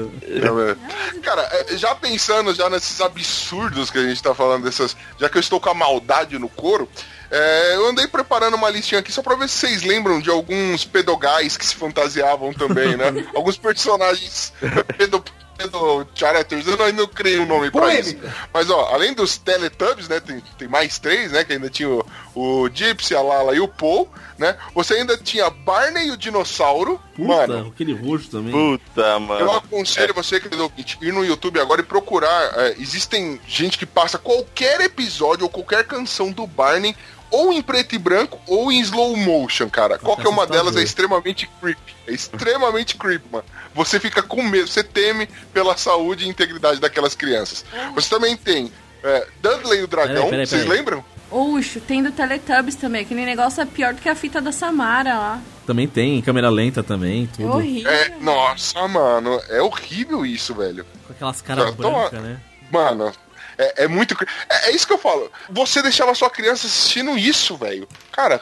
[1.24, 4.96] Cara, é, já pensando já nesses absurdos que a gente tá falando dessas.
[5.18, 6.89] Já que eu estou com a maldade no couro,
[7.30, 10.84] é, eu andei preparando uma listinha aqui só pra ver se vocês lembram de alguns
[10.84, 13.05] pedogais que se fantasiavam também, né?
[13.34, 14.51] alguns personagens
[14.97, 15.24] pedo,
[15.62, 18.17] pedo characters, eu ainda não criei um nome pra isso.
[18.54, 20.20] Mas ó, além dos Teletubbies, né?
[20.20, 21.43] Tem, tem mais três, né?
[21.43, 22.05] Que ainda tinha o,
[22.36, 24.58] o Gypsy, a Lala e o Paul, né?
[24.74, 27.00] Você ainda tinha Barney e o dinossauro.
[27.16, 28.51] Puta, Mano, aquele roxo também.
[28.51, 29.51] Puta, eu mano.
[29.51, 32.59] aconselho você, querido ouvinte, ir no YouTube agora e procurar.
[32.59, 36.96] é, existem gente que passa qualquer episódio ou qualquer canção do Barney
[37.32, 39.97] ou em preto e branco ou em slow motion, cara.
[39.97, 40.66] Qualquer uma assustador.
[40.71, 41.95] delas é extremamente creepy.
[42.08, 43.45] É extremamente creepy, mano.
[43.74, 47.63] Você fica com medo, você teme pela saúde e integridade daquelas crianças.
[47.95, 48.71] Você também tem
[49.03, 50.78] é, Dudley e o Dragão, Peraí, peraí, vocês peraí.
[50.78, 51.05] lembram?
[51.32, 53.03] Oxo, tem do Teletubbies também.
[53.03, 55.41] Aquele negócio é pior do que a fita da Samara lá.
[55.66, 57.55] Também tem câmera lenta também, É tudo.
[57.55, 57.89] horrível.
[57.89, 60.86] É, nossa, mano, é horrível isso, velho.
[61.08, 62.37] Com aquelas caras tô- brancas, né?
[62.70, 63.13] Mano,
[63.58, 64.16] é, é muito.
[64.50, 65.32] É, é isso que eu falo.
[65.50, 67.88] Você deixava sua criança assistindo isso, velho.
[68.12, 68.42] Cara,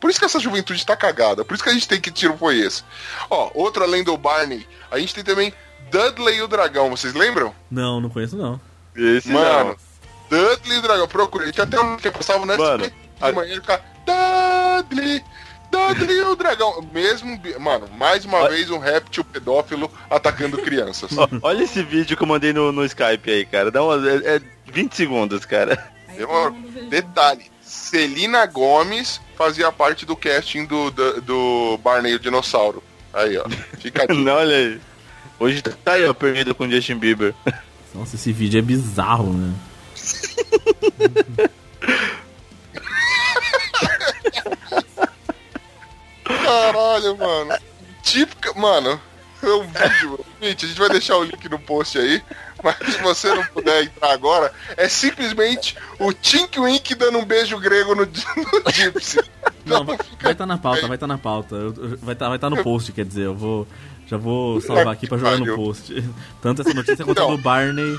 [0.00, 1.44] por isso que essa juventude tá cagada.
[1.44, 2.82] Por isso que a gente tem que tiro foi esse.
[3.28, 5.52] Ó, outro além do Barney, a gente tem também
[5.90, 7.54] Dudley e o Dragão, vocês lembram?
[7.70, 8.60] Não, não conheço não.
[8.96, 9.76] Esse Mano,
[10.28, 11.52] Dudley e o Dragão, procurei.
[11.52, 12.92] Tinha até um que passava no SBT
[13.28, 15.24] de manhã ele ficava Dudley.
[15.70, 16.86] Dudley e o dragão.
[16.92, 21.10] Mesmo, mano, mais uma Olha- vez um réptil pedófilo atacando crianças.
[21.42, 23.70] Olha esse vídeo que eu mandei no, no Skype aí, cara.
[23.70, 25.82] Dá uma, é, é 20 segundos, cara.
[26.16, 26.52] Demorou.
[26.88, 32.82] Detalhe, Celina Gomes fazia parte do casting do, do, do Barney o Dinossauro.
[33.12, 33.48] Aí, ó.
[33.78, 34.14] Fica a dica.
[34.20, 34.80] Não, olha aí.
[35.38, 37.34] Hoje tá aí, ó, perdido com o Justin Bieber.
[37.94, 39.54] Nossa, esse vídeo é bizarro, né?
[46.38, 47.58] Caralho, mano.
[48.02, 48.52] Típica.
[48.54, 49.00] Mano,
[49.42, 50.24] é um vídeo.
[50.40, 52.22] Gente, a gente vai deixar o link no post aí.
[52.62, 57.58] Mas se você não puder entrar agora, é simplesmente o Tink Wink dando um beijo
[57.58, 59.18] grego no, no Gypsy.
[59.64, 61.56] Não, Então, vai estar na pauta, vai estar na pauta.
[62.02, 63.66] Vai estar vai tá no post, quer dizer, eu vou.
[64.10, 66.04] Já vou salvar aqui pra jogar no post.
[66.42, 67.36] Tanto essa notícia quanto a Então.
[67.36, 67.98] do Barney.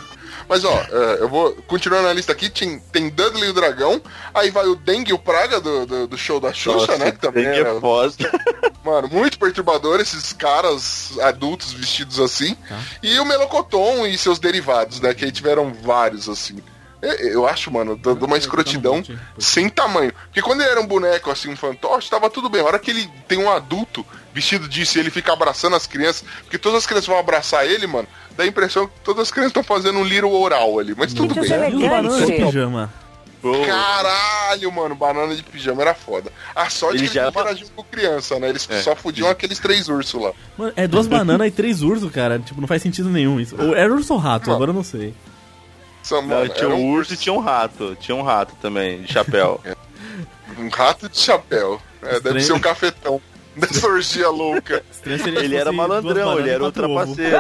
[0.50, 2.50] Mas ó, é, eu vou continuando na lista aqui.
[2.50, 4.02] Tem, tem Dudley e o Dragão.
[4.34, 7.12] Aí vai o Dengue e o Praga do, do, do show da Xuxa, né?
[7.12, 8.14] Que também era, é foda.
[8.84, 12.56] mano, muito perturbador esses caras adultos vestidos assim.
[12.68, 12.78] Tá.
[13.02, 15.14] E o Melocoton e seus derivados, né?
[15.14, 16.58] Que aí tiveram vários, assim.
[17.02, 19.19] Eu, eu acho, mano, de uma escrotidão monte, hein?
[19.40, 20.14] sem tamanho.
[20.26, 22.61] Porque quando ele era um boneco, assim, um fantoche, tava tudo bem.
[22.61, 26.23] A hora que ele tem um adulto vestido disso e ele fica abraçando as crianças,
[26.44, 28.07] porque todas as crianças vão abraçar ele, mano,
[28.38, 30.94] dá a impressão que todas as crianças estão fazendo um little oral ali.
[30.98, 31.49] Mas tudo bem.
[31.90, 32.94] Bananas de pijama?
[33.65, 36.32] Caralho, mano, banana de pijama era foda.
[36.56, 38.49] A sorte Ele que já- eles não interagiam com criança, né?
[38.49, 38.82] Eles É.
[38.82, 40.32] só fudiam aqueles três ursos lá.
[40.57, 42.38] Mano, é duas bananas e três ursos, cara.
[42.38, 43.56] Tipo, não faz sentido nenhum isso.
[43.60, 44.56] Ou era urso ou rato, Mano.
[44.56, 45.14] agora eu não sei.
[46.10, 47.95] Não, tinha um um, urso e tinha um rato.
[47.99, 49.61] Tinha um rato também, de chapéu.
[50.57, 51.82] um rato de chapéu.
[52.02, 53.22] É, deve ser um cafetão
[53.56, 54.84] dessa orgia louca.
[55.06, 57.15] Ele era malandrão, ele era o quatro ovos.
[57.15, 57.38] trapaceiro.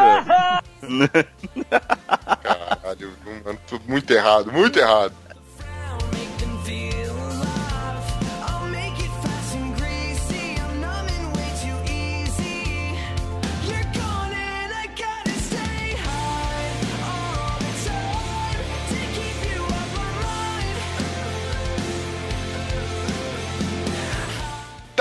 [2.41, 3.13] Caralho,
[3.43, 5.13] mano, tudo muito errado, muito errado.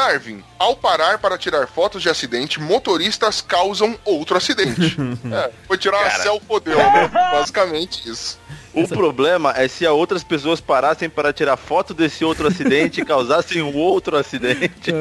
[0.01, 4.97] Darwin, ao parar para tirar fotos de acidente, motoristas causam outro acidente.
[5.31, 6.23] é, foi tirar uma Cara.
[6.23, 7.09] selfodeu, né?
[7.33, 8.39] Basicamente isso.
[8.73, 13.61] O problema é se outras pessoas parassem para tirar foto desse outro acidente e causassem
[13.61, 14.91] um outro acidente.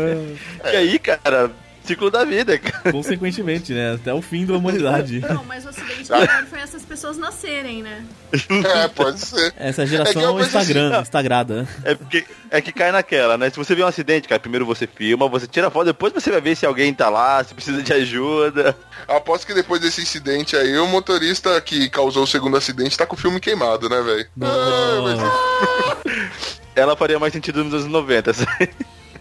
[0.66, 1.52] E aí, cara,
[1.90, 2.92] ciclo da vida, cara.
[2.92, 3.96] Consequentemente, né?
[3.96, 5.20] Até o fim da humanidade.
[5.20, 8.04] Não, mas o acidente maior foi essas pessoas nascerem, né?
[8.50, 9.54] É, pode ser.
[9.58, 11.68] Essa É que geração penso Instagram, assim, Instagrada.
[11.84, 13.50] É, porque, é que cai naquela, né?
[13.50, 16.42] Se você vê um acidente, cara, primeiro você filma, você tira foto, depois você vai
[16.42, 18.76] ver se alguém tá lá, se precisa de ajuda.
[19.08, 23.16] Aposto que depois desse incidente aí, o motorista que causou o segundo acidente tá com
[23.16, 24.28] o filme queimado, né, velho?
[24.42, 26.20] Ah, mas-
[26.76, 28.34] Ela faria mais sentido nos anos 90.
[28.34, 28.70] sabe?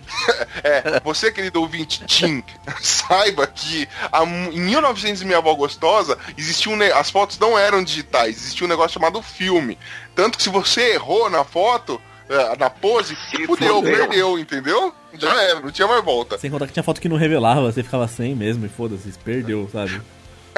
[0.65, 2.43] É, você, querido ouvinte Tim,
[2.81, 7.83] saiba que a- em 1900 e Minha Avó Gostosa, existia um as fotos não eram
[7.83, 9.79] digitais, existia um negócio chamado filme.
[10.15, 13.17] Tanto que se você errou na foto, é, na pose,
[13.47, 14.93] fudeu, perdeu, entendeu?
[15.15, 16.37] Já era, não tinha mais volta.
[16.39, 19.69] Sem contar que tinha foto que não revelava, você ficava sem mesmo e foda-se, perdeu,
[19.73, 20.01] sabe?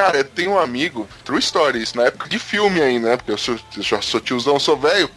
[0.00, 3.16] Cara, eu tenho um amigo, True Story, isso na época de filme ainda, né?
[3.18, 5.10] Porque eu sou, eu já sou tiozão, sou velho.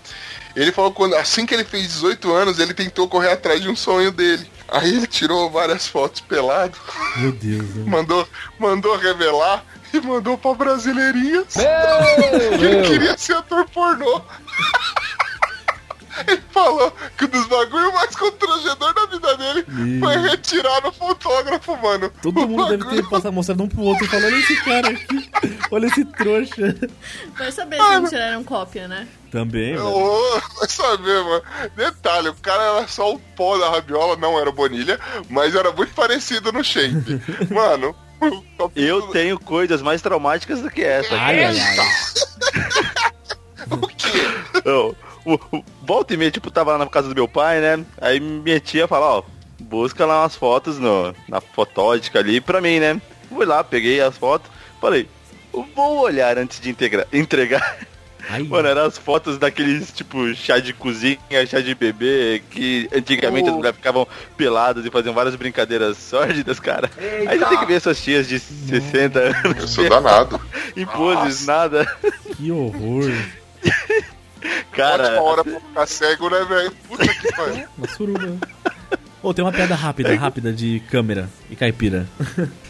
[0.56, 3.70] Ele falou que quando, assim que ele fez 18 anos, ele tentou correr atrás de
[3.70, 4.46] um sonho dele.
[4.68, 6.78] Aí ele tirou várias fotos pelado,
[7.16, 7.76] Meu Deus.
[7.76, 7.84] né?
[7.88, 8.28] mandou,
[8.60, 11.54] mandou revelar e mandou pra brasileirinhas.
[12.60, 14.22] que ele queria ser ator pornô.
[16.28, 20.00] Ele falou que um dos bagulho mais constrangedor da vida dele Meu.
[20.00, 22.12] foi retirar no fotógrafo, mano.
[22.22, 24.56] Todo O mundo deve bagulho- ter passado mostrando um pro outro e falando, olha esse
[24.64, 25.30] cara aqui,
[25.72, 26.76] olha esse trouxa.
[27.38, 29.08] Vai saber se não tiraram cópia, né?
[29.32, 29.86] Também, velho.
[29.88, 31.42] Ô, vai saber, mano.
[31.76, 35.00] Detalhe, o cara era só o pó da rabiola, não era o Bonilha,
[35.30, 37.20] mas era muito parecido no shape.
[37.50, 37.96] Mano,
[38.76, 41.14] Eu tenho coisas mais traumáticas do que essa.
[41.16, 41.78] Ai, ai, ai.
[43.72, 44.12] o quê?
[44.64, 44.96] Eu,
[45.26, 47.86] o, o- volta e meia, tipo, tava lá na casa do meu pai, né?
[48.02, 49.24] Aí minha tia fala, ó,
[49.60, 53.02] busca lá umas fotos no, na fotódica ali pra mim, né?
[53.30, 55.08] Fui lá, peguei as fotos, falei,
[55.54, 57.80] eu vou olhar antes de integra- entregar.
[58.30, 63.50] Ai, Mano, eram as fotos daqueles, tipo, chá de cozinha, chá de bebê, que antigamente
[63.50, 63.58] as Oh.
[63.58, 66.90] mulheres ficavam peladas e faziam várias brincadeiras sórdidas, cara.
[67.28, 70.40] Aí você tem que ver essas tias de 60 Eu anos sou danado.
[70.78, 71.86] em poses, nada.
[72.38, 73.12] que horror.
[74.72, 76.72] Cara, Ótima hora pra ficar cego, né, velho?
[76.88, 77.68] Puta que pariu.
[77.78, 78.38] Uma suruba.
[79.22, 82.06] Ô, tem uma piada rápida, rápida de câmera e caipira.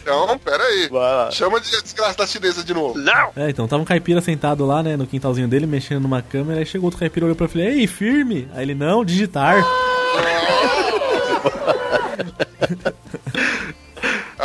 [0.00, 0.88] Então, pera aí.
[0.88, 1.30] vai lá.
[1.32, 2.94] Chama de desgraça da chinesa de novo.
[3.34, 6.66] É, então tava um caipira sentado lá, né, no quintalzinho dele, mexendo numa câmera, aí
[6.66, 8.48] chegou outro caipira, olhou pra ele e falou, ei, firme?
[8.54, 9.64] Aí ele, não, digitar.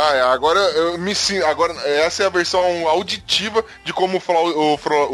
[0.00, 1.44] Ah, é, agora eu me sinto.
[1.46, 5.10] Agora, essa é a versão auditiva de como o, Flo, o, Flo-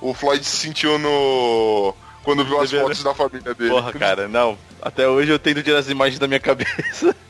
[0.00, 1.94] o, o Floyd se sentiu no.
[2.22, 3.70] Quando viu as fotos da família dele.
[3.70, 4.56] Porra, cara, não.
[4.80, 7.14] Até hoje eu tento tirar as imagens da minha cabeça.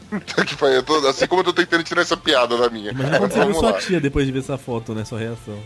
[0.86, 2.92] Tô- assim como eu tô tentando tirar essa piada da minha.
[2.92, 5.60] Você viu Vamos sua tia depois de ver essa foto, né, sua reação.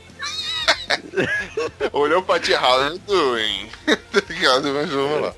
[1.92, 3.68] Olhou pra tia, how you doing?
[3.86, 4.68] tá ligado?
[4.72, 5.34] Mas vamos lá.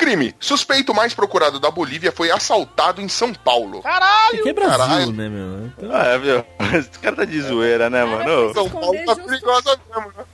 [0.00, 0.34] Crime.
[0.40, 3.82] Suspeito mais procurado da Bolívia foi assaltado em São Paulo.
[4.30, 5.12] Porque é Brasil, Caralho.
[5.12, 5.66] né, meu?
[5.66, 6.42] Então, Ah, viu?
[6.78, 8.54] Esse cara tá de zoeira, né, mano?
[8.54, 10.24] São Paulo tá perigosa mesmo, né?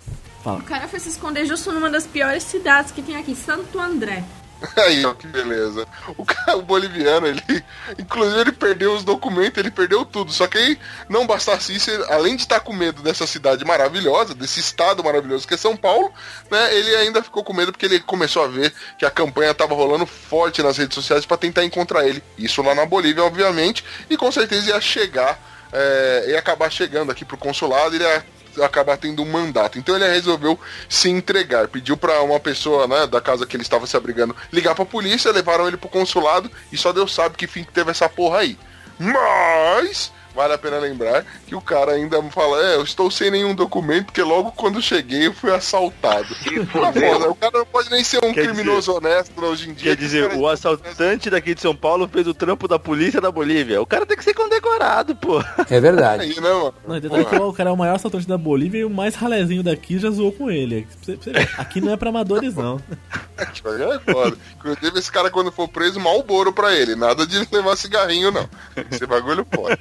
[0.47, 4.23] O cara foi se esconder justo numa das piores cidades que tem aqui, Santo André.
[4.77, 5.87] Aí, ó, que beleza.
[6.17, 7.43] O cara, o boliviano, ele.
[7.99, 10.33] Inclusive, ele perdeu os documentos, ele perdeu tudo.
[10.33, 10.79] Só que aí,
[11.09, 15.55] não bastasse isso, além de estar com medo dessa cidade maravilhosa, desse estado maravilhoso que
[15.55, 16.11] é São Paulo,
[16.51, 16.75] né?
[16.75, 20.07] Ele ainda ficou com medo porque ele começou a ver que a campanha tava rolando
[20.07, 22.23] forte nas redes sociais para tentar encontrar ele.
[22.39, 25.39] Isso lá na Bolívia, obviamente, e com certeza ia chegar,
[25.73, 28.25] é, ia acabar chegando aqui pro consulado, ele ia
[28.63, 29.79] acabar tendo um mandato.
[29.79, 30.59] Então ele resolveu
[30.89, 31.69] se entregar.
[31.69, 35.33] Pediu pra uma pessoa, né, da casa que ele estava se abrigando, ligar pra polícia,
[35.33, 38.59] levaram ele pro consulado e só Deus sabe que fim que teve essa porra aí.
[38.99, 43.55] Mas vale a pena lembrar que o cara ainda fala, é, eu estou sem nenhum
[43.55, 46.27] documento, porque logo quando cheguei eu fui assaltado.
[46.77, 49.91] Tá foda, o cara não pode nem ser um Quer criminoso honesto hoje em dia.
[49.91, 53.81] Quer dizer, o assaltante daqui de São Paulo fez o trampo da polícia da Bolívia.
[53.81, 55.43] O cara tem que ser condecorado, pô.
[55.71, 56.23] É verdade.
[56.23, 56.75] aí, né, mano?
[56.87, 59.15] Não, e detalhe que o cara é o maior assaltante da Bolívia e o mais
[59.15, 60.87] ralezinho daqui já zoou com ele.
[61.57, 62.81] Aqui não é pra amadores, não.
[63.37, 64.37] É foda.
[64.57, 66.95] Inclusive, esse cara, quando for preso, mal boro pra ele.
[66.97, 68.49] Nada de levar cigarrinho, não.
[68.91, 69.79] Esse bagulho pode.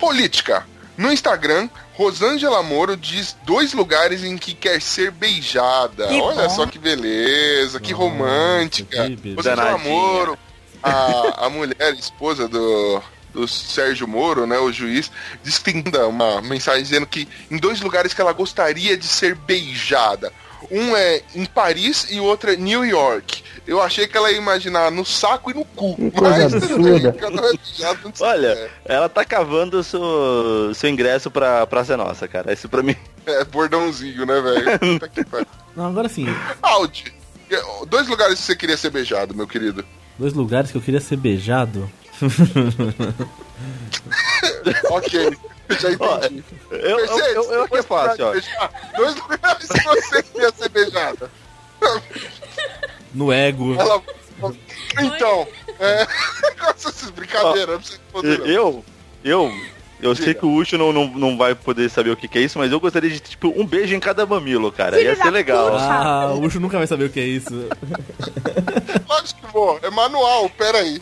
[0.00, 0.66] Política.
[0.96, 6.08] No Instagram, Rosângela Moro diz dois lugares em que quer ser beijada.
[6.08, 6.50] Que Olha bom.
[6.50, 9.06] só que beleza, que Nossa, romântica.
[9.06, 9.34] que.
[9.34, 9.78] Rosângela.
[9.78, 10.38] Moro,
[10.82, 13.02] a, a mulher, esposa do,
[13.32, 15.10] do Sérgio Moro, né, o juiz,
[15.42, 19.34] diz que tem uma mensagem dizendo que em dois lugares que ela gostaria de ser
[19.34, 20.32] beijada.
[20.70, 23.42] Um é em Paris e o outro é New York.
[23.66, 25.94] Eu achei que ela ia imaginar no saco e no cu.
[25.96, 27.14] Que coisa mas absurda.
[28.20, 32.52] Olha, ela tá cavando o seu, seu ingresso pra Praça Nossa, cara.
[32.52, 32.96] Isso pra mim.
[33.26, 34.64] É, bordãozinho, né, velho?
[35.76, 36.26] Não, agora sim,
[36.62, 37.12] Audi,
[37.88, 39.84] dois lugares que você queria ser beijado, meu querido.
[40.18, 41.90] dois lugares que eu queria ser beijado.
[44.90, 45.36] Ok,
[45.78, 46.44] já entendi.
[46.70, 48.32] Eu, eu, Mercedes, eu, eu aqui é fácil, ó.
[48.32, 48.92] beijar.
[48.96, 51.30] Dois lugares que você queria ser beijada.
[53.14, 53.74] No ego.
[53.78, 54.02] Ela...
[55.00, 55.46] Então,
[55.78, 56.06] é...
[56.58, 58.46] com essas brincadeiras, não precisa responder, não.
[58.46, 58.84] Eu,
[59.24, 59.52] eu,
[60.02, 62.42] Eu sei que o Ucho não, não, não vai poder saber o que, que é
[62.42, 64.96] isso, mas eu gostaria de, tipo, um beijo em cada mamilo, cara.
[64.96, 65.76] Filho Ia ser legal.
[65.76, 67.68] Ah, o Ucho nunca vai saber o que é isso.
[69.08, 69.78] Lógico que vou.
[69.82, 71.00] É manual, peraí.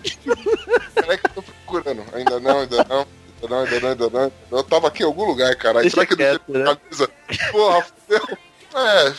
[0.94, 2.02] Peraí que eu tô procurando.
[2.12, 3.06] Ainda não, ainda não.
[3.42, 4.32] Não, não, ainda não.
[4.58, 5.54] Eu tava aqui em algum lugar.
[5.54, 6.76] Deixa Será que quieto, deixei né?
[6.82, 7.10] camisa?
[7.52, 8.38] Porra, fudeu.
[8.74, 9.12] É.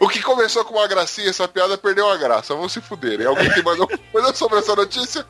[0.00, 2.54] O que começou com uma gracinha, essa piada perdeu a graça.
[2.54, 3.26] Vamos se fuderem.
[3.26, 5.24] Alguém tem mais alguma coisa sobre essa notícia?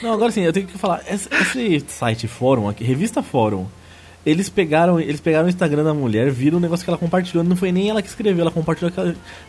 [0.00, 1.02] Não, agora sim, eu tenho que falar.
[1.06, 3.66] Esse, esse site fórum aqui, revista fórum,
[4.24, 7.44] eles pegaram, eles pegaram o Instagram da mulher, viram o negócio que ela compartilhou.
[7.44, 8.90] Não foi nem ela que escreveu, ela compartilhou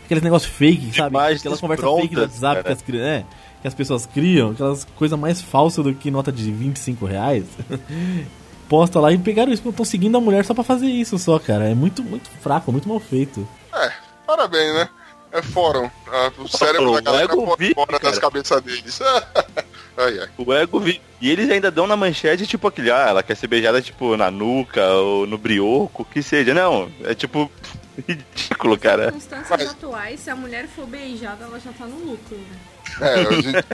[0.03, 1.17] aqueles negócios fake, sabe?
[1.17, 2.75] Aquelas conversas prontas, fake do WhatsApp que cara.
[2.75, 3.25] as, cri- é,
[3.67, 7.43] que as pessoas criam, aquelas coisas mais falsas do que nota de 25 reais.
[8.69, 11.69] Posta lá e pegaram isso, estão seguindo a mulher só pra fazer isso só, cara.
[11.69, 13.47] É muito, muito fraco, muito mal feito.
[13.73, 13.91] É,
[14.25, 14.89] parabéns, né?
[15.31, 15.89] É fórum.
[16.07, 18.99] Ah, o cérebro da o galera ego fora, vive, fora das cabeças deles.
[19.97, 20.27] ai, ai.
[20.37, 21.01] O ego vi...
[21.21, 24.29] E eles ainda dão na manchete, tipo, aquele, ah, ela quer ser beijada, tipo, na
[24.29, 26.53] nuca ou no brioco, o que seja.
[26.53, 27.49] Não, é tipo,
[28.07, 29.03] ridículo, cara.
[29.05, 32.57] circunstâncias Mas- atuais, se a mulher for beijada, ela já tá no lucro, né?
[33.01, 33.65] É, hoje em, dia,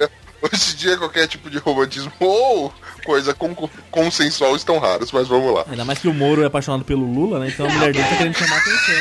[0.42, 2.74] hoje em dia qualquer tipo de romantismo ou
[3.06, 5.66] coisa con- consensual estão raros, mas vamos lá.
[5.70, 7.48] Ainda mais que o Moro é apaixonado pelo Lula, né?
[7.50, 8.94] Então a mulher dele tá querendo chamar atenção.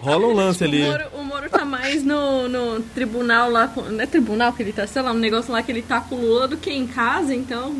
[0.00, 0.82] Rola um lance O ali.
[0.82, 4.86] Moro, o Moro tá mais no, no tribunal lá, não é tribunal que ele tá,
[4.86, 7.34] sei lá, um negócio lá que ele tá com o Lula do que em casa,
[7.34, 7.74] então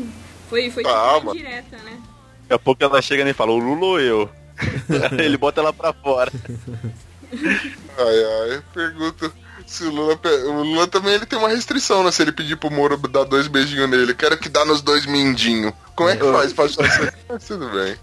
[0.49, 1.33] foi, foi tipo uma mano.
[1.33, 1.97] direta, né?
[2.43, 4.29] Daqui a pouco ela chega e fala, o Lula ou eu?
[5.17, 6.31] Ele bota ela pra fora.
[7.97, 9.33] Ai, ai, pergunto
[9.65, 10.15] se o Lula.
[10.17, 12.11] pe- O Lula também ele tem uma restrição, né?
[12.11, 14.13] Se ele pedir pro Moro dar dois beijinhos nele.
[14.13, 15.73] Quero que dá nos dois mindinhos.
[15.95, 17.11] Como é que faz pra achar isso?
[17.29, 17.95] Mas Tudo bem.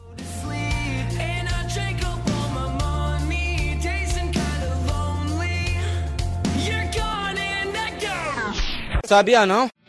[9.13, 9.80] And I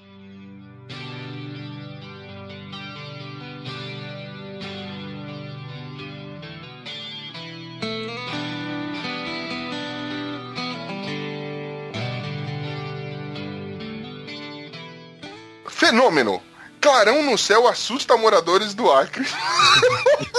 [15.81, 16.39] Fenômeno!
[16.79, 19.25] Clarão no céu assusta moradores do Acre.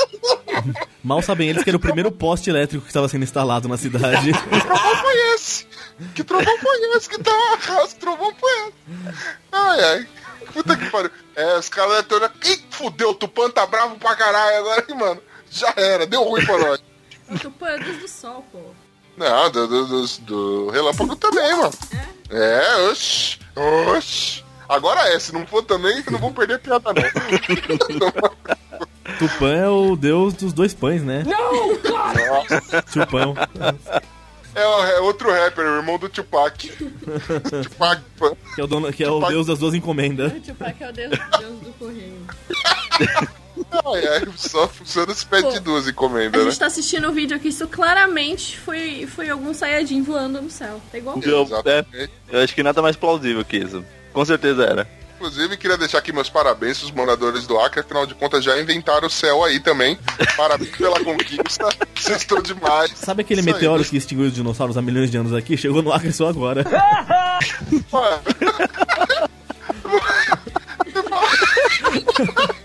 [1.02, 4.32] Mal sabem eles que era o primeiro poste elétrico que estava sendo instalado na cidade.
[4.32, 5.66] Que trovão foi esse?
[6.14, 7.88] Que trovão foi esse que tá arraso?
[7.88, 8.72] Que trovão foi esse?
[9.50, 10.08] Ai, ai.
[10.52, 11.10] Puta que pariu.
[11.34, 12.34] É, os caras ter olhado.
[12.44, 15.20] Ih, fudeu, o Tupã tá bravo pra caralho agora, hein, mano.
[15.50, 16.84] Já era, deu ruim pra nós.
[17.28, 18.60] O Tupã é dos do sol, pô.
[19.16, 21.74] Não, do, do, do, do Relâmpago também, mano.
[22.30, 24.51] É, oxi, oxi.
[24.68, 28.12] Agora é, se não for também, não vou perder a piada, não.
[29.18, 31.24] Tupã é o deus dos dois pães, né?
[31.24, 32.84] No, God!
[32.92, 33.34] Tupão.
[34.54, 36.68] É, é outro rapper, o irmão do Tupac.
[37.62, 38.02] Tupac.
[38.54, 40.32] Que é o, dono, que é o deus das duas encomendas.
[40.32, 42.26] O Tupac é o deus, deus do correio.
[43.70, 46.50] Ai, ai, só funciona se pede Pô, duas A encomendas, né?
[46.50, 50.80] gente tá assistindo o vídeo aqui, isso claramente foi, foi algum Saiyajin voando no céu.
[50.90, 51.18] Tá igual.
[51.22, 53.82] Eu, é, eu acho que nada mais plausível que isso.
[54.12, 54.88] Com certeza era.
[55.16, 59.06] Inclusive, queria deixar aqui meus parabéns aos moradores do Acre, afinal de contas já inventaram
[59.06, 59.96] o céu aí também.
[60.36, 62.90] Parabéns pela conquista, vocês estão demais.
[62.96, 63.54] Sabe aquele Isso aí.
[63.54, 65.56] meteoro que extinguiu os dinossauros há milhões de anos aqui?
[65.56, 66.64] Chegou no Acre só agora.
[67.92, 68.22] Mano.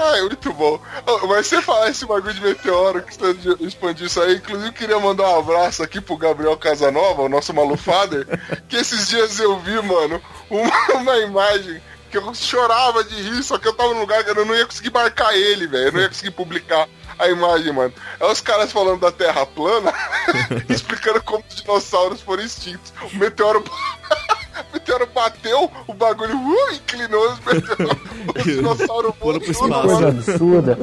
[0.00, 0.80] Ai, muito bom.
[1.06, 4.98] Ô, Mas você falar esse bagulho de meteoro que você expandiu isso aí, inclusive queria
[4.98, 8.26] mandar um abraço aqui pro Gabriel Casanova, o nosso malufader,
[8.68, 13.58] que esses dias eu vi, mano, uma, uma imagem que eu chorava de rir, só
[13.58, 15.88] que eu tava num lugar que eu não ia conseguir marcar ele, velho.
[15.88, 16.88] Eu não ia conseguir publicar
[17.18, 17.92] a imagem, mano.
[18.20, 19.92] É os caras falando da Terra plana,
[20.68, 22.92] explicando como os dinossauros foram extintos.
[23.12, 23.62] O meteoro.
[24.70, 27.96] o meteoro bateu, o bagulho uh, inclinou os meteoros.
[28.28, 30.06] O dinossauro Foram pro espaço.
[30.06, 30.78] absurda.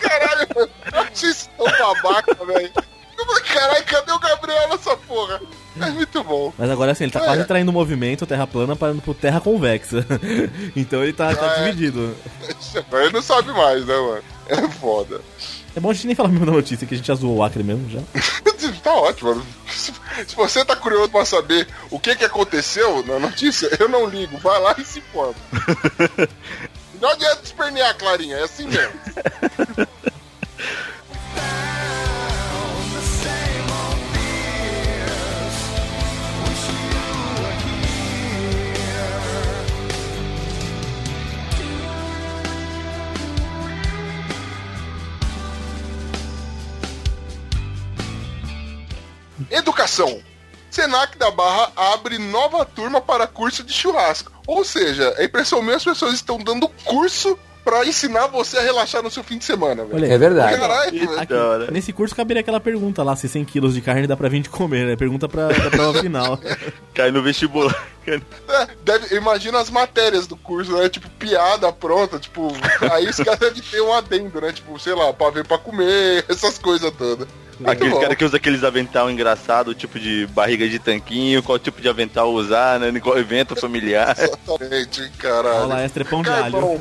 [0.00, 0.70] Caralho, mano.
[1.14, 2.72] Isso tão babaca, velho.
[3.52, 5.40] Caralho, cadê o Gabriel nessa porra?
[5.80, 6.52] É muito bom.
[6.56, 7.24] Mas agora assim, ele tá É.
[7.24, 10.06] quase traindo o movimento Terra plana para pro Terra convexa.
[10.76, 11.64] então ele tá, tá Ah, é.
[11.72, 12.14] dividido.
[12.92, 14.22] Ele não sabe mais, né, mano?
[14.48, 15.20] É foda.
[15.76, 17.42] É bom a gente nem falar mesmo da notícia, que a gente já zoou o
[17.42, 18.00] Acre mesmo já.
[18.82, 19.42] Tá ótimo.
[19.68, 19.92] Se
[20.26, 24.38] se você tá curioso pra saber o que que aconteceu na notícia, eu não ligo.
[24.38, 25.34] Vai lá e se informa.
[27.00, 28.36] Não adianta espernear, Clarinha.
[28.36, 28.94] É assim mesmo.
[49.54, 50.20] Educação.
[50.70, 54.32] Senac da Barra abre nova turma para curso de churrasco.
[54.46, 59.02] Ou seja, é impressão minha, as pessoas estão dando curso pra ensinar você a relaxar
[59.02, 59.96] no seu fim de semana, velho.
[59.96, 60.12] Olha.
[60.12, 60.58] É verdade.
[60.58, 61.70] Caralho, da hora.
[61.70, 64.50] Nesse curso caberia aquela pergunta lá, se 100 quilos de carne dá pra vir de
[64.50, 64.96] comer, né?
[64.96, 66.38] Pergunta pra, da prova final.
[66.92, 67.74] Cai no vestibular.
[68.06, 68.20] É,
[68.84, 70.88] deve, imagina as matérias do curso, né?
[70.90, 72.52] Tipo, piada pronta, tipo,
[72.92, 74.52] aí os caras devem ter um adendo, né?
[74.52, 77.26] Tipo, sei lá, pra ver pra comer, essas coisas todas.
[77.58, 78.00] Muito Aquele bom.
[78.00, 82.32] cara que usa aqueles avental engraçado, tipo de barriga de tanquinho, qual tipo de avental
[82.32, 82.88] usar, né?
[82.88, 84.14] Em qual evento familiar.
[84.18, 85.62] Exatamente, caralho.
[85.62, 86.52] Aula extra é pão de alho.
[86.52, 86.80] Carvão,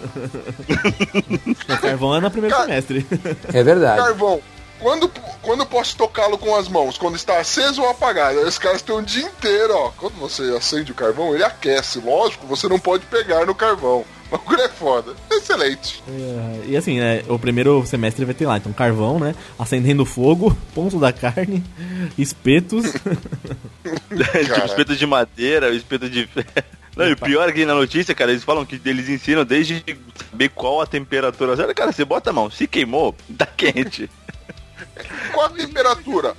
[1.69, 3.05] O carvão é no primeiro Cara- semestre.
[3.53, 4.01] É verdade.
[4.01, 4.41] carvão.
[4.79, 5.09] Quando,
[5.41, 6.97] quando posso tocá-lo com as mãos?
[6.97, 8.39] Quando está aceso ou apagado?
[8.39, 9.91] Aí os caras têm um dia inteiro, ó.
[9.95, 11.99] Quando você acende o carvão, ele aquece.
[11.99, 14.03] Lógico, você não pode pegar no carvão.
[14.33, 15.15] O bagulho é foda.
[15.31, 16.03] Excelente.
[16.07, 19.35] É, E assim, né, o primeiro semestre vai ter lá, então carvão, né?
[19.59, 21.63] Acendendo fogo, ponto da carne,
[22.17, 22.93] espetos.
[23.83, 26.47] tipo espeto de madeira, espeto de ferro.
[26.97, 29.83] Não, e o pior é que na notícia, cara, eles falam que eles ensinam desde
[30.29, 31.51] saber qual a temperatura.
[31.51, 34.09] Olha, cara, você bota a mão, se queimou, tá quente.
[35.31, 36.35] Qual a temperatura?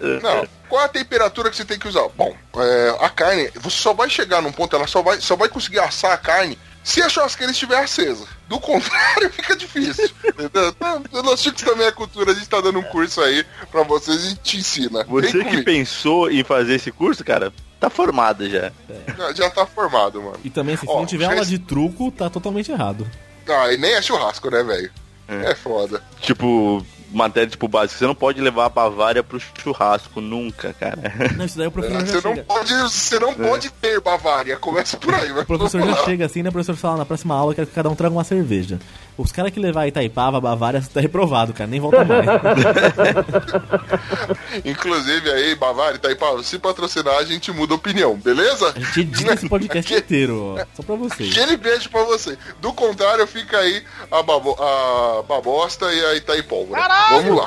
[0.00, 0.48] Não.
[0.68, 2.08] Qual é a temperatura que você tem que usar?
[2.16, 5.48] Bom, é, a carne, você só vai chegar num ponto, ela só vai, só vai
[5.50, 8.26] conseguir assar a carne se a churrasqueira estiver acesa.
[8.48, 10.10] Do contrário, fica difícil.
[10.24, 10.68] Entendeu?
[10.68, 14.32] Então, Nós Chicos também é cultura, a gente tá dando um curso aí pra vocês
[14.32, 15.02] e te ensina.
[15.04, 15.64] Você Vem que comigo.
[15.64, 18.70] pensou em fazer esse curso, cara, tá formado já.
[19.16, 20.38] Já, já tá formado, mano.
[20.44, 23.10] E também, se Ó, não tiver aula de truco, tá totalmente errado.
[23.48, 24.92] Ah, e nem é churrasco, né, velho?
[25.26, 25.54] É.
[25.54, 26.02] foda.
[26.20, 31.12] Tipo, matéria tipo básica, você não pode levar a Bavária pro churrasco nunca, cara.
[31.36, 32.44] Não, isso daí o professor já Você não chega.
[32.44, 34.56] pode, você não pode ter Bavária.
[34.56, 35.42] Começa por aí, vai.
[35.42, 36.48] O professor já chega assim, né?
[36.48, 38.78] O professor fala na próxima aula eu quero que cada um traga uma cerveja.
[39.16, 41.70] Os caras que levar Itaipava, Bavária, tá reprovado, cara.
[41.70, 42.26] Nem volta mais.
[44.64, 48.72] Inclusive aí, Bavária, Itaipava, se patrocinar, a gente muda a opinião, beleza?
[48.74, 50.64] A gente edita esse podcast inteiro, ó.
[50.74, 51.30] Só pra vocês.
[51.30, 52.36] Aquele beijo pra você.
[52.60, 56.82] Do contrário, fica aí a, babo, a babosta e a Itaipólvora.
[57.10, 57.44] Vamos lá.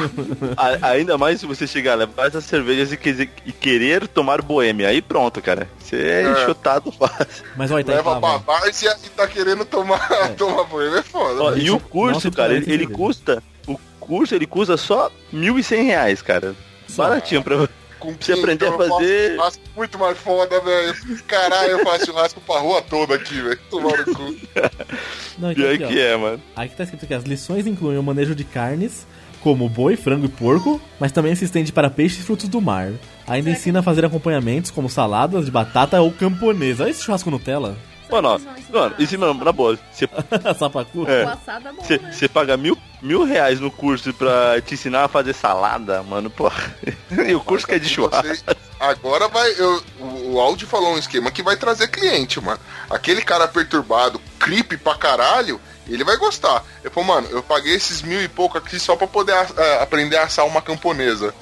[0.56, 4.88] A- ainda mais se você chegar, levar essas cervejas e, querer- e querer tomar boêmia.
[4.90, 5.68] Aí pronto, cara.
[5.80, 6.46] Você é, É.
[6.46, 7.44] chutado fácil.
[7.56, 8.20] Mas ó, Leva Itaipava.
[8.20, 10.00] Bavária e tá querendo tomar,
[10.38, 10.96] tomar banho.
[10.98, 11.42] É foda.
[11.44, 11.57] Ó, né?
[11.66, 13.42] E o Nossa, curso, cara, ele, ele custa.
[13.68, 16.56] O curso ele custa só 1.100 reais, cara.
[16.96, 17.68] Baratinho pra
[18.00, 20.96] Com você aprender a eu faço fazer- churrasco muito mais foda, velho.
[21.28, 23.60] Caralho, eu faço churrasco pra rua toda aqui, velho.
[23.70, 24.36] Tomar no cu.
[25.38, 25.88] Não, então Pior aqui, ó.
[25.88, 26.42] que é, mano.
[26.56, 29.06] Aqui tá escrito que as lições incluem o manejo de carnes,
[29.42, 32.92] como boi, frango e porco, mas também se estende para peixes e frutos do mar.
[33.28, 36.84] Ainda ensina a fazer acompanhamentos como saladas de batata ou camponesa.
[36.84, 37.76] Olha esse churrasco Nutella.
[38.10, 38.40] Mano, ó,
[38.78, 39.78] mano, isso mesmo, na boa.
[39.92, 40.08] Você
[40.58, 41.06] Sapacu.
[41.10, 41.24] É.
[41.24, 42.12] Assado é bom, Você né?
[42.12, 46.52] você paga mil, mil reais no curso pra te ensinar a fazer salada, mano, pô.
[47.28, 48.56] E o curso que é de churrasco.
[48.80, 49.52] Agora vai.
[49.58, 52.60] eu- o, o Audi falou um esquema que vai trazer cliente, mano.
[52.90, 56.64] Aquele cara perturbado, creepy pra caralho, ele vai gostar.
[56.84, 60.18] Eu falei, mano, eu paguei esses mil e pouco aqui só pra poder ah, aprender
[60.18, 61.34] a assar uma camponesa.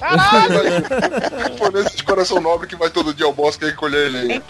[1.48, 4.34] camponesa de coração nobre que vai todo dia ao bosque recolher ele.
[4.34, 4.40] E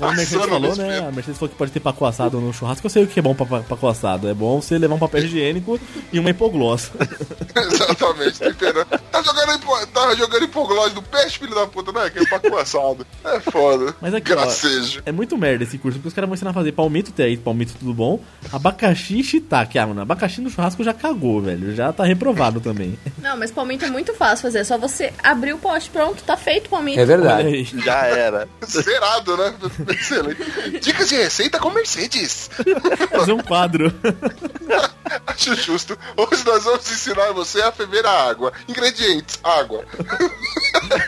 [0.00, 0.88] como a Mercedes falou, né?
[0.88, 1.08] mesmo.
[1.08, 2.86] A Mercedes falou que pode ter paco assado no churrasco.
[2.86, 4.28] Eu sei o que é bom pra pa- paco assado.
[4.28, 5.78] É bom você levar um papel higiênico
[6.12, 6.90] e uma hipogloss.
[7.56, 8.86] Exatamente, temperando.
[9.10, 12.10] Tá jogando, hipo, tá jogando hipoglose do peixe, filho da puta, né?
[12.10, 13.06] Que é paco assado.
[13.24, 13.94] É foda.
[14.00, 15.02] Mas aqui, ó, Gracejo.
[15.04, 17.36] é muito merda esse curso, porque os caras vão ensinar a fazer palmito, tem aí,
[17.36, 18.20] palmito tudo bom,
[18.52, 19.78] abacaxi e shiitake.
[19.78, 21.74] Ah, mano, abacaxi no churrasco já cagou, velho.
[21.74, 22.98] Já tá reprovado também.
[23.18, 24.60] Não, mas palmito é muito fácil fazer.
[24.60, 27.00] É só você abrir o pote, pronto, tá feito o palmito.
[27.00, 27.64] É verdade.
[27.84, 28.48] Já era.
[28.64, 29.54] Zerado, né?
[29.94, 30.80] Excelente.
[30.80, 32.50] Dicas de receita com Mercedes.
[33.10, 33.92] Fazer um quadro.
[35.26, 35.98] Acho justo.
[36.16, 38.52] Hoje nós vamos ensinar você a ferver a água.
[38.68, 39.84] Ingredientes: água.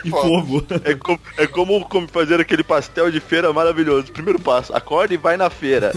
[0.03, 0.65] e fogo.
[0.83, 4.11] É como, é como como fazer aquele pastel de feira maravilhoso.
[4.11, 5.93] Primeiro passo, acorde e vai na feira.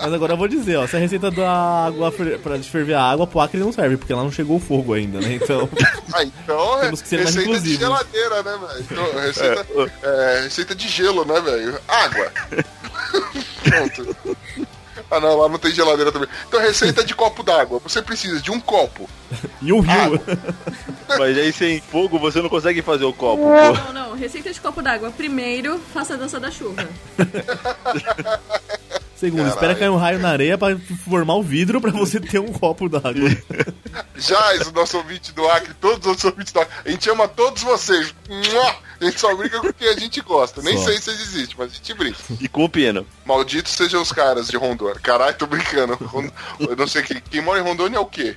[0.00, 1.50] Mas agora eu vou dizer, ó, se a receita da
[1.86, 2.12] água
[2.42, 5.20] pra ferver a água, pro Acre não serve, porque lá não chegou o fogo ainda,
[5.20, 5.34] né?
[5.34, 5.68] Então,
[6.14, 7.78] Ah, então Temos que ser mais receita de inclusivos.
[7.80, 8.86] geladeira, né, velho?
[8.90, 9.66] Então, receita,
[10.02, 11.78] é, receita de gelo, né, velho?
[11.88, 12.32] Água.
[13.64, 14.16] Pronto.
[15.10, 16.28] Ah, não, lá não tem geladeira também.
[16.46, 17.80] Então, receita de copo d'água.
[17.82, 19.08] Você precisa de um copo.
[19.62, 20.20] e o rio.
[21.18, 23.92] Mas aí sem fogo você não consegue fazer o copo, pô.
[23.92, 25.10] Não, não, receita de copo d'água.
[25.10, 26.86] Primeiro, faça a dança da chuva.
[29.18, 32.52] Segundo, espera cair um raio na areia pra formar o vidro pra você ter um
[32.52, 33.12] copo d'água.
[34.16, 36.74] Jaz, o nosso ouvinte do Acre, todos os outros ouvintes do Acre.
[36.84, 38.14] A gente ama todos vocês.
[39.00, 40.62] A gente só brinca com quem a gente gosta.
[40.62, 40.84] Nem Só.
[40.84, 42.18] sei se vocês existem, mas a gente brinca.
[42.40, 43.04] E com o pino.
[43.24, 45.00] Malditos sejam os caras de Rondônia.
[45.02, 45.94] Caralho, tô brincando.
[45.94, 46.30] Ron-
[46.60, 48.36] Eu não sei quem, quem mora em Rondônia é o quê?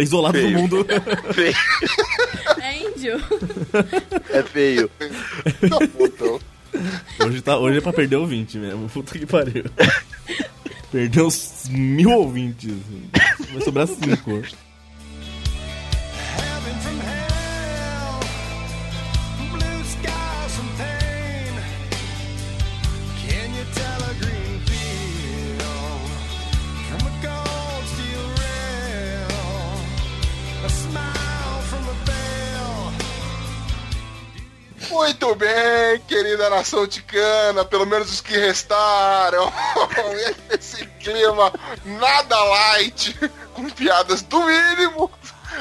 [0.00, 0.58] Isolado do Feio.
[0.58, 0.86] mundo.
[1.34, 1.54] Feio.
[2.62, 3.20] É índio.
[4.30, 4.90] É feio.
[5.68, 6.40] Tá bom, então.
[7.24, 8.88] Hoje, tá, hoje é pra perder ouvinte mesmo.
[8.88, 9.64] Puta que pariu.
[10.90, 12.74] Perdeu uns mil ouvintes.
[13.52, 14.42] Vai sobrar cinco.
[34.90, 39.52] Muito bem, querida nação ticana, pelo menos os que restaram.
[40.50, 41.52] Esse clima
[41.84, 43.18] nada light,
[43.52, 45.10] com piadas do mínimo,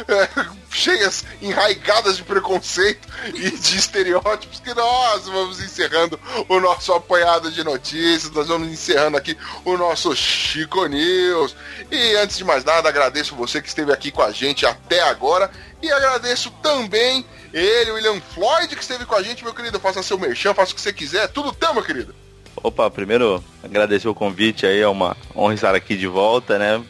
[0.08, 7.52] é, cheias, enraigadas de preconceito e de estereótipos, que nós vamos encerrando o nosso apanhado
[7.52, 11.56] de notícias, nós vamos encerrando aqui o nosso Chico News.
[11.90, 15.50] E antes de mais nada, agradeço você que esteve aqui com a gente até agora
[15.82, 17.26] e agradeço também
[17.56, 19.80] ele, o William Floyd, que esteve com a gente, meu querido.
[19.80, 21.30] Faça seu merchan, faça o que você quiser.
[21.30, 22.14] Tudo teu, meu querido.
[22.58, 26.84] Opa, primeiro agradecer o convite aí, é uma honra estar aqui de volta, né?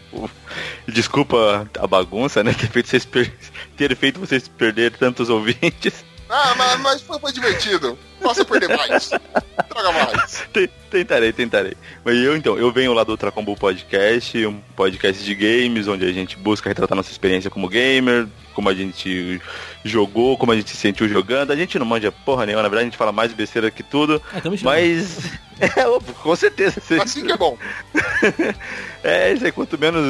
[0.87, 2.53] Desculpa a bagunça, né?
[2.57, 3.31] Ter feito vocês, per...
[3.75, 6.05] ter feito vocês perder tantos ouvintes.
[6.29, 7.97] Ah, mas, mas foi, foi divertido.
[8.21, 9.11] Possa perder mais.
[9.75, 10.43] Traga mais.
[10.53, 11.73] Te- Tentarei, tentarei.
[12.05, 16.11] Mas eu então, eu venho lá do Ultracombo Podcast, um podcast de games, onde a
[16.13, 19.41] gente busca retratar nossa experiência como gamer, como a gente
[19.83, 21.51] jogou, como a gente se sentiu jogando.
[21.51, 24.21] A gente não manja porra nenhuma, na verdade a gente fala mais besteira que tudo.
[24.33, 24.71] Ah, então chama.
[24.71, 25.17] Mas.
[25.57, 26.81] É, óbvio, com certeza.
[26.81, 27.57] Você- Assim que é bom.
[29.03, 30.03] É, isso aí, quanto menos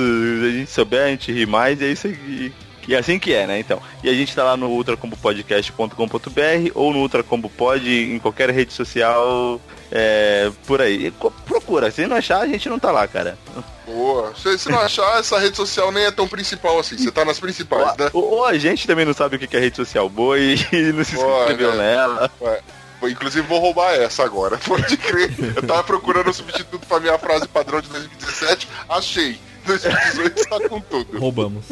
[0.44, 2.52] a gente souber, a gente ri mais, e é isso aí.
[2.88, 3.60] E assim que é, né?
[3.60, 3.82] Então.
[4.03, 9.60] E a gente tá lá no ultracombopodcast.com.br ou no Ultracombo Pod em qualquer rede social
[9.91, 11.12] é, por aí.
[11.45, 13.38] Procura, se não achar, a gente não tá lá, cara.
[13.86, 14.34] Boa.
[14.36, 16.98] Se, se não achar, essa rede social nem é tão principal assim.
[16.98, 18.10] Você tá nas principais, né?
[18.14, 20.91] Ou, ou a gente também não sabe o que é rede social boa e, e
[20.91, 21.95] não se inscreveu né?
[21.95, 22.32] nela.
[22.41, 22.62] Ué,
[23.03, 24.57] Inclusive vou roubar essa agora.
[24.66, 25.32] Pode crer.
[25.56, 28.68] Eu tava procurando um substituto pra minha frase padrão de 2017.
[28.90, 29.40] Achei.
[29.66, 31.20] 2018 está com tudo.
[31.20, 31.66] Roubamos.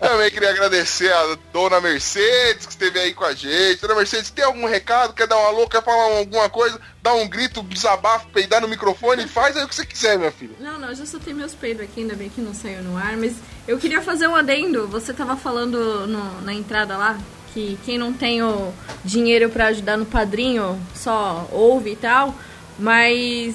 [0.00, 3.80] Também queria agradecer a dona Mercedes que esteve aí com a gente.
[3.80, 5.12] Dona Mercedes, tem algum recado?
[5.12, 5.78] Quer dar uma louca?
[5.80, 6.80] Quer falar alguma coisa?
[7.02, 9.26] Dá um grito, desabafo, peidar no microfone?
[9.26, 10.54] Faz aí o que você quiser, minha filha.
[10.60, 13.16] Não, não, eu já soltei meus peidos aqui, ainda bem que não saiu no ar,
[13.16, 13.34] mas
[13.66, 14.86] eu queria fazer um adendo.
[14.88, 17.18] Você tava falando no- na entrada lá
[17.52, 18.72] que quem não tem o
[19.04, 22.34] dinheiro pra ajudar no padrinho só ouve e tal,
[22.78, 23.54] mas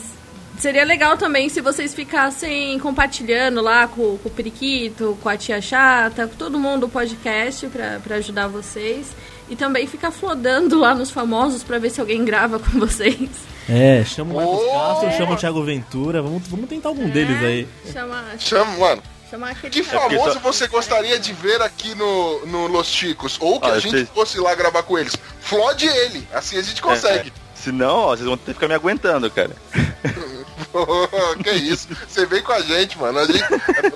[0.59, 5.61] seria legal também se vocês ficassem compartilhando lá com, com o Periquito, com a Tia
[5.61, 9.07] Chata, com todo mundo o podcast pra, pra ajudar vocês.
[9.49, 13.29] E também ficar flodando lá nos famosos pra ver se alguém grava com vocês.
[13.67, 14.71] É, chama o Marcos Oh!
[15.01, 16.21] Castro, chama o Thiago Ventura.
[16.21, 17.67] Vamos, vamos tentar algum deles aí.
[17.91, 19.03] Chama, Chama, mano.
[19.29, 23.37] chama aquele Que porque famoso só- você gostaria de ver aqui no, no Los Chicos?
[23.39, 25.15] Ou que Ah, a gente vocês- fosse lá gravar com eles?
[25.41, 26.27] Flode ele.
[26.33, 27.33] Assim a gente consegue.
[27.55, 29.51] Se não, ó, vocês vão ter que ficar me aguentando, cara.
[31.43, 31.87] que isso?
[32.07, 33.19] Você vem com a gente, mano.
[33.19, 33.43] A gente,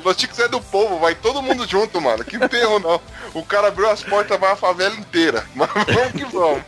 [0.03, 2.23] Los Chicos é do povo, vai todo mundo junto, mano.
[2.23, 3.01] Que enterro não.
[3.33, 5.45] O cara abriu as portas, vai a favela inteira.
[5.55, 6.63] Mas vamos que vamos.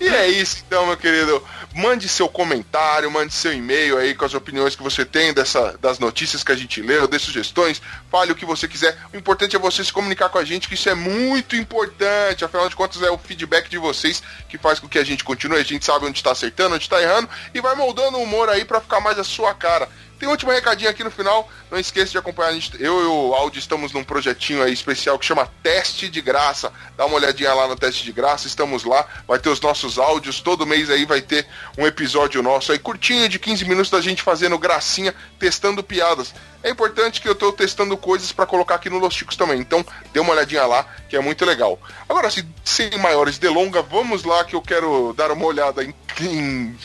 [0.00, 1.42] E é isso, então, meu querido.
[1.78, 6.00] Mande seu comentário, mande seu e-mail aí com as opiniões que você tem dessa, das
[6.00, 7.80] notícias que a gente leu, dê sugestões,
[8.10, 8.98] fale o que você quiser.
[9.14, 12.44] O importante é você se comunicar com a gente, que isso é muito importante.
[12.44, 15.56] Afinal de contas, é o feedback de vocês que faz com que a gente continue.
[15.56, 18.64] A gente sabe onde está acertando, onde está errando e vai moldando o humor aí
[18.64, 19.88] pra ficar mais a sua cara.
[20.18, 21.48] Tem um último recadinho aqui no final.
[21.70, 22.82] Não esqueça de acompanhar a gente.
[22.82, 26.72] Eu e o Audi estamos num projetinho aí especial que chama Teste de Graça.
[26.96, 28.46] Dá uma olhadinha lá no Teste de Graça.
[28.46, 29.06] Estamos lá.
[29.26, 30.40] Vai ter os nossos áudios.
[30.40, 31.46] Todo mês aí vai ter
[31.76, 36.34] um episódio nosso aí curtinho de 15 minutos da gente fazendo gracinha, testando piadas.
[36.62, 39.60] É importante que eu tô testando coisas pra colocar aqui no Los Chicos também.
[39.60, 41.78] Então, dê uma olhadinha lá, que é muito legal.
[42.08, 46.76] Agora, assim, sem maiores delongas, vamos lá que eu quero dar uma olhada em, em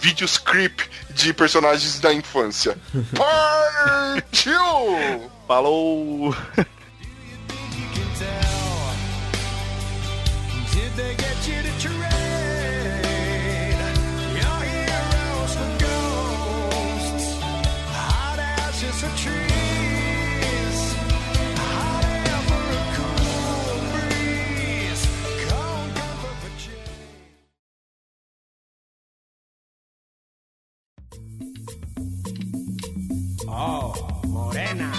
[0.00, 2.76] vídeos creep de personagens da infância.
[3.16, 4.60] Partiu!
[5.46, 6.34] Falou!
[33.58, 33.94] Oh,
[34.26, 34.92] Morena,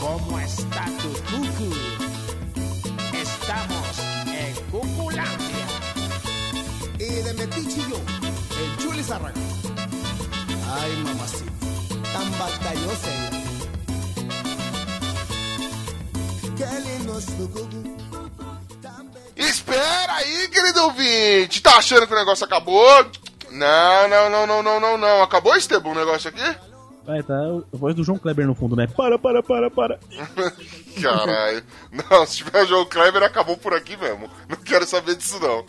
[0.00, 1.70] ¿cómo está tu cucu?
[3.12, 5.66] Estamos en Cuculandia.
[6.98, 8.00] Y de Metiche yo,
[8.58, 9.38] el Chuli Zarraga.
[10.80, 11.52] Ay, mamacita,
[12.14, 13.30] tan batallosa ella.
[16.56, 17.98] Qué lindo su cucú.
[19.36, 21.60] Espera aí, querido ouvinte.
[21.60, 23.04] Tá achando que o negócio acabou?
[23.50, 25.22] Não, não, não, não, não, não, não.
[25.22, 26.65] Acabou, Esteban, o negócio aqui?
[27.06, 28.88] Vai, tá a voz do João Kleber no fundo, né?
[28.88, 30.00] Para, para, para, para.
[31.00, 31.62] Caralho.
[31.92, 34.28] Não, se tiver o João Kleber, acabou por aqui mesmo.
[34.48, 35.64] Não quero saber disso, não.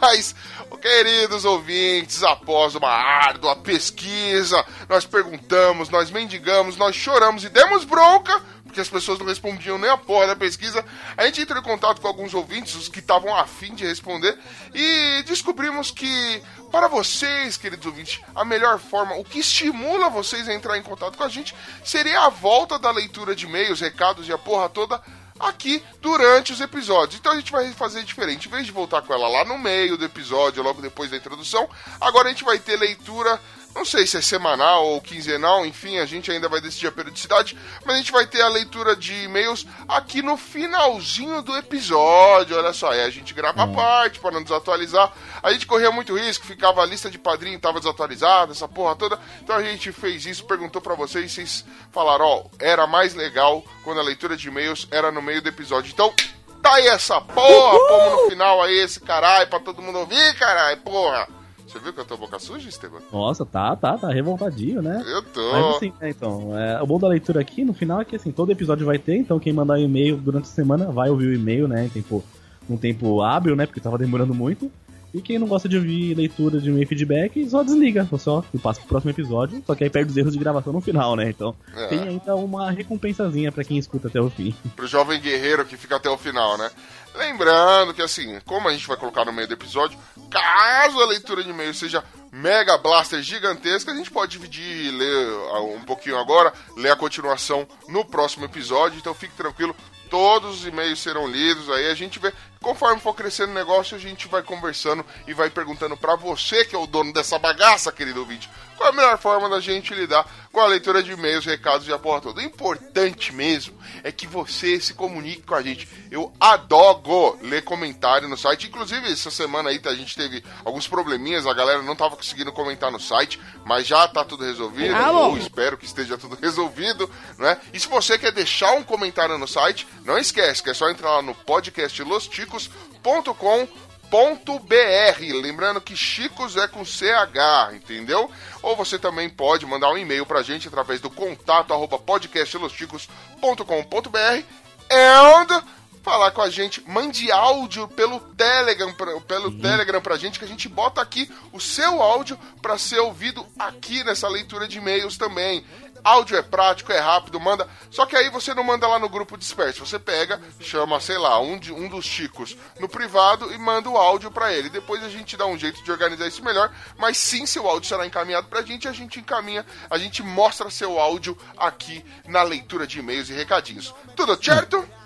[0.00, 0.32] Mas,
[0.80, 8.40] queridos ouvintes, após uma árdua pesquisa, nós perguntamos, nós mendigamos, nós choramos e demos bronca,
[8.62, 10.84] porque as pessoas não respondiam nem a porra da pesquisa.
[11.16, 14.38] A gente entrou em contato com alguns ouvintes, os que estavam afim de responder,
[14.72, 16.40] e descobrimos que,
[16.70, 21.16] para vocês, queridos ouvintes, a melhor forma, o que estimula vocês a entrar em contato
[21.16, 25.02] com a gente, seria a volta da leitura de e-mails, recados e a porra toda
[25.40, 27.18] aqui durante os episódios.
[27.18, 28.46] Então a gente vai fazer diferente.
[28.46, 31.68] Em vez de voltar com ela lá no meio do episódio, logo depois da introdução,
[32.00, 33.40] agora a gente vai ter leitura.
[33.74, 37.56] Não sei se é semanal ou quinzenal, enfim, a gente ainda vai decidir a periodicidade,
[37.84, 42.56] mas a gente vai ter a leitura de e-mails aqui no finalzinho do episódio.
[42.56, 45.12] Olha só, aí a gente grava a parte para não desatualizar.
[45.40, 49.18] A gente corria muito risco, ficava a lista de padrinho, tava desatualizada, essa porra toda.
[49.40, 54.00] Então a gente fez isso, perguntou para vocês, vocês falaram, ó, era mais legal quando
[54.00, 55.92] a leitura de e-mails era no meio do episódio.
[55.92, 56.12] Então,
[56.60, 60.76] tá aí essa porra, pomos no final aí esse caralho pra todo mundo ouvir, caralho,
[60.78, 61.39] porra.
[61.70, 62.98] Você viu que eu tô boca suja, Esteban?
[63.12, 65.04] Nossa, tá, tá, tá revoltadinho, né?
[65.06, 65.52] Eu tô.
[65.52, 68.32] Mas assim, né, então, é, o bom da leitura aqui, no final, é que assim,
[68.32, 71.34] todo episódio vai ter, então quem mandar um e-mail durante a semana vai ouvir o
[71.34, 71.86] e-mail, né?
[71.86, 72.24] Em tempo,
[72.68, 73.66] num tempo hábil, né?
[73.66, 74.68] Porque tava demorando muito.
[75.12, 78.80] E quem não gosta de ouvir leitura de e feedback, só desliga, só e passa
[78.80, 81.28] pro próximo episódio, só que aí perde os erros de gravação no final, né?
[81.28, 81.86] Então É.
[81.88, 84.54] tem ainda uma recompensazinha pra quem escuta até o fim.
[84.76, 86.70] pro jovem guerreiro que fica até o final, né?
[87.14, 89.98] Lembrando que assim, como a gente vai colocar no meio do episódio,
[90.30, 95.26] caso a leitura de e-mail seja mega blaster gigantesca, a gente pode dividir e ler
[95.52, 99.74] ah, um pouquinho agora, ler a continuação no próximo episódio, então fique tranquilo,
[100.10, 104.00] todos os e-mails serão lidos, aí a gente vê, conforme for crescendo o negócio, a
[104.00, 108.20] gente vai conversando e vai perguntando pra você que é o dono dessa bagaça, querido
[108.20, 108.50] ouvinte,
[108.80, 111.98] qual a melhor forma da gente lidar com a leitura de e-mails, recados e a
[111.98, 112.40] porra toda.
[112.40, 115.86] O importante mesmo é que você se comunique com a gente.
[116.10, 118.68] Eu adoro ler comentário no site.
[118.68, 122.90] Inclusive, essa semana aí a gente teve alguns probleminhas, a galera não tava conseguindo comentar
[122.90, 124.94] no site, mas já tá tudo resolvido.
[124.94, 125.32] Ah, bom.
[125.32, 127.60] ou espero que esteja tudo resolvido, né?
[127.74, 131.16] E se você quer deixar um comentário no site, não esquece que é só entrar
[131.16, 133.68] lá no podcastlosticos.com
[134.10, 138.28] .br, lembrando que Chicos é com CH, entendeu?
[138.62, 144.44] Ou você também pode mandar um e-mail pra gente através do contato arroba podcastlosticos.com.br
[144.90, 145.62] and
[146.02, 150.48] falar com a gente, mande áudio pelo Telegram, pra, pelo Telegram pra gente, que a
[150.48, 155.64] gente bota aqui o seu áudio pra ser ouvido aqui nessa leitura de e-mails também.
[156.02, 157.68] Áudio é prático, é rápido, manda.
[157.90, 159.84] Só que aí você não manda lá no grupo disperso.
[159.84, 163.96] Você pega, chama, sei lá, um, de, um dos chicos no privado e manda o
[163.96, 164.68] áudio pra ele.
[164.68, 166.72] Depois a gente dá um jeito de organizar isso melhor.
[166.98, 168.88] Mas sim, seu áudio será encaminhado pra gente.
[168.88, 173.94] A gente encaminha, a gente mostra seu áudio aqui na leitura de e-mails e recadinhos.
[174.16, 174.99] Tudo certo?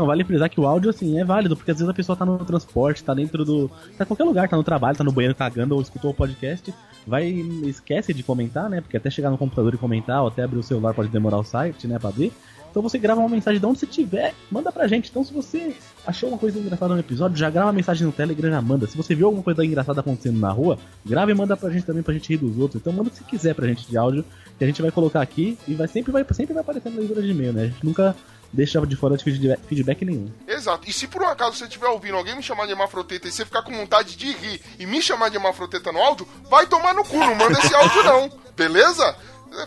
[0.00, 2.24] Então vale frisar que o áudio, assim, é válido, porque às vezes a pessoa tá
[2.24, 3.68] no transporte, tá dentro do.
[3.98, 6.72] tá em qualquer lugar, tá no trabalho, tá no banheiro cagando ou escutou o podcast,
[7.06, 8.80] vai esquece de comentar, né?
[8.80, 11.44] Porque até chegar no computador e comentar, ou até abrir o celular pode demorar o
[11.44, 12.32] site, né, pra ver.
[12.70, 15.10] Então você grava uma mensagem de onde você tiver, manda pra gente.
[15.10, 15.74] Então se você
[16.06, 18.86] achou uma coisa engraçada no episódio, já grava uma mensagem no Telegram e já manda.
[18.86, 22.02] Se você viu alguma coisa engraçada acontecendo na rua, grava e manda pra gente também
[22.02, 22.80] pra gente rir dos outros.
[22.80, 24.24] Então manda o que você quiser pra gente de áudio,
[24.56, 27.20] que a gente vai colocar aqui e vai sempre vai, sempre vai aparecer na leitura
[27.20, 27.62] de e-mail, né?
[27.64, 28.16] A gente nunca
[28.52, 30.32] deixa de fora de feedback, feedback nenhum.
[30.46, 30.88] Exato.
[30.88, 33.44] E se por um acaso você estiver ouvindo alguém me chamar de hermafroteta e você
[33.44, 37.04] ficar com vontade de rir e me chamar de hermafroteta no áudio, vai tomar no
[37.04, 38.30] cu, não manda esse áudio não.
[38.56, 39.16] Beleza?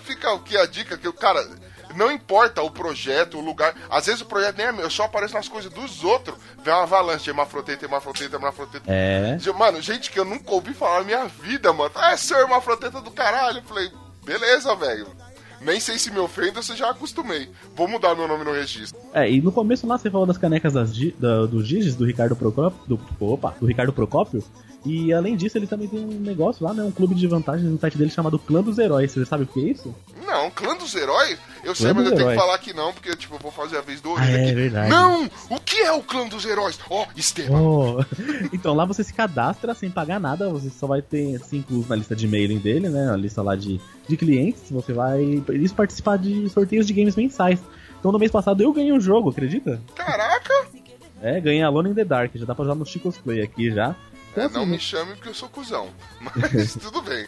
[0.04, 1.46] Fica aqui a dica que o cara.
[1.96, 3.76] Não importa o projeto, o lugar.
[3.88, 6.36] Às vezes o projeto nem é meu, eu só apareço nas coisas dos outros.
[6.64, 8.92] Vem uma avalanche de hermafroteta, hermafroteta, hermafroteta.
[8.92, 9.38] É.
[9.56, 11.92] Mano, gente que eu nunca ouvi falar na minha vida, mano.
[11.94, 13.60] Ah, é seu hermafroteta do caralho.
[13.60, 13.92] Eu falei,
[14.26, 15.08] beleza, velho.
[15.65, 17.49] Nem sei se me ofende ou se já acostumei.
[17.76, 18.99] Vou mudar meu nome no registro.
[19.14, 22.35] É, e no começo lá você falou das canecas das, da, do Giges, do Ricardo
[22.35, 22.80] Procópio.
[22.88, 24.44] Do, opa, do Ricardo Procópio.
[24.85, 26.84] E além disso, ele também tem um negócio lá, né?
[26.84, 29.11] Um clube de vantagens no site dele chamado Clã dos Heróis.
[29.11, 29.95] Você sabe o que é isso?
[30.34, 31.38] Não, clã dos heróis?
[31.64, 33.82] Eu sei, mas eu tenho que falar que não, porque, tipo, eu vou fazer a
[33.82, 34.54] vez do Ah, orelha é aqui.
[34.56, 34.90] verdade.
[34.90, 35.30] Não!
[35.50, 36.80] O que é o clã dos heróis?
[36.90, 37.58] Ó, Esteban.
[37.62, 38.04] Oh.
[38.52, 42.16] então lá você se cadastra sem pagar nada, você só vai ter incluso na lista
[42.16, 43.06] de mailing dele, né?
[43.06, 44.64] Na lista lá de, de clientes.
[44.72, 47.60] Você vai isso participar de sorteios de games mensais.
[48.00, 49.80] Então no mês passado eu ganhei um jogo, acredita?
[49.96, 50.54] Caraca!
[51.22, 53.96] É, ganhei Alone in the Dark, já dá pra usar no Chicos Play aqui já.
[54.32, 55.88] Então, É, não assim, me chame porque eu sou cuzão.
[56.20, 57.26] Mas tudo bem.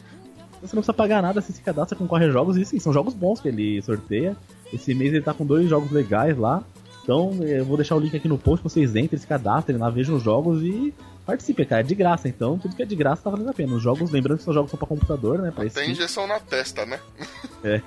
[0.67, 3.13] Você não precisa pagar nada, você se cadastra, concorre a jogos, e sim, são jogos
[3.13, 4.35] bons que ele sorteia.
[4.73, 6.63] Esse mês ele tá com dois jogos legais lá.
[7.03, 10.15] Então eu vou deixar o link aqui no post, vocês entrem, se cadastrem lá, vejam
[10.15, 10.91] os jogos e
[11.25, 11.81] participem, cara.
[11.81, 13.75] É de graça, então tudo que é de graça tá valendo a pena.
[13.75, 15.51] Os jogos, lembrando que são jogos só pra computador, né?
[15.51, 16.99] Pra Tem injeção na testa, né?
[17.63, 17.79] É.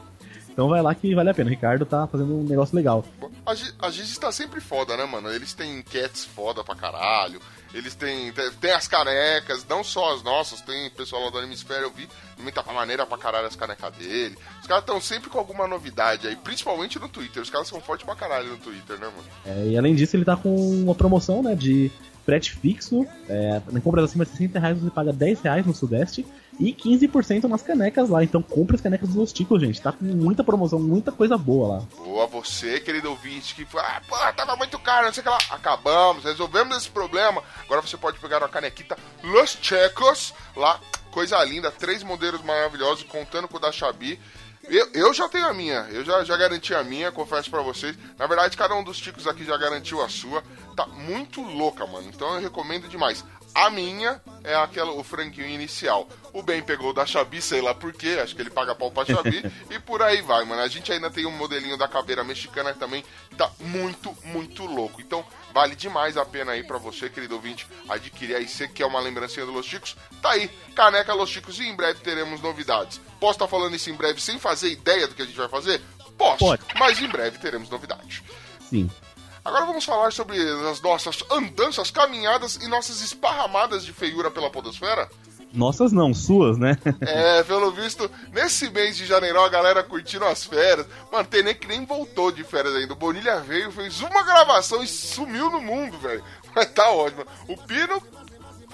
[0.50, 1.48] Então vai lá que vale a pena.
[1.48, 3.05] O Ricardo tá fazendo um negócio legal.
[3.46, 5.28] A, Gi- a Giz tá sempre foda, né, mano?
[5.30, 7.40] Eles têm enquetes foda pra caralho.
[7.74, 11.90] Eles têm, tem as canecas, não só as nossas, tem pessoal lá do Hemisfério, eu
[11.90, 14.39] vi, também tá maneira pra caralho as canecas dele.
[14.61, 17.43] Os caras estão sempre com alguma novidade aí, principalmente no Twitter.
[17.43, 19.28] Os caras são fortes pra caralho no Twitter, né, mano?
[19.45, 21.90] É, e além disso, ele tá com uma promoção, né, de
[22.24, 23.07] frete fixo.
[23.28, 26.27] É, em compras acima de 60 reais você paga 10 reais no Sudeste
[26.59, 28.22] e 15% nas canecas lá.
[28.24, 29.80] Então compre as canecas dos Ticos, gente.
[29.80, 31.82] Tá com muita promoção, muita coisa boa lá.
[31.97, 35.39] Boa, você, querido ouvinte, que ah, pô, tava muito caro, não sei o que lá.
[35.51, 37.43] Acabamos, resolvemos esse problema.
[37.64, 40.80] Agora você pode pegar uma canequita Los Checos, lá,
[41.10, 44.18] coisa linda, três modelos maravilhosos, contando com o da Xabi.
[44.64, 47.97] Eu, eu já tenho a minha, eu já, já garanti a minha, confesso pra vocês.
[48.18, 50.43] Na verdade, cada um dos ticos aqui já garantiu a sua.
[50.76, 52.09] Tá muito louca, mano.
[52.09, 53.24] Então eu recomendo demais.
[53.59, 56.09] A minha é aquela, o franguinho inicial.
[56.32, 59.05] O Ben pegou da Xabi, sei lá por quê, acho que ele paga pau pra
[59.05, 59.43] Xabi.
[59.68, 60.62] e por aí vai, mano.
[60.62, 65.01] A gente ainda tem um modelinho da caveira mexicana também, que tá muito, muito louco.
[65.01, 68.47] Então, vale demais a pena aí pra você, querido ouvinte, adquirir aí.
[68.47, 70.48] Você que quer uma lembrancinha do Los Chicos, tá aí.
[70.76, 73.01] Caneca Los Chicos e em breve teremos novidades.
[73.18, 75.82] Posso estar falando isso em breve sem fazer ideia do que a gente vai fazer?
[76.16, 76.62] Posso, Pode.
[76.78, 78.22] mas em breve teremos novidades.
[78.70, 78.89] Sim.
[79.48, 80.38] Agora vamos falar sobre
[80.70, 85.08] as nossas andanças, caminhadas e nossas esparramadas de feiura pela podosfera.
[85.54, 86.76] Nossas não, suas, né?
[87.00, 90.86] É, pelo visto, nesse mês de janeiro a galera curtindo as férias.
[91.10, 92.92] Mano, tem nem que nem voltou de férias ainda.
[92.92, 96.22] O Bonilha veio, fez uma gravação e sumiu no mundo, velho.
[96.54, 97.24] Mas tá ótimo.
[97.48, 98.02] O Pino,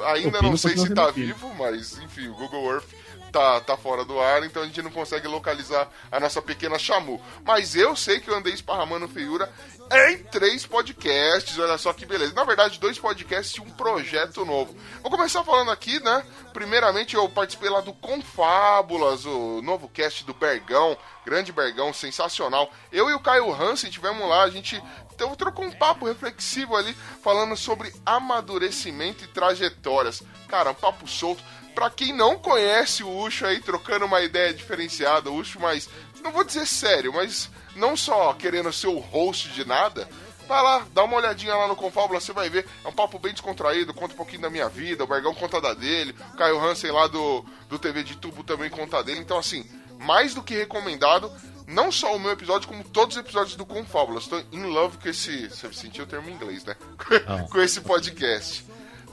[0.05, 2.89] ainda O Pino não sei se tá vivo, mas enfim, o Google Earth
[3.35, 7.21] tá, tá fora do ar, então a gente não consegue localizar a nossa pequena Chamu.
[7.45, 9.53] Mas eu sei que eu andei esparramando feiura
[9.91, 12.33] em três podcasts, olha só que beleza.
[12.33, 14.77] Na verdade, dois podcasts e um projeto novo.
[15.03, 16.25] Vou começar falando aqui, né?
[16.53, 20.97] Primeiramente, eu participei lá do Confábulas, o novo cast do Bergão,
[21.27, 22.71] grande Bergão, sensacional.
[22.93, 24.81] Eu e o Caio Hansen tivemos lá, a gente
[25.15, 26.93] então, trocou um papo reflexivo ali,
[27.23, 30.23] falando sobre amadurecimento e trajetórias.
[30.49, 31.43] Cara, um papo solto.
[31.75, 35.89] Pra quem não conhece o Ucho aí, trocando uma ideia diferenciada, o Ucho mais,
[36.23, 40.09] não vou dizer sério, mas não só querendo ser o host de nada,
[40.47, 42.67] vai lá, dá uma olhadinha lá no Confábula, você vai ver.
[42.85, 45.75] É um papo bem descontraído, conta um pouquinho da minha vida, o Bergão conta da
[45.75, 49.21] dele, o Caio Hansen lá do, do TV de Tubo também conta dele.
[49.21, 49.69] Então, assim,
[49.99, 51.31] mais do que recomendado,
[51.67, 54.19] não só o meu episódio, como todos os episódios do Confábula.
[54.19, 55.49] Estou in love com esse.
[55.49, 56.77] Você sentiu o termo em inglês, né?
[57.51, 58.65] com esse podcast.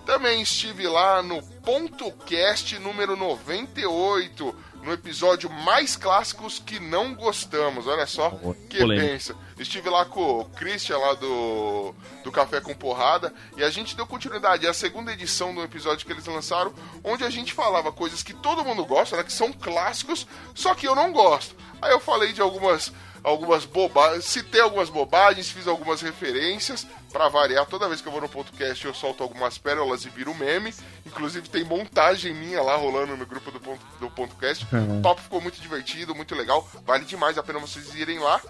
[0.05, 7.87] Também estive lá no Ponto Cast número 98, no episódio mais clássicos que não gostamos.
[7.87, 8.31] Olha só
[8.69, 9.07] que polêmico.
[9.07, 9.35] pensa.
[9.59, 14.07] Estive lá com o Christian lá do, do Café com Porrada e a gente deu
[14.07, 14.65] continuidade.
[14.65, 16.73] É a segunda edição do episódio que eles lançaram,
[17.03, 19.23] onde a gente falava coisas que todo mundo gosta, né?
[19.23, 20.25] Que são clássicos,
[20.55, 21.55] só que eu não gosto.
[21.81, 22.91] Aí eu falei de algumas
[23.23, 27.65] algumas bobagens, citei algumas bobagens, fiz algumas referências pra variar.
[27.65, 30.73] Toda vez que eu vou no podcast eu solto algumas pérolas e viro meme.
[31.05, 34.65] Inclusive tem montagem minha lá rolando no grupo do ponto, do ponto cast.
[34.97, 36.67] O papo ficou muito divertido, muito legal.
[36.85, 38.41] Vale demais a pena vocês irem lá.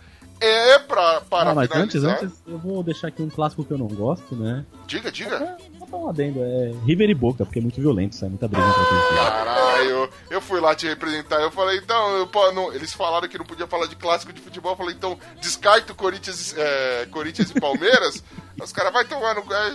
[0.44, 2.24] É pra, para ah, mas antes, finalizar.
[2.26, 4.66] antes, eu vou deixar aqui um clássico que eu não gosto, né?
[4.88, 5.56] Diga, diga.
[5.78, 8.66] Vou dar um adendo, é River e Boca, porque é muito violento, é muita briga
[8.66, 9.20] dois.
[9.20, 11.40] Caralho, eu fui lá te representar.
[11.42, 14.42] Eu falei, então, eu, pô, não- eles falaram que não podia falar de clássico de
[14.42, 14.72] futebol.
[14.72, 18.24] Eu falei, então, descarta o Corinthians, é, Corinthians e Palmeiras.
[18.62, 19.42] Os caras vai tomar no.
[19.42, 19.74] é,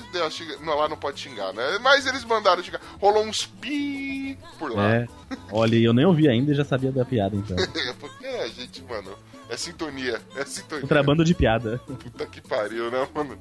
[0.65, 1.79] não, lá não pode xingar, né?
[1.81, 2.81] Mas eles mandaram xingar.
[3.01, 4.95] Rolou uns pi por lá.
[4.95, 5.09] É,
[5.51, 7.57] olha, eu nem ouvi ainda e já sabia da piada, então.
[7.99, 9.13] Porque a gente, mano,
[9.49, 10.21] é sintonia.
[10.37, 10.83] É sintonia.
[10.83, 11.79] Contrabando de piada.
[11.87, 13.39] Puta que pariu, né, mano?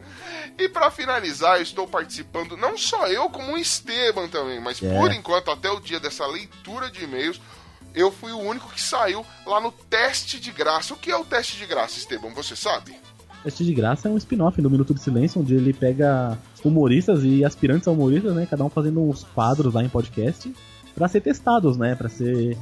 [0.58, 4.98] E pra finalizar, eu estou participando, não só eu, como o Esteban também, mas É.
[5.00, 7.40] por enquanto, até o dia dessa leitura de e-mails,
[7.94, 10.94] eu fui o único que saiu lá no teste de graça.
[10.94, 12.30] O que é o teste de graça, Esteban?
[12.34, 12.96] Você sabe?
[13.44, 17.46] Teste de Graça é um spin-off do Minuto de Silêncio, onde ele pega humoristas e
[17.46, 18.48] aspirantes a humoristas, né?
[18.50, 20.52] Cada um fazendo uns quadros lá em podcast
[20.96, 21.94] pra ser testados, né?
[21.94, 22.58] Pra ser,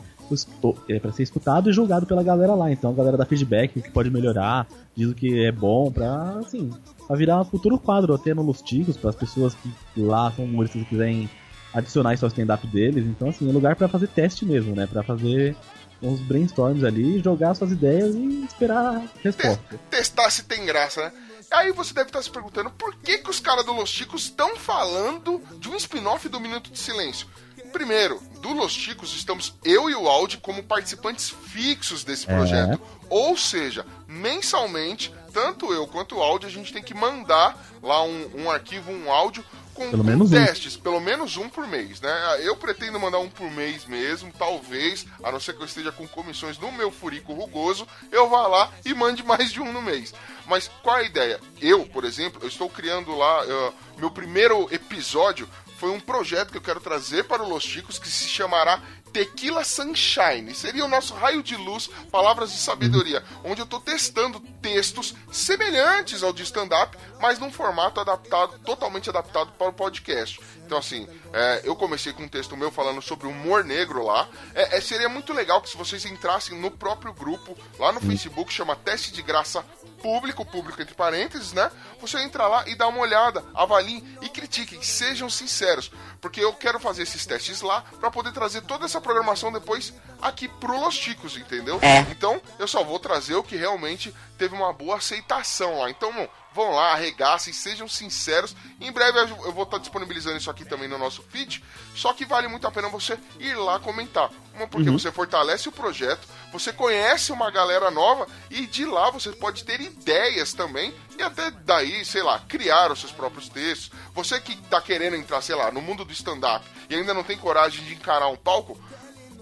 [0.89, 2.71] é, pra ser escutado e julgado pela galera lá.
[2.71, 6.39] Então a galera dá feedback, o que pode melhorar, diz o que é bom, pra,
[6.39, 6.71] assim,
[7.07, 10.45] pra virar um futuro quadro até no Los Ticos, para as pessoas que lá são
[10.45, 11.29] humoristas e quiserem
[11.73, 13.05] adicionar isso ao stand-up deles.
[13.05, 14.87] Então, assim, é lugar pra fazer teste mesmo, né?
[14.87, 15.55] Pra fazer
[16.01, 19.79] uns brainstorms ali, jogar suas ideias e esperar a resposta.
[19.89, 21.11] Testar se tem graça, né?
[21.51, 24.55] Aí você deve estar se perguntando por que, que os caras do Los Chicos estão
[24.55, 27.27] falando de um spin-off do Minuto de Silêncio.
[27.73, 32.35] Primeiro, do Los Chicos estamos eu e o Audi como participantes fixos desse É.
[32.35, 32.79] projeto.
[33.09, 38.29] Ou seja, mensalmente tanto eu quanto o áudio, a gente tem que mandar lá um,
[38.43, 39.43] um arquivo, um áudio
[39.73, 40.35] com, Pelo com menos um.
[40.35, 42.39] testes, pelo menos um por mês, né?
[42.43, 46.07] Eu pretendo mandar um por mês mesmo, talvez, a não ser que eu esteja com
[46.07, 50.13] comissões no meu furico rugoso, eu vá lá e mande mais de um no mês.
[50.45, 51.39] Mas qual é a ideia?
[51.59, 55.49] Eu, por exemplo, eu estou criando lá, eh, meu primeiro episódio
[55.83, 58.81] foi um projeto que eu quero trazer para o Los Chicos que se chamará
[59.11, 60.55] Tequila Sunshine.
[60.55, 66.23] Seria o nosso raio de luz, palavras de sabedoria, onde eu estou testando textos semelhantes
[66.23, 70.39] ao de stand-up, mas num formato adaptado, totalmente adaptado para o podcast.
[70.65, 74.29] Então, assim, é, eu comecei com um texto meu falando sobre humor negro lá.
[74.55, 78.53] É, é, seria muito legal que se vocês entrassem no próprio grupo, lá no Facebook,
[78.53, 79.65] chama Teste de Graça
[80.03, 81.71] Público, público entre parênteses, né?
[82.01, 85.89] Você entra lá e dá uma olhada, avaliem e critiquem, sejam sinceros.
[86.19, 90.49] Porque eu quero fazer esses testes lá para poder trazer toda essa programação depois aqui
[90.49, 91.79] pro Los Chicos, entendeu?
[92.11, 95.89] Então, eu só vou trazer o que realmente teve uma boa aceitação lá.
[95.89, 98.55] Então, bom, vão lá, arregassem, sejam sinceros.
[98.79, 101.63] Em breve eu vou estar disponibilizando isso aqui também no nosso feed.
[101.95, 104.29] Só que vale muito a pena você ir lá comentar.
[104.53, 104.99] Uma porque Uhum.
[104.99, 109.81] você fortalece o projeto, você conhece uma galera nova e de lá você pode ter
[109.81, 113.91] ideias também e até daí, sei lá, criar os seus próprios textos.
[114.13, 117.37] Você que tá querendo entrar, sei lá, no mundo do stand-up e ainda não tem
[117.37, 118.79] coragem de encarar um palco,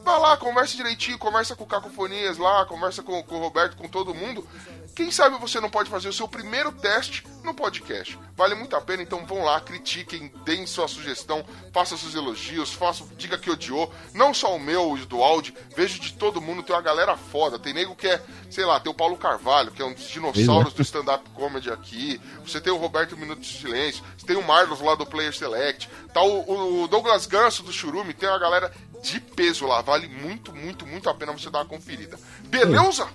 [0.04, 3.88] Vai lá, conversa direitinho, conversa com o Cacofonias lá, conversa com, com o Roberto, com
[3.88, 4.48] todo mundo.
[4.96, 8.18] Quem sabe você não pode fazer o seu primeiro teste no podcast.
[8.36, 13.08] Vale muito a pena, então vão lá, critiquem, deem sua sugestão, façam seus elogios, façam,
[13.18, 13.92] diga que odiou.
[14.14, 17.58] Não só o meu e do áudio, vejo de todo mundo, tem uma galera foda.
[17.58, 20.74] Tem nego que é, sei lá, tem o Paulo Carvalho, que é um dos dinossauros
[20.74, 22.20] do stand-up comedy aqui.
[22.46, 25.90] Você tem o Roberto Minuto de Silêncio, você tem o Marlos lá do Player Select,
[26.14, 29.82] tá o, o Douglas Ganso do Churume, tem uma galera de peso lá.
[29.82, 32.20] Vale muito, muito, muito a pena você dar uma conferida.
[32.46, 33.08] Beleza?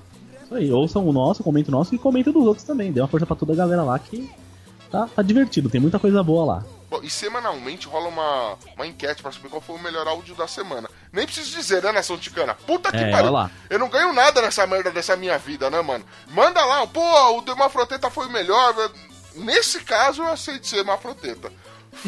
[0.47, 2.93] Isso aí, ouçam o nosso, comentem o nosso e comentem dos outros também.
[2.93, 4.31] Dê uma força pra toda a galera lá que
[4.91, 6.65] tá, tá divertido, tem muita coisa boa lá.
[6.89, 10.47] Bom, e semanalmente rola uma, uma enquete pra saber qual foi o melhor áudio da
[10.47, 10.89] semana.
[11.13, 12.55] Nem preciso dizer, né, Nação Ticana?
[12.55, 13.33] Puta que É, pariu.
[13.69, 16.05] Eu não ganho nada nessa merda dessa minha vida, né, mano?
[16.29, 17.03] Manda lá, pô,
[17.39, 18.73] o do Mafroteta foi o melhor.
[19.35, 21.51] Nesse caso, eu aceito ser Mafroteta.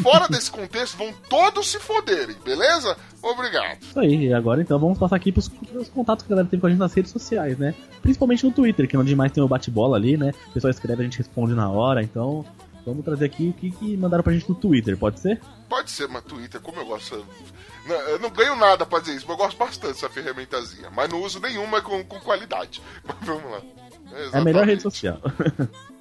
[0.01, 2.95] Fora desse contexto, vão todos se foderem, beleza?
[3.21, 3.81] Obrigado.
[3.81, 6.61] Isso aí, e agora então vamos passar aqui pros, pros contatos que a galera teve
[6.61, 7.75] com a gente nas redes sociais, né?
[8.01, 10.31] Principalmente no Twitter, que é onde mais tem o bate-bola ali, né?
[10.49, 12.45] O pessoal escreve, a gente responde na hora, então
[12.85, 15.41] vamos trazer aqui o que, que mandaram pra gente no Twitter, pode ser?
[15.67, 17.25] Pode ser, mas Twitter, como eu gosto.
[17.85, 20.89] Não, Eu não ganho nada pra dizer isso, mas eu gosto bastante dessa ferramentazinha.
[20.89, 22.81] Mas não uso nenhuma com, com qualidade.
[23.05, 23.61] Mas vamos lá.
[24.33, 25.19] É a melhor rede social.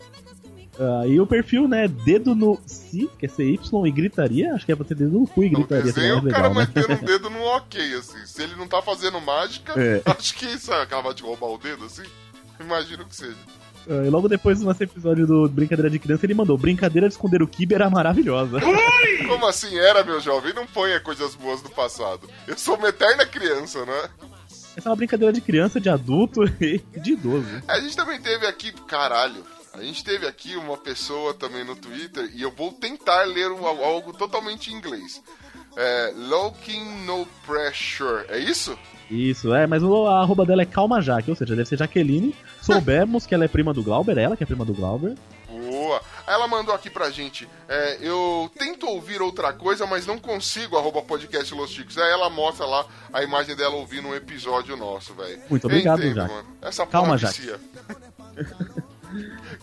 [0.80, 1.88] Ah, e o perfil, né?
[1.88, 4.54] Dedo no si, que é CY e gritaria.
[4.54, 5.92] Acho que é pra ter dedo no cu e No gritaria.
[5.92, 6.72] seria desenho, mais o cara legal, né?
[6.74, 8.24] metendo o dedo no ok, assim.
[8.26, 10.00] Se ele não tá fazendo mágica, É.
[10.18, 12.04] acho que isso é acabar de roubar o dedo, assim.
[12.60, 13.36] Imagino que seja.
[13.90, 17.14] Ah, e logo depois do nosso episódio do Brincadeira de Criança, ele mandou: Brincadeira de
[17.14, 18.60] esconder o Kibe era maravilhosa.
[19.26, 20.52] Como assim era, meu jovem?
[20.54, 22.28] Não ponha coisas boas do passado.
[22.46, 24.08] Eu sou uma eterna criança, né?
[24.76, 27.46] Essa é uma brincadeira de criança, de adulto e de idoso.
[27.66, 29.42] A gente também teve aqui, caralho.
[29.74, 33.66] A gente teve aqui uma pessoa também no Twitter e eu vou tentar ler um-
[33.66, 35.22] algo totalmente em inglês.
[35.76, 38.76] É, Looking No Pressure, é isso?
[39.08, 42.34] Isso, é, mas o a arroba dela é Calma Jaque, ou seja, deve ser Jaqueline.
[42.60, 45.14] Soubemos que ela é prima do Glauber, ela que é prima do Glauber.
[45.48, 46.02] Boa.
[46.26, 47.48] Aí Ela mandou aqui pra gente.
[47.68, 51.96] é, eu tento ouvir outra coisa, mas não consigo, arroba podcast Los Chicos.
[51.96, 55.40] Aí ela mostra lá a imagem dela ouvindo um episódio nosso, velho.
[55.48, 56.34] Muito obrigado, entendo, Jaque.
[56.34, 56.48] mano.
[56.60, 57.52] Essa Calma, Jaque.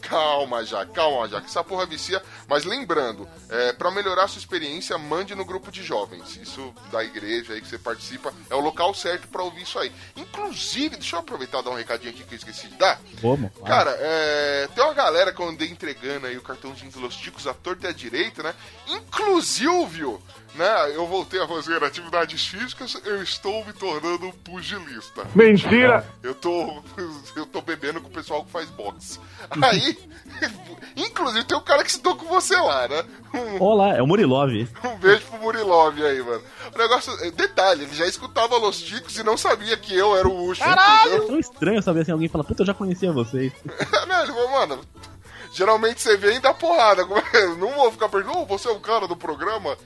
[0.02, 1.48] calma, Jaque, calma, Jaque.
[1.48, 2.22] Essa porra vicia.
[2.48, 6.38] Mas lembrando, é, para melhorar a sua experiência, mande no grupo de jovens.
[6.38, 9.92] Isso da igreja aí que você participa é o local certo pra ouvir isso aí.
[10.16, 13.00] Inclusive, deixa eu aproveitar e dar um recadinho aqui que eu esqueci de dar.
[13.22, 13.52] Vamos.
[13.66, 17.48] Cara, é, tem uma galera que eu andei entregando aí o cartãozinho dos Los Ticos
[17.48, 18.54] à torta e à direita, né?
[18.88, 20.18] Inclusive,
[20.54, 20.92] né?
[20.96, 25.26] Eu voltei a fazer atividades físicas, eu estou me tornando um pugilista.
[25.34, 26.06] Mentira!
[26.22, 26.84] Eu tô,
[27.36, 29.20] eu tô bebendo com o pessoal que faz boxe.
[29.62, 29.98] Aí,
[30.96, 33.04] inclusive, tem um cara que citou com você lá, né?
[33.34, 34.52] Um, Olá, é o Murilov.
[34.84, 36.44] um beijo pro Murilov aí, mano.
[36.74, 37.32] O negócio.
[37.34, 40.64] Detalhe, ele já escutava Los Ticos e não sabia que eu era o Ucho.
[40.64, 43.52] É tão estranho saber assim, alguém fala, puta, eu já conhecia vocês.
[44.08, 44.82] não, ele falou, mano.
[45.54, 47.06] Geralmente você vem e dá porrada.
[47.58, 49.78] Não vou ficar perguntando, "Ô, você é o cara do programa?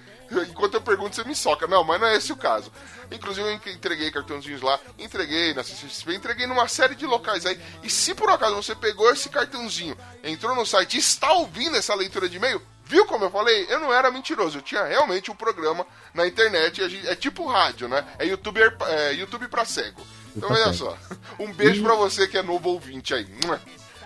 [0.49, 1.67] Enquanto eu pergunto, você me soca.
[1.67, 2.71] Não, mas não é esse o caso.
[3.11, 7.59] Inclusive, eu entreguei cartãozinhos lá, entreguei na CCXP, entreguei numa série de locais aí.
[7.81, 11.95] E se por acaso você pegou esse cartãozinho, entrou no site e está ouvindo essa
[11.95, 13.65] leitura de e-mail, viu como eu falei?
[13.69, 16.81] Eu não era mentiroso, eu tinha realmente um programa na internet.
[17.07, 18.05] É tipo rádio, né?
[18.19, 20.05] É YouTube, é, YouTube pra cego.
[20.35, 20.95] Então, pra olha só.
[21.39, 23.27] Um beijo pra você que é novo ouvinte aí.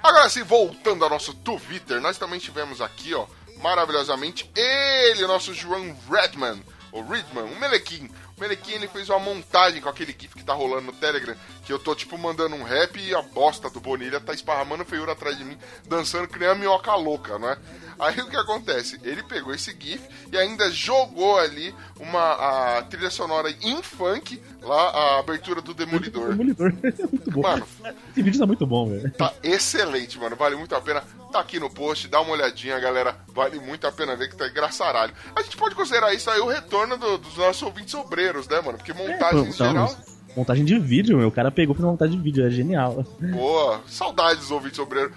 [0.01, 3.25] Agora sim, voltando ao nosso Twitter, nós também tivemos aqui, ó,
[3.63, 6.61] maravilhosamente, ele, nosso João Redman,
[6.91, 8.11] o Redman, o Melequim.
[8.37, 11.33] O Melequim, ele fez uma montagem com aquele gif que tá rolando no Telegram,
[11.65, 15.13] que eu tô, tipo, mandando um rap e a bosta do Bonilha tá esparramando feiura
[15.13, 17.57] atrás de mim, dançando que nem a minhoca louca, não é?
[17.99, 18.99] Aí o que acontece?
[19.03, 20.01] Ele pegou esse GIF
[20.31, 26.29] e ainda jogou ali uma a trilha sonora em funk, lá a abertura do Demolidor.
[26.29, 26.73] Demolidor.
[26.83, 27.41] É muito bom.
[27.41, 27.67] Mano.
[28.11, 29.11] Esse vídeo tá muito bom, velho.
[29.11, 30.35] Tá excelente, mano.
[30.35, 31.01] Vale muito a pena.
[31.31, 33.15] Tá aqui no post, dá uma olhadinha, galera.
[33.33, 35.13] Vale muito a pena ver que tá engraçaralho.
[35.35, 38.77] A gente pode considerar isso aí o retorno do- dos nossos ouvintes obreiros, né, mano?
[38.77, 39.95] Porque montagem em Então, geral.
[40.35, 41.27] Montagem de vídeo, meu.
[41.27, 43.05] O cara pegou e fez uma montagem de vídeo, é genial.
[43.19, 45.13] Boa, saudades dos ouvintes obreiros.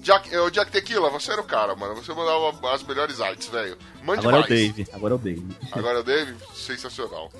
[0.00, 1.94] Jack, ô, Jack Tequila, você era o cara, mano.
[1.94, 3.76] Você mandava as melhores artes, velho.
[4.02, 4.48] Mande Agora é o mais.
[4.48, 4.86] Dave.
[4.92, 5.56] Agora é o Dave.
[5.72, 6.36] Agora é o Dave?
[6.54, 7.30] Sensacional.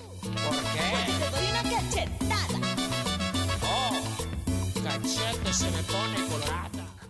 [4.82, 6.29] Cachete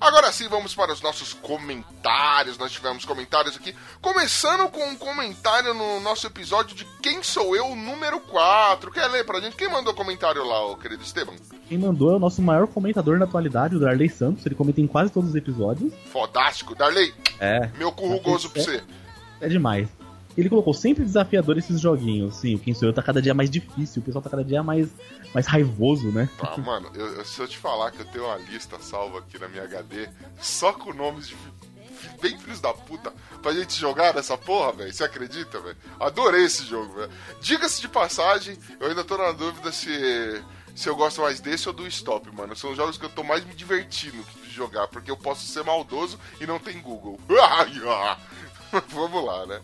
[0.00, 2.56] Agora sim, vamos para os nossos comentários.
[2.56, 3.74] Nós tivemos comentários aqui.
[4.00, 8.90] Começando com um comentário no nosso episódio de Quem Sou Eu, número 4.
[8.90, 9.56] Quer ler pra gente?
[9.56, 11.34] Quem mandou comentário lá, ô querido Esteban?
[11.68, 14.44] Quem mandou é o nosso maior comentador na atualidade, o Darley Santos.
[14.46, 15.92] Ele comenta em quase todos os episódios.
[16.10, 16.74] Fodástico.
[16.74, 17.66] Darley, É.
[17.76, 18.82] meu cu rugoso pra você.
[19.40, 19.88] É demais.
[20.36, 22.36] Ele colocou sempre desafiador esses joguinhos.
[22.36, 24.00] Sim, o Quem Sou Eu tá cada dia mais difícil.
[24.00, 24.88] O pessoal tá cada dia mais,
[25.34, 26.28] mais raivoso, né?
[26.40, 29.48] Ah, mano, eu, se eu te falar que eu tenho uma lista salva aqui na
[29.48, 30.08] minha HD,
[30.40, 31.36] só com nomes de
[32.20, 33.12] bem filhos da puta,
[33.42, 34.92] pra gente jogar nessa porra, velho.
[34.92, 35.76] Você acredita, velho?
[35.98, 37.10] Adorei esse jogo, velho.
[37.40, 39.90] Diga-se de passagem, eu ainda tô na dúvida se,
[40.74, 42.56] se eu gosto mais desse ou do Stop, mano.
[42.56, 45.64] São os jogos que eu tô mais me divertindo de jogar, porque eu posso ser
[45.64, 47.18] maldoso e não tem Google.
[48.88, 49.60] Vamos lá, né?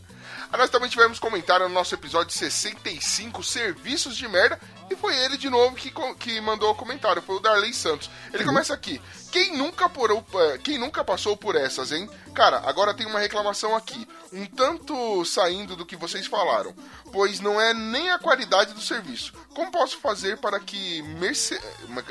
[0.52, 4.60] Aí nós também tivemos comentário no nosso episódio 65, Serviços de Merda,
[4.90, 8.10] e foi ele de novo que, que mandou o comentário, foi o Darley Santos.
[8.32, 9.00] Ele começa aqui.
[9.32, 12.08] Quem nunca, eh, quem nunca passou por essas, hein?
[12.34, 14.06] Cara, agora tem uma reclamação aqui.
[14.32, 16.74] Um tanto saindo do que vocês falaram.
[17.12, 19.32] Pois não é nem a qualidade do serviço.
[19.54, 21.58] Como posso fazer para que merce,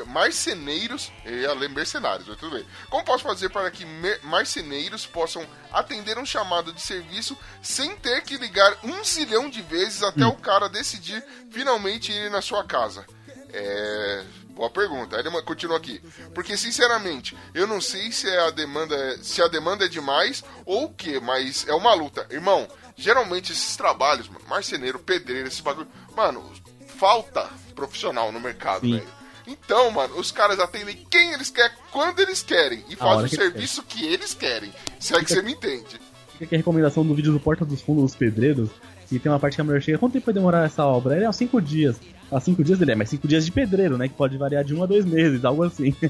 [0.08, 1.12] marceneiros.
[1.24, 2.66] Eu ia ler mercenários, mas tudo bem.
[2.90, 8.22] Como posso fazer para que mer- marceneiros possam atender um chamado de serviço sem ter
[8.24, 13.06] que ligar um zilhão de vezes até o cara decidir finalmente ir na sua casa?
[13.54, 14.24] É.
[14.56, 15.18] Boa pergunta.
[15.18, 16.02] Aí Ele continua aqui.
[16.34, 20.86] Porque, sinceramente, eu não sei se é a demanda, se a demanda é demais ou
[20.86, 22.26] o que, mas é uma luta.
[22.32, 22.66] Irmão,
[22.96, 25.88] geralmente esses trabalhos, mano, marceneiro, pedreiro, esses bagulho.
[26.16, 26.50] Mano,
[26.98, 29.08] falta profissional no mercado, velho.
[29.46, 32.84] Então, mano, os caras atendem quem eles querem, quando eles querem.
[32.90, 34.74] E fazem o que serviço que eles querem.
[35.00, 36.00] Se é que você me entende.
[36.32, 38.70] Fica aqui a recomendação do vídeo do Porta dos Fundos dos Pedreiros.
[39.12, 39.98] E tem uma parte que a mulher chega.
[39.98, 41.16] Quanto tempo vai demorar essa obra?
[41.16, 41.96] Ele é uns 5 dias.
[42.32, 44.08] Ah, 5 dias ele é, mas 5 dias de pedreiro, né?
[44.08, 45.96] Que pode variar de 1 um a 2 meses, algo assim.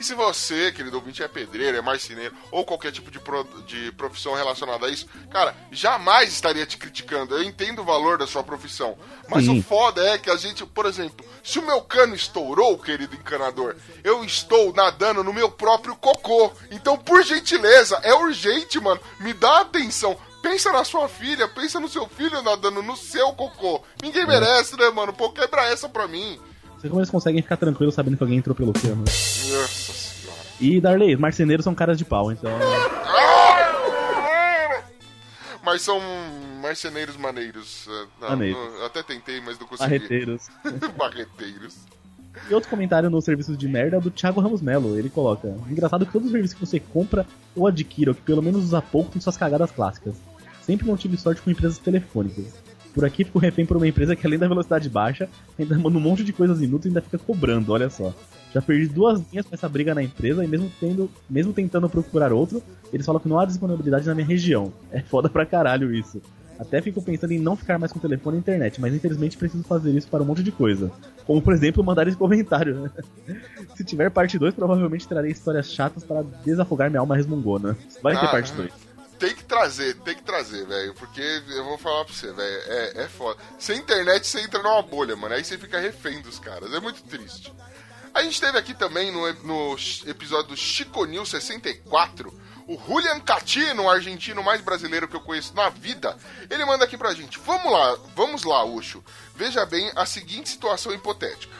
[0.00, 3.90] E se você, querido ouvinte, é pedreiro, é marceneiro ou qualquer tipo de, pro- de
[3.92, 7.34] profissão relacionada a isso, cara, jamais estaria te criticando.
[7.34, 8.96] Eu entendo o valor da sua profissão.
[9.28, 9.58] Mas Sim.
[9.58, 13.74] o foda é que a gente, por exemplo, se o meu cano estourou, querido encanador,
[14.04, 16.52] eu estou nadando no meu próprio cocô.
[16.70, 19.00] Então, por gentileza, é urgente, mano.
[19.20, 20.16] Me dá atenção.
[20.48, 23.82] Pensa na sua filha, pensa no seu filho nadando no seu cocô.
[24.02, 25.12] Ninguém merece, né, mano?
[25.12, 26.40] Pô, quebra essa pra mim.
[26.80, 28.96] Sei como eles conseguem ficar tranquilos sabendo que alguém entrou pelo cano.
[29.04, 30.38] Nossa senhora.
[30.58, 32.50] E Darley, marceneiros são caras de pau, então.
[35.62, 36.00] Mas são
[36.62, 37.86] marceneiros maneiros.
[37.86, 38.58] É, Não, Maneiros.
[38.58, 39.90] não, até tentei, mas não consegui.
[39.90, 40.48] Marreteiros.
[40.98, 41.76] Marreteiros.
[42.48, 44.96] E outro comentário no serviços de merda é do Thiago Ramos Melo.
[44.96, 47.26] Ele coloca: Engraçado que todos os serviços que você compra
[47.56, 50.14] ou adquira, ou que pelo menos usa pouco, tem suas cagadas clássicas.
[50.68, 52.44] Sempre não tive sorte com empresas telefônicas.
[52.92, 55.26] Por aqui fico refém por uma empresa que, além da velocidade baixa,
[55.58, 58.12] ainda manda um monte de coisas inúteis e ainda fica cobrando, olha só.
[58.52, 62.34] Já perdi duas linhas com essa briga na empresa e mesmo, tendo, mesmo tentando procurar
[62.34, 62.62] outro,
[62.92, 64.70] eles falam que não há disponibilidade na minha região.
[64.92, 66.20] É foda pra caralho isso.
[66.58, 69.92] Até fico pensando em não ficar mais com telefone e internet, mas infelizmente preciso fazer
[69.92, 70.90] isso para um monte de coisa.
[71.24, 72.90] Como, por exemplo, mandar esse comentário, né?
[73.74, 77.74] Se tiver parte 2, provavelmente trarei histórias chatas para desafogar minha alma resmungona.
[78.02, 78.87] Vai ter Ah, parte 2.
[79.18, 80.94] Tem que trazer, tem que trazer, velho.
[80.94, 82.62] Porque eu vou falar pra você, velho.
[82.66, 83.40] É, é foda.
[83.58, 85.34] Sem internet você entra numa bolha, mano.
[85.34, 86.72] Aí você fica refém dos caras.
[86.72, 87.52] É muito triste.
[88.14, 89.76] A gente teve aqui também no, no
[90.06, 95.54] episódio do Chico News 64 o Julian Catino, o argentino mais brasileiro que eu conheço
[95.54, 96.16] na vida.
[96.50, 99.02] Ele manda aqui pra gente: Vamos lá, vamos lá, Ucho.
[99.34, 101.56] Veja bem a seguinte situação hipotética.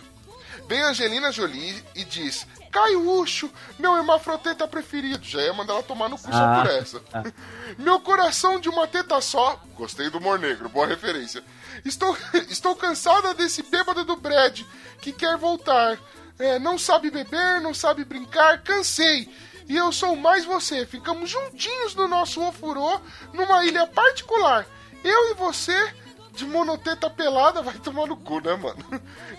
[0.69, 5.24] Vem Angelina Jolie e diz: Caio Ucho, meu hermafroteta preferido.
[5.24, 7.03] Já ia mandar ela tomar no cu só Ah, por essa.
[7.12, 7.23] ah.
[7.78, 9.61] Meu coração de uma teta só.
[9.74, 11.43] Gostei do humor negro, boa referência.
[11.85, 12.16] Estou,
[12.49, 14.61] estou cansada desse bêbado do Brad
[15.01, 15.99] que quer voltar.
[16.39, 19.28] é, não sabe beber, não sabe brincar, cansei.
[19.69, 20.85] E eu sou mais você.
[20.86, 23.01] Ficamos juntinhos no nosso ofurô,
[23.35, 24.66] numa ilha particular.
[25.05, 25.95] Eu e você,
[26.39, 28.85] de monoteta pelada, vai tomar no cu, né, mano?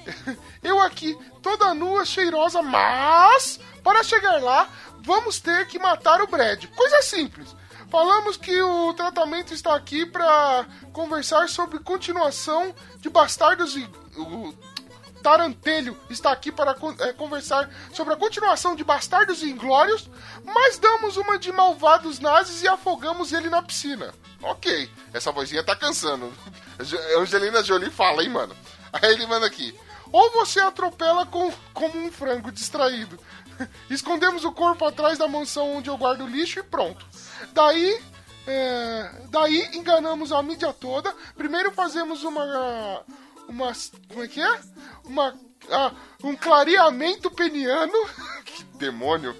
[0.62, 4.70] Eu aqui, toda nua, cheirosa, mas para chegar lá,
[5.02, 6.66] vamos ter que matar o Brad.
[6.76, 7.56] Coisa simples.
[7.90, 13.90] Falamos que o tratamento está aqui para conversar sobre continuação de Bastardos e.
[15.22, 20.10] Tarantelho está aqui para eh, conversar sobre a continuação de Bastardos e Inglórios,
[20.44, 24.14] mas damos uma de malvados nazis e afogamos ele na piscina.
[24.42, 26.32] Ok, essa vozinha tá cansando.
[27.20, 28.56] Angelina Jolie fala, hein, mano?
[28.94, 29.78] Aí ele manda aqui.
[30.12, 33.20] Ou você atropela com, como um frango distraído.
[33.90, 37.06] Escondemos o corpo atrás da mansão onde eu guardo o lixo e pronto.
[37.54, 38.02] Daí,
[38.48, 41.14] é, daí enganamos a mídia toda.
[41.36, 43.04] Primeiro fazemos uma,
[43.50, 43.72] uma,
[44.08, 44.60] como é que é?
[45.06, 45.38] Uma,
[45.72, 45.92] ah,
[46.24, 47.94] um clareamento peniano.
[48.46, 49.36] que demônio!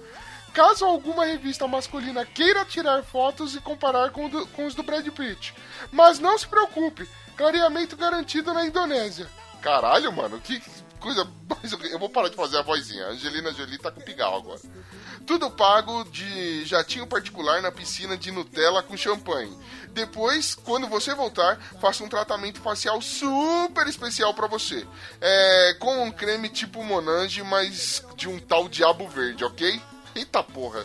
[0.52, 5.06] Caso alguma revista masculina queira tirar fotos e comparar com, do- com os do Brad
[5.08, 5.54] Pitt.
[5.92, 9.28] Mas não se preocupe, clareamento garantido na Indonésia.
[9.62, 10.60] Caralho, mano, que
[11.00, 11.24] coisa.
[11.48, 13.06] mais- Eu vou parar de fazer a vozinha.
[13.08, 14.60] Angelina Jolie tá com pigal agora.
[15.26, 19.56] Tudo pago de jatinho particular na piscina de Nutella com champanhe.
[19.90, 24.86] Depois, quando você voltar, faça um tratamento facial super especial pra você.
[25.20, 29.80] É, com um creme tipo Monange, mas de um tal diabo verde, ok?
[30.14, 30.84] Eita porra.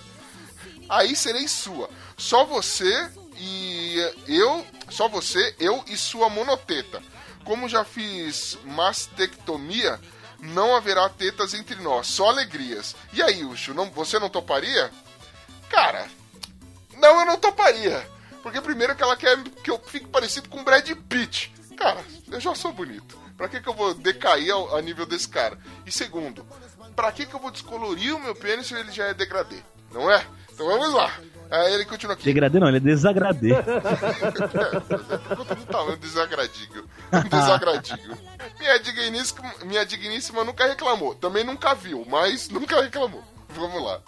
[0.89, 1.89] Aí serei sua.
[2.17, 3.97] Só você e
[4.27, 7.01] eu, só você, eu e sua monoteta.
[7.45, 9.99] Como já fiz mastectomia,
[10.39, 12.95] não haverá tetas entre nós, só alegrias.
[13.13, 14.91] E aí, Ucho, não, você não toparia?
[15.69, 16.07] Cara,
[16.97, 18.05] não, eu não toparia.
[18.43, 21.53] Porque primeiro que ela quer que eu fique parecido com Brad Pitt.
[21.77, 23.17] Cara, eu já sou bonito.
[23.38, 25.57] Pra que, que eu vou decair ao, a nível desse cara?
[25.85, 26.45] E segundo,
[26.95, 29.57] pra que, que eu vou descolorir o meu pênis se ele já é degradê?
[29.91, 30.26] Não é?
[30.51, 31.11] Então vamos lá.
[31.49, 32.23] Aí ele continua aqui.
[32.23, 33.49] Degradê não, ele é desagradê.
[35.55, 36.85] Do tamanho desagradível.
[37.30, 38.17] Desagradível.
[38.59, 41.15] Minha digníssima, minha digníssima nunca reclamou.
[41.15, 43.23] Também nunca viu, mas nunca reclamou.
[43.49, 44.01] Vamos lá.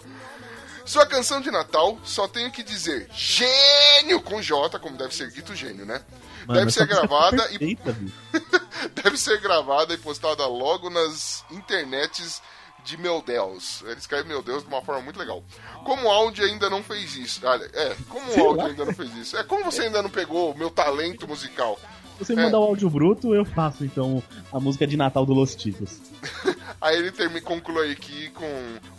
[0.84, 5.54] Sua canção de Natal, só tenho que dizer gênio com J, como deve ser dito
[5.54, 6.00] gênio, né?
[6.46, 8.14] Mano, deve ser é gravada e perfeita, bicho.
[9.02, 12.40] deve ser gravada e postada logo nas internets
[12.88, 13.82] de meu Deus.
[13.82, 15.44] Ele escreve meu Deus de uma forma muito legal.
[15.84, 17.46] Como o áudio ainda não fez isso.
[17.46, 19.36] Ah, é, como o ainda não fez isso.
[19.36, 21.78] É como você ainda não pegou o meu talento musical.
[22.18, 22.36] Se você É.
[22.36, 24.22] me mandar o áudio bruto, eu faço então
[24.52, 25.98] a música de Natal do Los Ticos.
[26.80, 28.44] Aí ele termina, conclui aqui com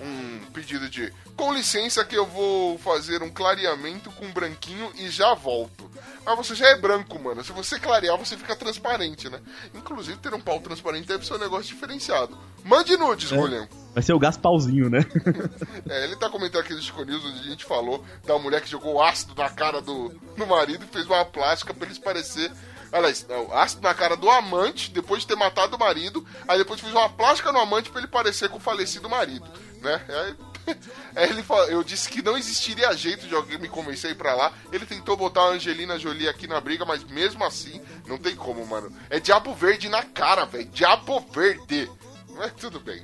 [0.04, 5.34] um pedido de com licença que eu vou fazer um clareamento com branquinho e já
[5.34, 5.90] volto.
[6.26, 7.44] Mas você já é branco, mano.
[7.44, 9.40] Se você clarear, você fica transparente, né?
[9.74, 12.38] Inclusive, ter um pau transparente deve ser um negócio diferenciado.
[12.66, 13.38] Mande nudes, É.
[13.38, 13.68] William.
[13.94, 15.00] Vai ser o Gaspauzinho, né?
[15.90, 18.70] É, ele tá comentando aqui no Chico News, onde a gente falou da mulher que
[18.70, 22.52] jogou ácido na cara do, do marido e fez uma plástica pra eles parecer.
[22.92, 26.80] Aliás, não, ácido na cara do amante, depois de ter matado o marido, aí depois
[26.80, 29.46] fez uma plástica no amante pra ele parecer com o falecido marido,
[29.82, 30.02] né?
[30.10, 30.76] Aí,
[31.16, 34.18] aí ele fala, eu disse que não existiria jeito de alguém me convencer a ir
[34.18, 34.52] pra lá.
[34.72, 38.66] Ele tentou botar a Angelina Jolie aqui na briga, mas mesmo assim, não tem como,
[38.66, 38.92] mano.
[39.10, 40.66] É diabo verde na cara, velho.
[40.66, 41.90] Diabo verde.
[42.36, 43.04] Mas tudo bem.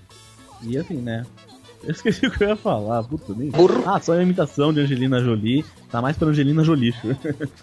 [0.61, 1.25] E assim, né?
[1.83, 3.51] Eu esqueci o que eu ia falar, puta nem.
[3.85, 5.63] Ah, só a imitação de Angelina Jolie.
[5.91, 6.95] Tá mais pra Angelina Jolie.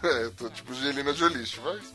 [0.03, 1.93] É, eu tô tipo Angelina Jolie, mas.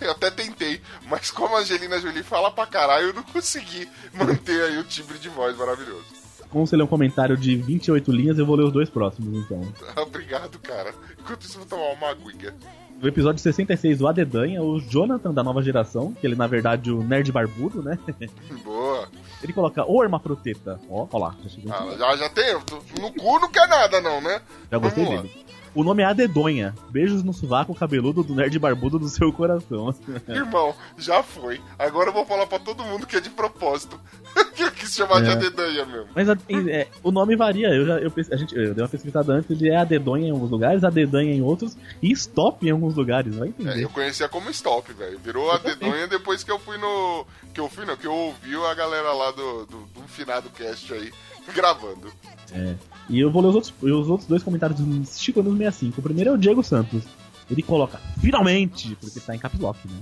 [0.00, 4.62] Eu até tentei, mas como a Angelina Jolie fala pra caralho, eu não consegui manter
[4.62, 6.22] aí o timbre de voz maravilhoso.
[6.50, 9.60] Como você lê um comentário de 28 linhas, eu vou ler os dois próximos, então.
[10.02, 10.94] Obrigado, cara.
[11.18, 12.54] Enquanto isso, vou tomar uma aguinha.
[13.02, 17.02] No episódio 66, o Adedanha, o Jonathan da nova geração, que ele na verdade o
[17.02, 17.98] nerd barbudo, né?
[18.62, 19.08] Boa.
[19.42, 20.78] Ele coloca o hermafroteta.
[20.88, 21.74] Ó, ó lá, já.
[21.74, 22.54] Ah, já, já tem.
[23.00, 24.40] No cu não quer nada, não, né?
[24.70, 25.41] Já gostei dele.
[25.74, 26.74] O nome é Adedonha.
[26.90, 29.94] Beijos no sovaco cabeludo do nerd barbudo do seu coração.
[30.28, 31.60] Irmão, já foi.
[31.78, 33.98] Agora eu vou falar pra todo mundo que é de propósito.
[34.54, 35.32] que eu quis chamar de É.
[35.32, 36.08] adedanha mesmo.
[36.14, 36.36] Mas a-
[36.70, 37.68] é, o nome varia.
[37.68, 40.50] Eu já eu, a gente, eu dei uma pesquisada antes, ele é Adedonha em alguns
[40.50, 43.84] lugares, Adedanha em outros e Stop em alguns lugares, vai É, entender.
[43.84, 45.18] eu conhecia como stop, velho.
[45.18, 47.26] Virou a dedonha depois que eu fui no.
[47.54, 50.92] Que eu fui, não, que eu ouvi a galera lá do, do, do finado cast
[50.92, 51.10] aí
[51.54, 52.12] gravando.
[52.52, 52.74] É.
[53.08, 56.00] E eu vou ler os outros, os outros dois comentários do Chico News 65.
[56.00, 57.02] O primeiro é o Diego Santos.
[57.50, 58.96] Ele coloca, finalmente!
[59.00, 60.00] Porque tá em caps lock, né?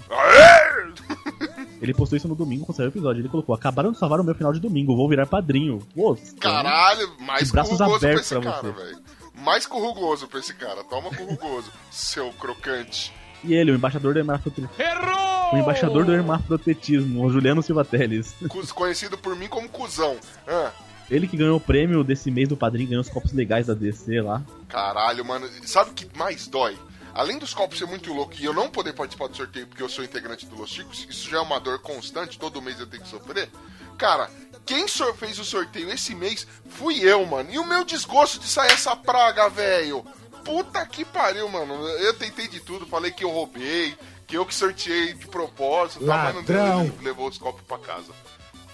[1.80, 3.20] Ele postou isso no domingo quando saiu o episódio.
[3.22, 5.78] Ele colocou, acabaram de salvar o meu final de domingo, vou virar padrinho.
[5.94, 8.72] Pô, Caralho, mais De braços pra abertos esse pra cara, você.
[8.84, 8.98] velho.
[9.42, 10.84] Mais corrugoso pra esse cara.
[10.84, 13.12] Toma corrugoso, seu crocante.
[13.42, 15.54] E ele, o embaixador da Emirato Errou!
[15.54, 18.34] O embaixador do hermafrodetismo, o Juliano Silva Teles.
[18.74, 20.16] Conhecido por mim como cuzão.
[20.46, 20.70] Ah,
[21.10, 24.20] Ele que ganhou o prêmio desse mês do padrinho, ganhou os copos legais da DC
[24.20, 24.42] lá.
[24.68, 25.48] caralho, mano.
[25.64, 26.78] Sabe o que mais dói?
[27.12, 29.88] Além dos copos ser muito louco e eu não poder participar do sorteio porque eu
[29.88, 33.02] sou integrante do Los Chicos, isso já é uma dor constante, todo mês eu tenho
[33.02, 33.50] que sofrer.
[33.98, 34.30] Cara,
[34.64, 37.50] quem fez o sorteio esse mês fui eu, mano.
[37.50, 40.04] E o meu desgosto de sair essa praga, velho.
[40.44, 41.74] Puta que pariu, mano.
[41.98, 43.94] Eu tentei de tudo, falei que eu roubei,
[44.26, 48.12] que eu que sorteei de propósito, tá, mas não deu, levou os copos pra casa.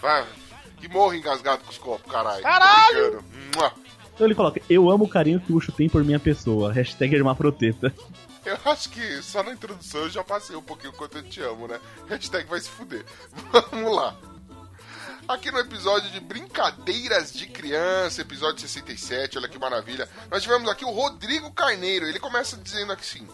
[0.01, 0.25] Vai,
[0.77, 2.43] que morra engasgado com os copos, caralho.
[2.43, 3.25] Tô Caralho!
[4.15, 6.73] Então ele coloca, eu amo o carinho que o Ucho tem por minha pessoa.
[6.73, 7.95] Hashtag hermafroteta.
[8.45, 11.43] Eu acho que só na introdução eu já passei um pouquinho o quanto eu te
[11.43, 11.79] amo, né?
[12.09, 13.05] Hashtag vai se fuder.
[13.73, 14.17] Vamos lá.
[15.29, 20.09] Aqui no episódio de Brincadeiras de Criança, episódio 67, olha que maravilha.
[20.31, 22.07] Nós tivemos aqui o Rodrigo Carneiro.
[22.07, 23.27] Ele começa dizendo assim: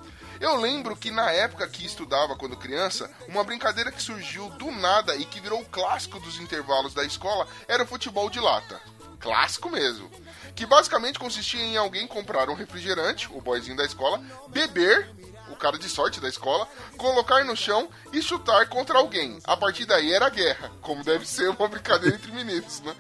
[0.43, 5.15] Eu lembro que na época que estudava quando criança, uma brincadeira que surgiu do nada
[5.15, 8.81] e que virou o clássico dos intervalos da escola era o futebol de lata.
[9.21, 10.11] Clássico mesmo.
[10.57, 15.09] Que basicamente consistia em alguém comprar um refrigerante, o boyzinho da escola, beber,
[15.49, 16.67] o cara de sorte da escola,
[16.97, 19.39] colocar no chão e chutar contra alguém.
[19.45, 22.97] A partir daí era guerra, como deve ser uma brincadeira entre meninos, né?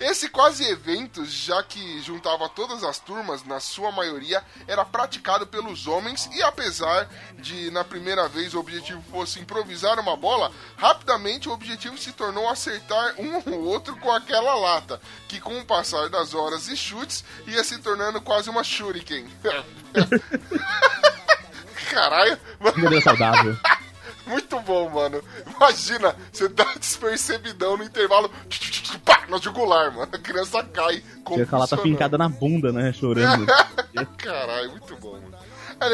[0.00, 5.86] Esse quase evento, já que juntava todas as turmas, na sua maioria, era praticado pelos
[5.86, 7.08] homens e apesar
[7.38, 12.48] de na primeira vez o objetivo fosse improvisar uma bola, rapidamente o objetivo se tornou
[12.48, 17.24] acertar um ou outro com aquela lata, que com o passar das horas e chutes
[17.46, 19.26] ia se tornando quase uma shuriken.
[21.90, 23.56] Caralho, Brincadeira saudável.
[24.26, 25.22] muito bom, mano.
[25.56, 28.30] Imagina, você dá despercebidão no intervalo,
[29.04, 30.08] pá, na jugular, mano.
[30.12, 31.02] A criança cai.
[31.26, 32.92] Fica com a lata fincada na bunda, né?
[32.92, 33.46] Chorando.
[34.18, 35.36] Caralho, muito bom, mano.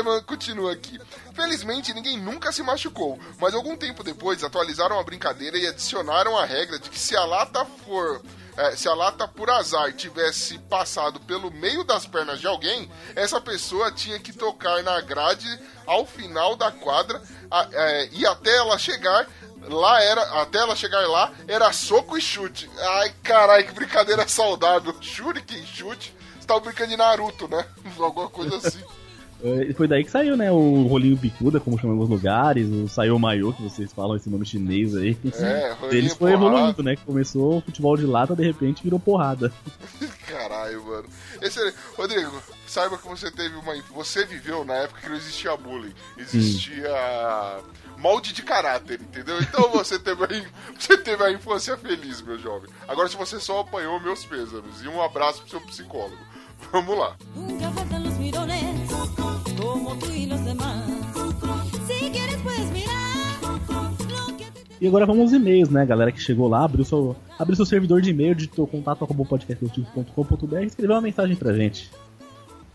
[0.04, 0.98] Mano, continua aqui.
[1.34, 6.44] Felizmente ninguém nunca se machucou, mas algum tempo depois atualizaram a brincadeira e adicionaram a
[6.44, 8.22] regra de que se a lata for.
[8.56, 13.40] Eh, se a lata por azar tivesse passado pelo meio das pernas de alguém, essa
[13.40, 15.46] pessoa tinha que tocar na grade
[15.86, 19.26] ao final da quadra a- eh, e até ela chegar
[19.68, 22.68] lá era até ela chegar lá era soco e chute.
[22.98, 24.94] Ai caralho, que brincadeira saudável.
[25.00, 26.14] Shuriken chute.
[26.38, 27.64] Você tava brincando de Naruto, né?
[27.98, 28.82] Alguma coisa assim.
[29.42, 30.50] É, Foi daí que saiu, né?
[30.50, 34.30] O rolinho bicuda, como chamam em alguns lugares, o saiu maiô, que vocês falam esse
[34.30, 35.16] nome chinês aí.
[35.34, 36.32] É, foi porrada.
[36.32, 36.96] evoluindo, né?
[37.04, 39.52] Começou o futebol de lata, de repente virou porrada.
[40.28, 41.08] Caralho, mano.
[41.40, 43.74] Esse, Rodrigo, saiba que você teve uma.
[43.94, 45.92] Você viveu na época que não existia bullying.
[46.16, 47.60] Existia
[47.98, 49.38] molde de caráter, entendeu?
[49.40, 50.28] Então você teve, a,
[50.78, 52.70] você teve a infância feliz, meu jovem.
[52.86, 54.82] Agora, se você só apanhou, meus pêsames.
[54.82, 56.18] E um abraço pro seu psicólogo.
[56.70, 57.16] Vamos lá.
[64.82, 65.86] E agora vamos aos e-mails, né?
[65.86, 70.56] Galera que chegou lá, abriu seu, abriu seu servidor de e-mail, digitou contato arroba podcastmotivo.com.br
[70.56, 71.88] e escreveu uma mensagem pra gente.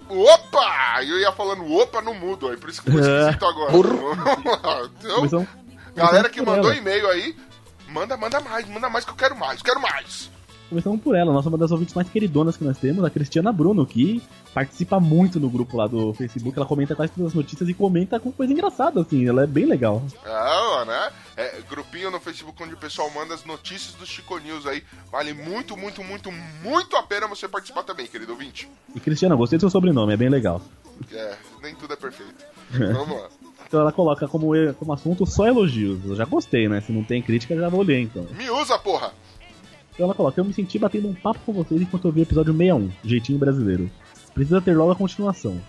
[0.07, 1.03] Opa!
[1.03, 3.73] Eu ia falando opa no mudo, aí por isso que ficou esquisito agora.
[5.25, 5.45] Então,
[5.93, 7.35] galera que mandou e-mail aí,
[7.89, 10.31] manda, manda mais, manda mais que eu quero mais, quero mais.
[10.69, 13.85] Começamos por ela, nossa uma das ouvintes mais queridonas que nós temos, a Cristiana Bruno,
[13.85, 14.21] que
[14.53, 18.19] participa muito no grupo lá do Facebook, ela comenta quase todas as notícias e comenta
[18.19, 20.03] com coisa engraçada, assim, ela é bem legal.
[20.25, 21.11] Ah, né?
[21.37, 24.83] É, grupinho no Facebook onde o pessoal manda as notícias do Chico News aí.
[25.09, 26.29] Vale muito, muito, muito,
[26.61, 28.69] muito a pena você participar também, querido ouvinte.
[28.93, 30.61] E Cristiana, gostei do seu sobrenome, é bem legal.
[31.13, 32.45] É, nem tudo é perfeito.
[32.71, 33.29] Vamos lá.
[33.67, 36.03] Então ela coloca como, como assunto só elogios.
[36.05, 36.81] Eu já gostei, né?
[36.81, 38.25] Se não tem crítica, já vou ler então.
[38.33, 39.13] Me usa, porra!
[39.97, 42.21] Então ela coloca, eu me senti batendo um papo com vocês enquanto eu vi o
[42.21, 43.89] episódio 61, Jeitinho Brasileiro.
[44.31, 45.59] Precisa ter logo a continuação.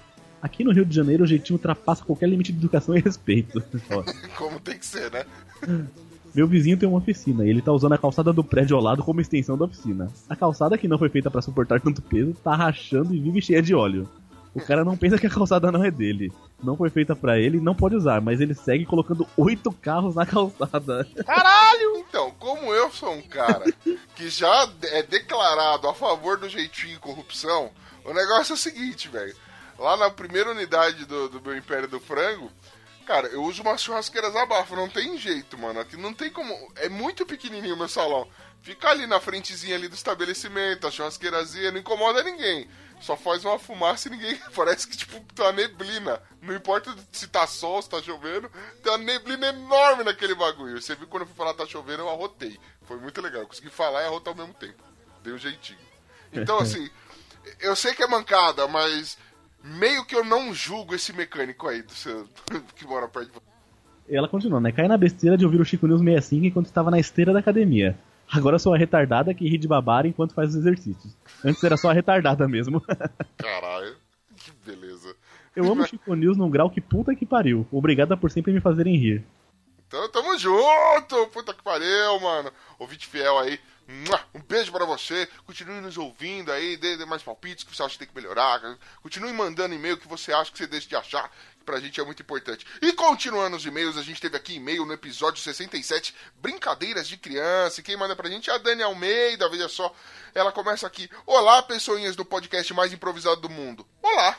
[0.42, 3.62] Aqui no Rio de Janeiro, o jeitinho ultrapassa qualquer limite de educação e respeito.
[4.36, 5.24] Como tem que ser, né?
[6.34, 9.02] Meu vizinho tem uma oficina e ele tá usando a calçada do prédio ao lado
[9.02, 10.08] como extensão da oficina.
[10.28, 13.62] A calçada, que não foi feita pra suportar tanto peso, tá rachando e vive cheia
[13.62, 14.06] de óleo.
[14.54, 16.32] O cara não pensa que a calçada não é dele.
[16.62, 20.26] Não foi feita pra ele, não pode usar, mas ele segue colocando oito carros na
[20.26, 21.06] calçada.
[21.24, 21.98] Caralho!
[21.98, 23.64] Então, como eu sou um cara
[24.16, 27.70] que já é declarado a favor do jeitinho e corrupção,
[28.04, 29.36] o negócio é o seguinte, velho.
[29.78, 32.50] Lá na primeira unidade do, do meu Império do Frango,
[33.06, 35.78] cara, eu uso umas churrasqueiras abafa, não tem jeito, mano.
[35.78, 36.52] Aqui não tem como.
[36.76, 38.26] É muito pequenininho o meu salão.
[38.60, 42.68] Fica ali na frentezinha ali do estabelecimento, a churrasqueirazinha, não incomoda ninguém.
[43.00, 44.38] Só faz uma fumaça e ninguém.
[44.54, 46.20] Parece que, tipo, tem uma neblina.
[46.42, 48.50] Não importa se tá sol, se tá chovendo,
[48.82, 50.80] tem uma neblina enorme naquele bagulho.
[50.80, 52.58] Você viu quando eu fui falar tá chovendo, eu arrotei.
[52.82, 53.42] Foi muito legal.
[53.42, 54.82] Eu consegui falar e arrotar ao mesmo tempo.
[55.22, 55.78] Dei um jeitinho.
[56.32, 56.90] Então, assim,
[57.60, 59.18] eu sei que é mancada, mas
[59.62, 62.28] meio que eu não julgo esse mecânico aí do seu,
[62.74, 63.48] que mora perto de você.
[64.10, 64.72] Ela continua, né?
[64.72, 67.98] Cai na besteira de ouvir o Chico News 65 enquanto estava na esteira da academia.
[68.30, 71.16] Agora sou a retardada que ri de babar enquanto faz os exercícios.
[71.44, 72.82] Antes era só a retardada mesmo.
[73.38, 73.96] Caralho,
[74.36, 75.14] que beleza.
[75.56, 77.66] Eu amo Chico News num grau que puta que pariu.
[77.72, 79.24] Obrigada por sempre me fazerem rir.
[79.86, 82.52] Então tamo junto, puta que pariu, mano.
[82.78, 83.58] Ouvinte fiel aí.
[84.34, 85.26] Um beijo pra você.
[85.46, 88.60] Continue nos ouvindo aí, dê mais palpites que você acha que tem que melhorar.
[89.02, 91.30] Continue mandando e-mail que você acha que você deixa de achar.
[91.68, 92.66] Pra gente é muito importante.
[92.80, 97.80] E continuando os e-mails, a gente teve aqui e-mail no episódio 67, Brincadeiras de Criança.
[97.80, 99.94] E quem manda pra gente é a Dani Almeida, veja só.
[100.34, 101.10] Ela começa aqui.
[101.26, 103.86] Olá, pessoinhas do podcast mais improvisado do mundo.
[104.02, 104.38] Olá.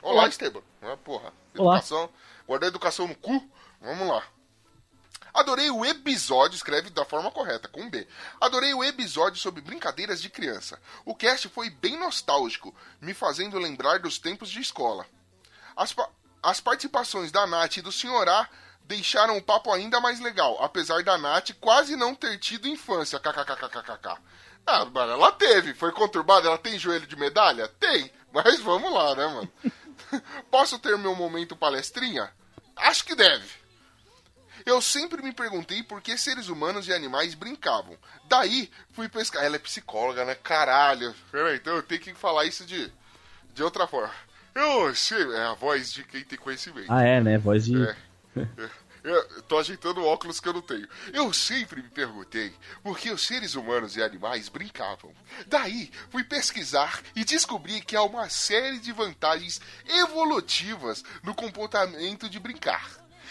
[0.00, 0.28] Olá, Olá.
[0.28, 0.62] Esteban.
[0.80, 1.32] Ah, porra.
[1.58, 1.72] Olá.
[1.74, 2.08] Educação.
[2.46, 3.44] Guardar educação no cu.
[3.80, 4.22] Vamos lá.
[5.34, 8.06] Adorei o episódio, escreve da forma correta, com B.
[8.40, 10.80] Adorei o episódio sobre brincadeiras de criança.
[11.04, 15.04] O cast foi bem nostálgico, me fazendo lembrar dos tempos de escola.
[15.76, 16.08] As, pa-
[16.42, 18.48] as participações da Nath e do Senhorá
[18.84, 23.20] deixaram o papo ainda mais legal, apesar da Nath quase não ter tido infância.
[23.20, 24.18] KKKKKK.
[24.66, 25.74] Ah, mano, ela teve.
[25.74, 26.48] Foi conturbada?
[26.48, 27.68] Ela tem joelho de medalha?
[27.80, 28.10] Tem.
[28.32, 29.52] Mas vamos lá, né, mano?
[30.50, 32.30] Posso ter meu momento palestrinha?
[32.76, 33.48] Acho que deve.
[34.66, 37.96] Eu sempre me perguntei por que seres humanos e animais brincavam.
[38.24, 39.42] Daí fui pescar.
[39.42, 40.34] Ela é psicóloga, né?
[40.34, 41.14] Caralho.
[41.30, 42.92] Peraí, então eu tenho que falar isso de,
[43.54, 44.14] de outra forma.
[44.54, 45.22] Eu sei.
[45.32, 46.90] É a voz de quem tem conhecimento.
[46.90, 47.38] Ah, é, né?
[47.38, 47.82] Voz de.
[47.82, 47.96] É.
[49.04, 50.86] Eu tô ajeitando óculos que eu não tenho.
[51.12, 52.52] Eu sempre me perguntei
[52.82, 55.14] por que os seres humanos e animais brincavam.
[55.46, 62.38] Daí fui pesquisar e descobri que há uma série de vantagens evolutivas no comportamento de
[62.38, 62.86] brincar.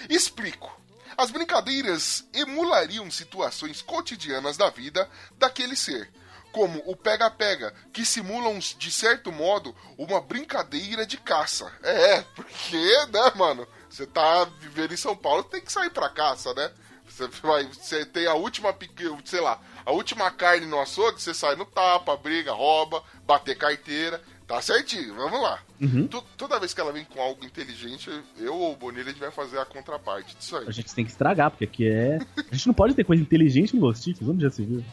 [0.09, 0.81] Explico.
[1.17, 6.11] As brincadeiras emulariam situações cotidianas da vida daquele ser,
[6.57, 11.71] como o pega-pega, que simulam, de certo modo, uma brincadeira de caça.
[11.83, 13.67] É, porque, né, mano?
[13.87, 16.71] Você tá vivendo em São Paulo, tem que sair pra caça, né?
[17.07, 18.75] Você, vai, você tem a última,
[19.23, 24.19] sei lá, a última carne no açougue, você sai no tapa, briga, rouba, bater carteira.
[24.47, 25.59] Tá certinho, vamos lá.
[25.79, 26.07] Uhum.
[26.37, 28.09] Toda vez que ela vem com algo inteligente,
[28.39, 30.65] eu ou o Bonilha a gente vai fazer a contraparte disso aí.
[30.67, 32.17] A gente tem que estragar, porque aqui é.
[32.49, 34.83] A gente não pode ter coisa inteligente no Los Ticos, onde já se viu?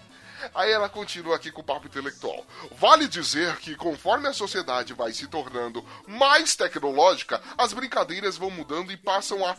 [0.54, 2.44] Aí ela continua aqui com o papo intelectual.
[2.78, 8.92] Vale dizer que conforme a sociedade vai se tornando mais tecnológica, as brincadeiras vão mudando
[8.92, 9.56] e passam a,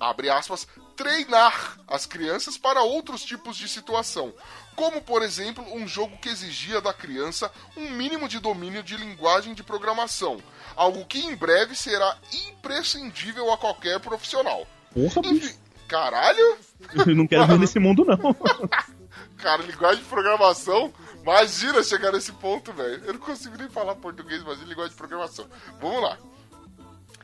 [0.00, 4.32] abre aspas, treinar as crianças para outros tipos de situação.
[4.74, 9.54] Como, por exemplo, um jogo que exigia da criança um mínimo de domínio de linguagem
[9.54, 10.38] de programação.
[10.74, 12.16] Algo que em breve será
[12.48, 14.66] imprescindível a qualquer profissional.
[14.92, 15.46] Porra, bicho.
[15.46, 15.56] Enfim,
[15.88, 16.58] caralho?
[17.06, 18.16] Eu não quero ver nesse mundo, não.
[19.38, 20.92] Cara, linguagem de programação.
[21.22, 23.04] Imagina chegar nesse ponto, velho.
[23.04, 25.46] Eu não consigo nem falar português, mas linguagem de programação.
[25.80, 26.18] Vamos lá.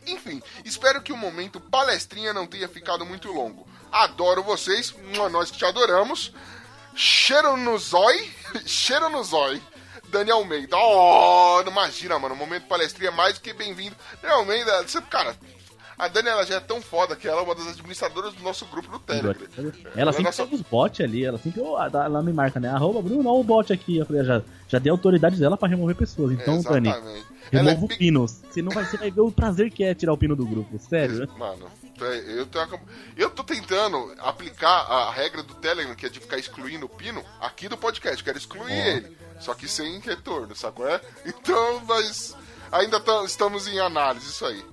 [0.06, 3.66] Enfim, espero que o momento palestrinha não tenha ficado muito longo.
[3.90, 4.94] Adoro vocês,
[5.30, 6.32] nós que te adoramos.
[6.94, 8.30] Cheiro no zói,
[8.66, 9.62] cheiro no zói.
[10.08, 10.76] Daniel Almeida.
[10.76, 13.96] Oh, imagina, mano, o momento palestrinha é mais do que bem-vindo.
[14.20, 15.34] Daniel Almeida, você, cara,
[16.02, 18.66] a Dani ela já é tão foda que ela é uma das administradoras do nosso
[18.66, 19.46] grupo no Telegram.
[19.94, 21.62] Ela é sempre nossa- pega os bots ali, ela sempre.
[21.62, 22.68] ela me marca, né?
[22.68, 23.98] Arroba Bruno, olha o bot aqui.
[23.98, 26.32] Eu falei, já, já dei autoridade dela pra remover pessoas.
[26.32, 27.22] Então, Dani, é
[27.52, 28.32] remova o pinos.
[28.50, 30.76] Você não vai, você vai ver o prazer que é tirar o pino do grupo,
[30.76, 31.28] sério.
[31.38, 31.70] Mano,
[32.00, 32.80] é, eu, tenho,
[33.16, 37.22] eu tô tentando aplicar a regra do Telegram, que é de ficar excluindo o pino,
[37.40, 38.24] aqui do podcast.
[38.24, 40.88] Quero excluir ele, só que sem retorno, sacou?
[40.88, 41.00] É?
[41.24, 42.34] Então, mas
[42.72, 44.64] ainda estamos em análise isso aí.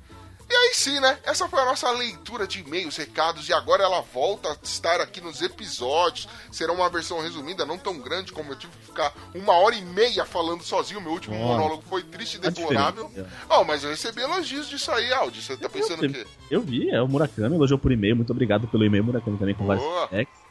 [0.51, 1.19] E aí sim, né?
[1.23, 5.21] Essa foi a nossa leitura de e-mails, recados, e agora ela volta a estar aqui
[5.21, 6.27] nos episódios.
[6.51, 9.81] Será uma versão resumida, não tão grande como eu tive que ficar uma hora e
[9.85, 11.01] meia falando sozinho.
[11.01, 13.07] Meu último monólogo foi triste e Tá deplorável.
[13.09, 15.39] diferente, Oh, mas eu recebi elogios disso aí, Aldi.
[15.41, 16.26] Você tá pensando o quê?
[16.49, 18.15] Eu vi, é o Murakami, elogiou por e-mail.
[18.15, 20.07] Muito obrigado pelo e-mail, Murakami, também com vários Boa.
[20.07, 20.48] feedbacks.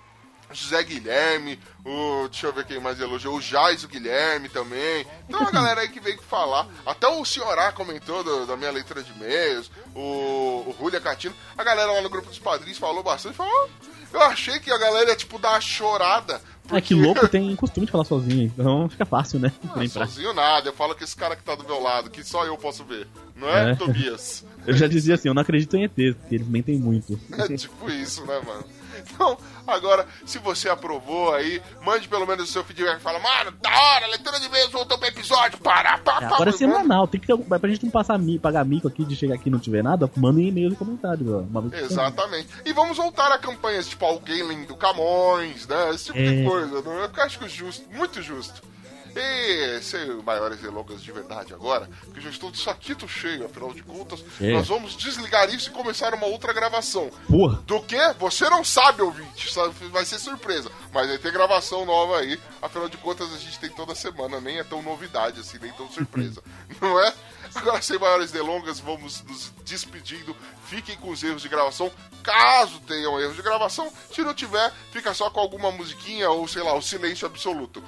[0.52, 2.28] José Guilherme, o.
[2.28, 3.36] Deixa eu ver quem mais elogiou.
[3.36, 5.06] O Jais o Guilherme também.
[5.28, 6.66] Então a galera aí que veio falar.
[6.86, 9.70] Até o Senhorá comentou do- da minha leitura de e-mails.
[9.94, 10.00] O,
[10.68, 11.34] o Julia Catino.
[11.56, 13.36] A galera lá no grupo dos padrinhos falou bastante.
[13.36, 13.52] Falou,
[14.12, 16.40] "Oh, eu achei que a galera ia, tipo, dar uma chorada.
[16.70, 19.50] É que louco tem costume de falar sozinho, então fica fácil, né?
[19.74, 22.44] Ah, sozinho nada, eu falo que esse cara que tá do meu lado, que só
[22.44, 23.06] eu posso ver.
[23.34, 23.74] Não é, É.
[23.74, 24.44] Tobias?
[24.66, 27.18] Eu já dizia assim, eu não acredito em ETs, porque eles mentem muito.
[27.38, 28.62] É tipo isso, né, mano?
[29.12, 29.36] Então,
[29.66, 33.70] agora, se você aprovou aí, mande pelo menos o seu feedback e fala, mano, da
[33.70, 36.58] hora, leitura de e-mails, voltou pro episódio, para, pá, É, pá, agora é mano.
[36.58, 37.36] semanal, tem que ter.
[37.36, 40.48] Pra gente não passar pagar mico aqui de chegar aqui e não tiver nada, mandem
[40.48, 40.76] e-mails e
[41.60, 42.08] vez por semana.
[42.08, 42.48] Exatamente.
[42.64, 45.90] E vamos voltar a campanhas tipo alguém lendo Camões, né?
[45.90, 46.30] Esse tipo É.
[46.36, 46.82] de coisa.
[46.82, 46.92] Não?
[46.98, 48.62] Eu acho que justo, muito justo.
[49.20, 53.82] E sem maiores delongas de verdade agora, porque já estou de saquito cheio, afinal de
[53.82, 54.52] contas, É.
[54.52, 57.10] nós vamos desligar isso e começar uma outra gravação.
[57.28, 57.62] Porra.
[57.66, 57.98] Do que?
[58.18, 59.48] Você não sabe, ouvinte,
[59.90, 60.70] vai ser surpresa.
[60.92, 64.58] Mas vai ter gravação nova aí, afinal de contas a gente tem toda semana, nem
[64.58, 66.42] é tão novidade assim, nem tão surpresa.
[66.80, 67.12] não é?
[67.54, 70.36] Agora, sem maiores delongas, vamos nos despedindo.
[70.66, 71.90] Fiquem com os erros de gravação,
[72.22, 73.90] caso tenham erros de gravação.
[74.12, 77.82] Se não tiver, fica só com alguma musiquinha ou, sei lá, o silêncio absoluto.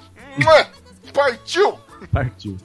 [1.13, 1.77] Partiu!
[2.11, 2.57] Partiu.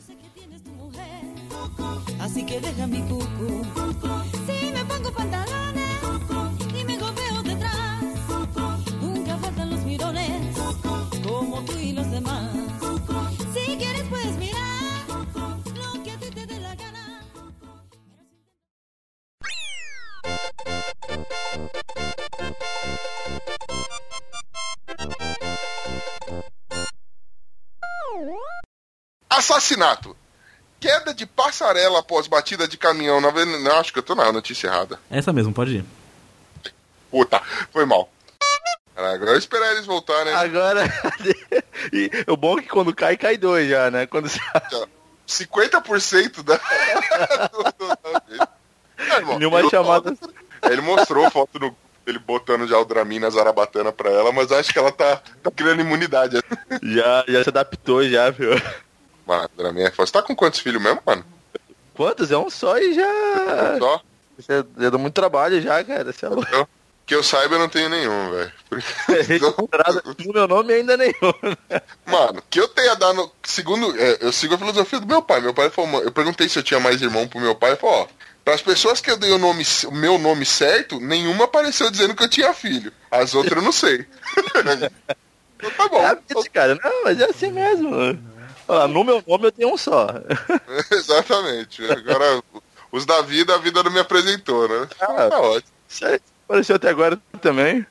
[2.21, 3.65] Así que deja mi cucu.
[4.47, 6.01] Si me pongo pantalones
[6.79, 8.03] y me golpeo detrás,
[9.01, 10.57] nunca faltan los mirones
[11.27, 12.51] como tú y los demás.
[13.55, 15.09] Si quieres puedes mirar
[15.75, 17.23] lo que a ti te dé la gana.
[29.29, 30.17] Assassinato.
[30.79, 33.59] Queda de passarela após batida de caminhão na avenida.
[33.59, 35.01] Não, acho que eu tô na notícia errada.
[35.11, 35.85] Essa mesmo, pode ir.
[37.11, 37.41] Puta,
[37.73, 38.11] foi mal.
[38.95, 40.33] Agora eu esperar eles voltarem.
[40.35, 40.85] Agora.
[41.93, 44.07] e o bom é que quando cai, cai dois já, né?
[44.07, 44.39] Quando você.
[45.29, 46.57] 50% da.
[47.49, 47.89] do- do-
[48.39, 48.49] da.
[48.99, 50.17] É, irmão, Nenhuma chamada.
[50.63, 51.77] Ele mostrou foto no.
[52.07, 55.81] Ele botando já o Dramina Zarabatana pra ela, mas acho que ela tá, tá criando
[55.81, 56.41] imunidade.
[56.83, 58.51] Já, já se adaptou, já, viu?
[59.27, 60.07] Mano, Dramina é foda.
[60.07, 61.25] Você tá com quantos filhos mesmo, mano?
[61.95, 62.31] Quantos?
[62.31, 63.77] É um só e já.
[63.79, 64.01] Só?
[64.39, 66.13] Já, já deu muito trabalho já, cara.
[66.13, 66.49] Você é louco.
[66.55, 66.69] Eu-
[67.07, 68.53] que eu saiba, eu não tenho nenhum, velho.
[70.27, 71.15] No meu nome ainda nenhum.
[72.05, 73.31] Mano, que eu tenha dado.
[73.45, 73.97] Segundo.
[73.97, 75.41] é, eu sigo a filosofia do meu pai.
[75.41, 76.03] Meu pai falou.
[76.03, 77.71] Eu perguntei se eu tinha mais irmão pro meu pai.
[77.71, 78.07] Ele falou, ó.
[78.47, 82.15] Para as pessoas que eu dei o, nome, o meu nome certo, nenhuma apareceu dizendo
[82.15, 82.93] que eu tinha filho.
[83.11, 84.07] As outras eu não sei.
[85.57, 86.01] então tá bom.
[86.01, 86.77] É isso, cara.
[86.77, 87.91] Não, mas é assim mesmo.
[88.69, 90.07] Olha no meu nome eu tenho um só.
[90.93, 91.85] Exatamente.
[91.91, 92.41] Agora,
[92.93, 94.89] os da vida, a vida não me apresentou, né?
[95.01, 95.73] Ah, tá ótimo.
[96.45, 97.85] Apareceu até agora também.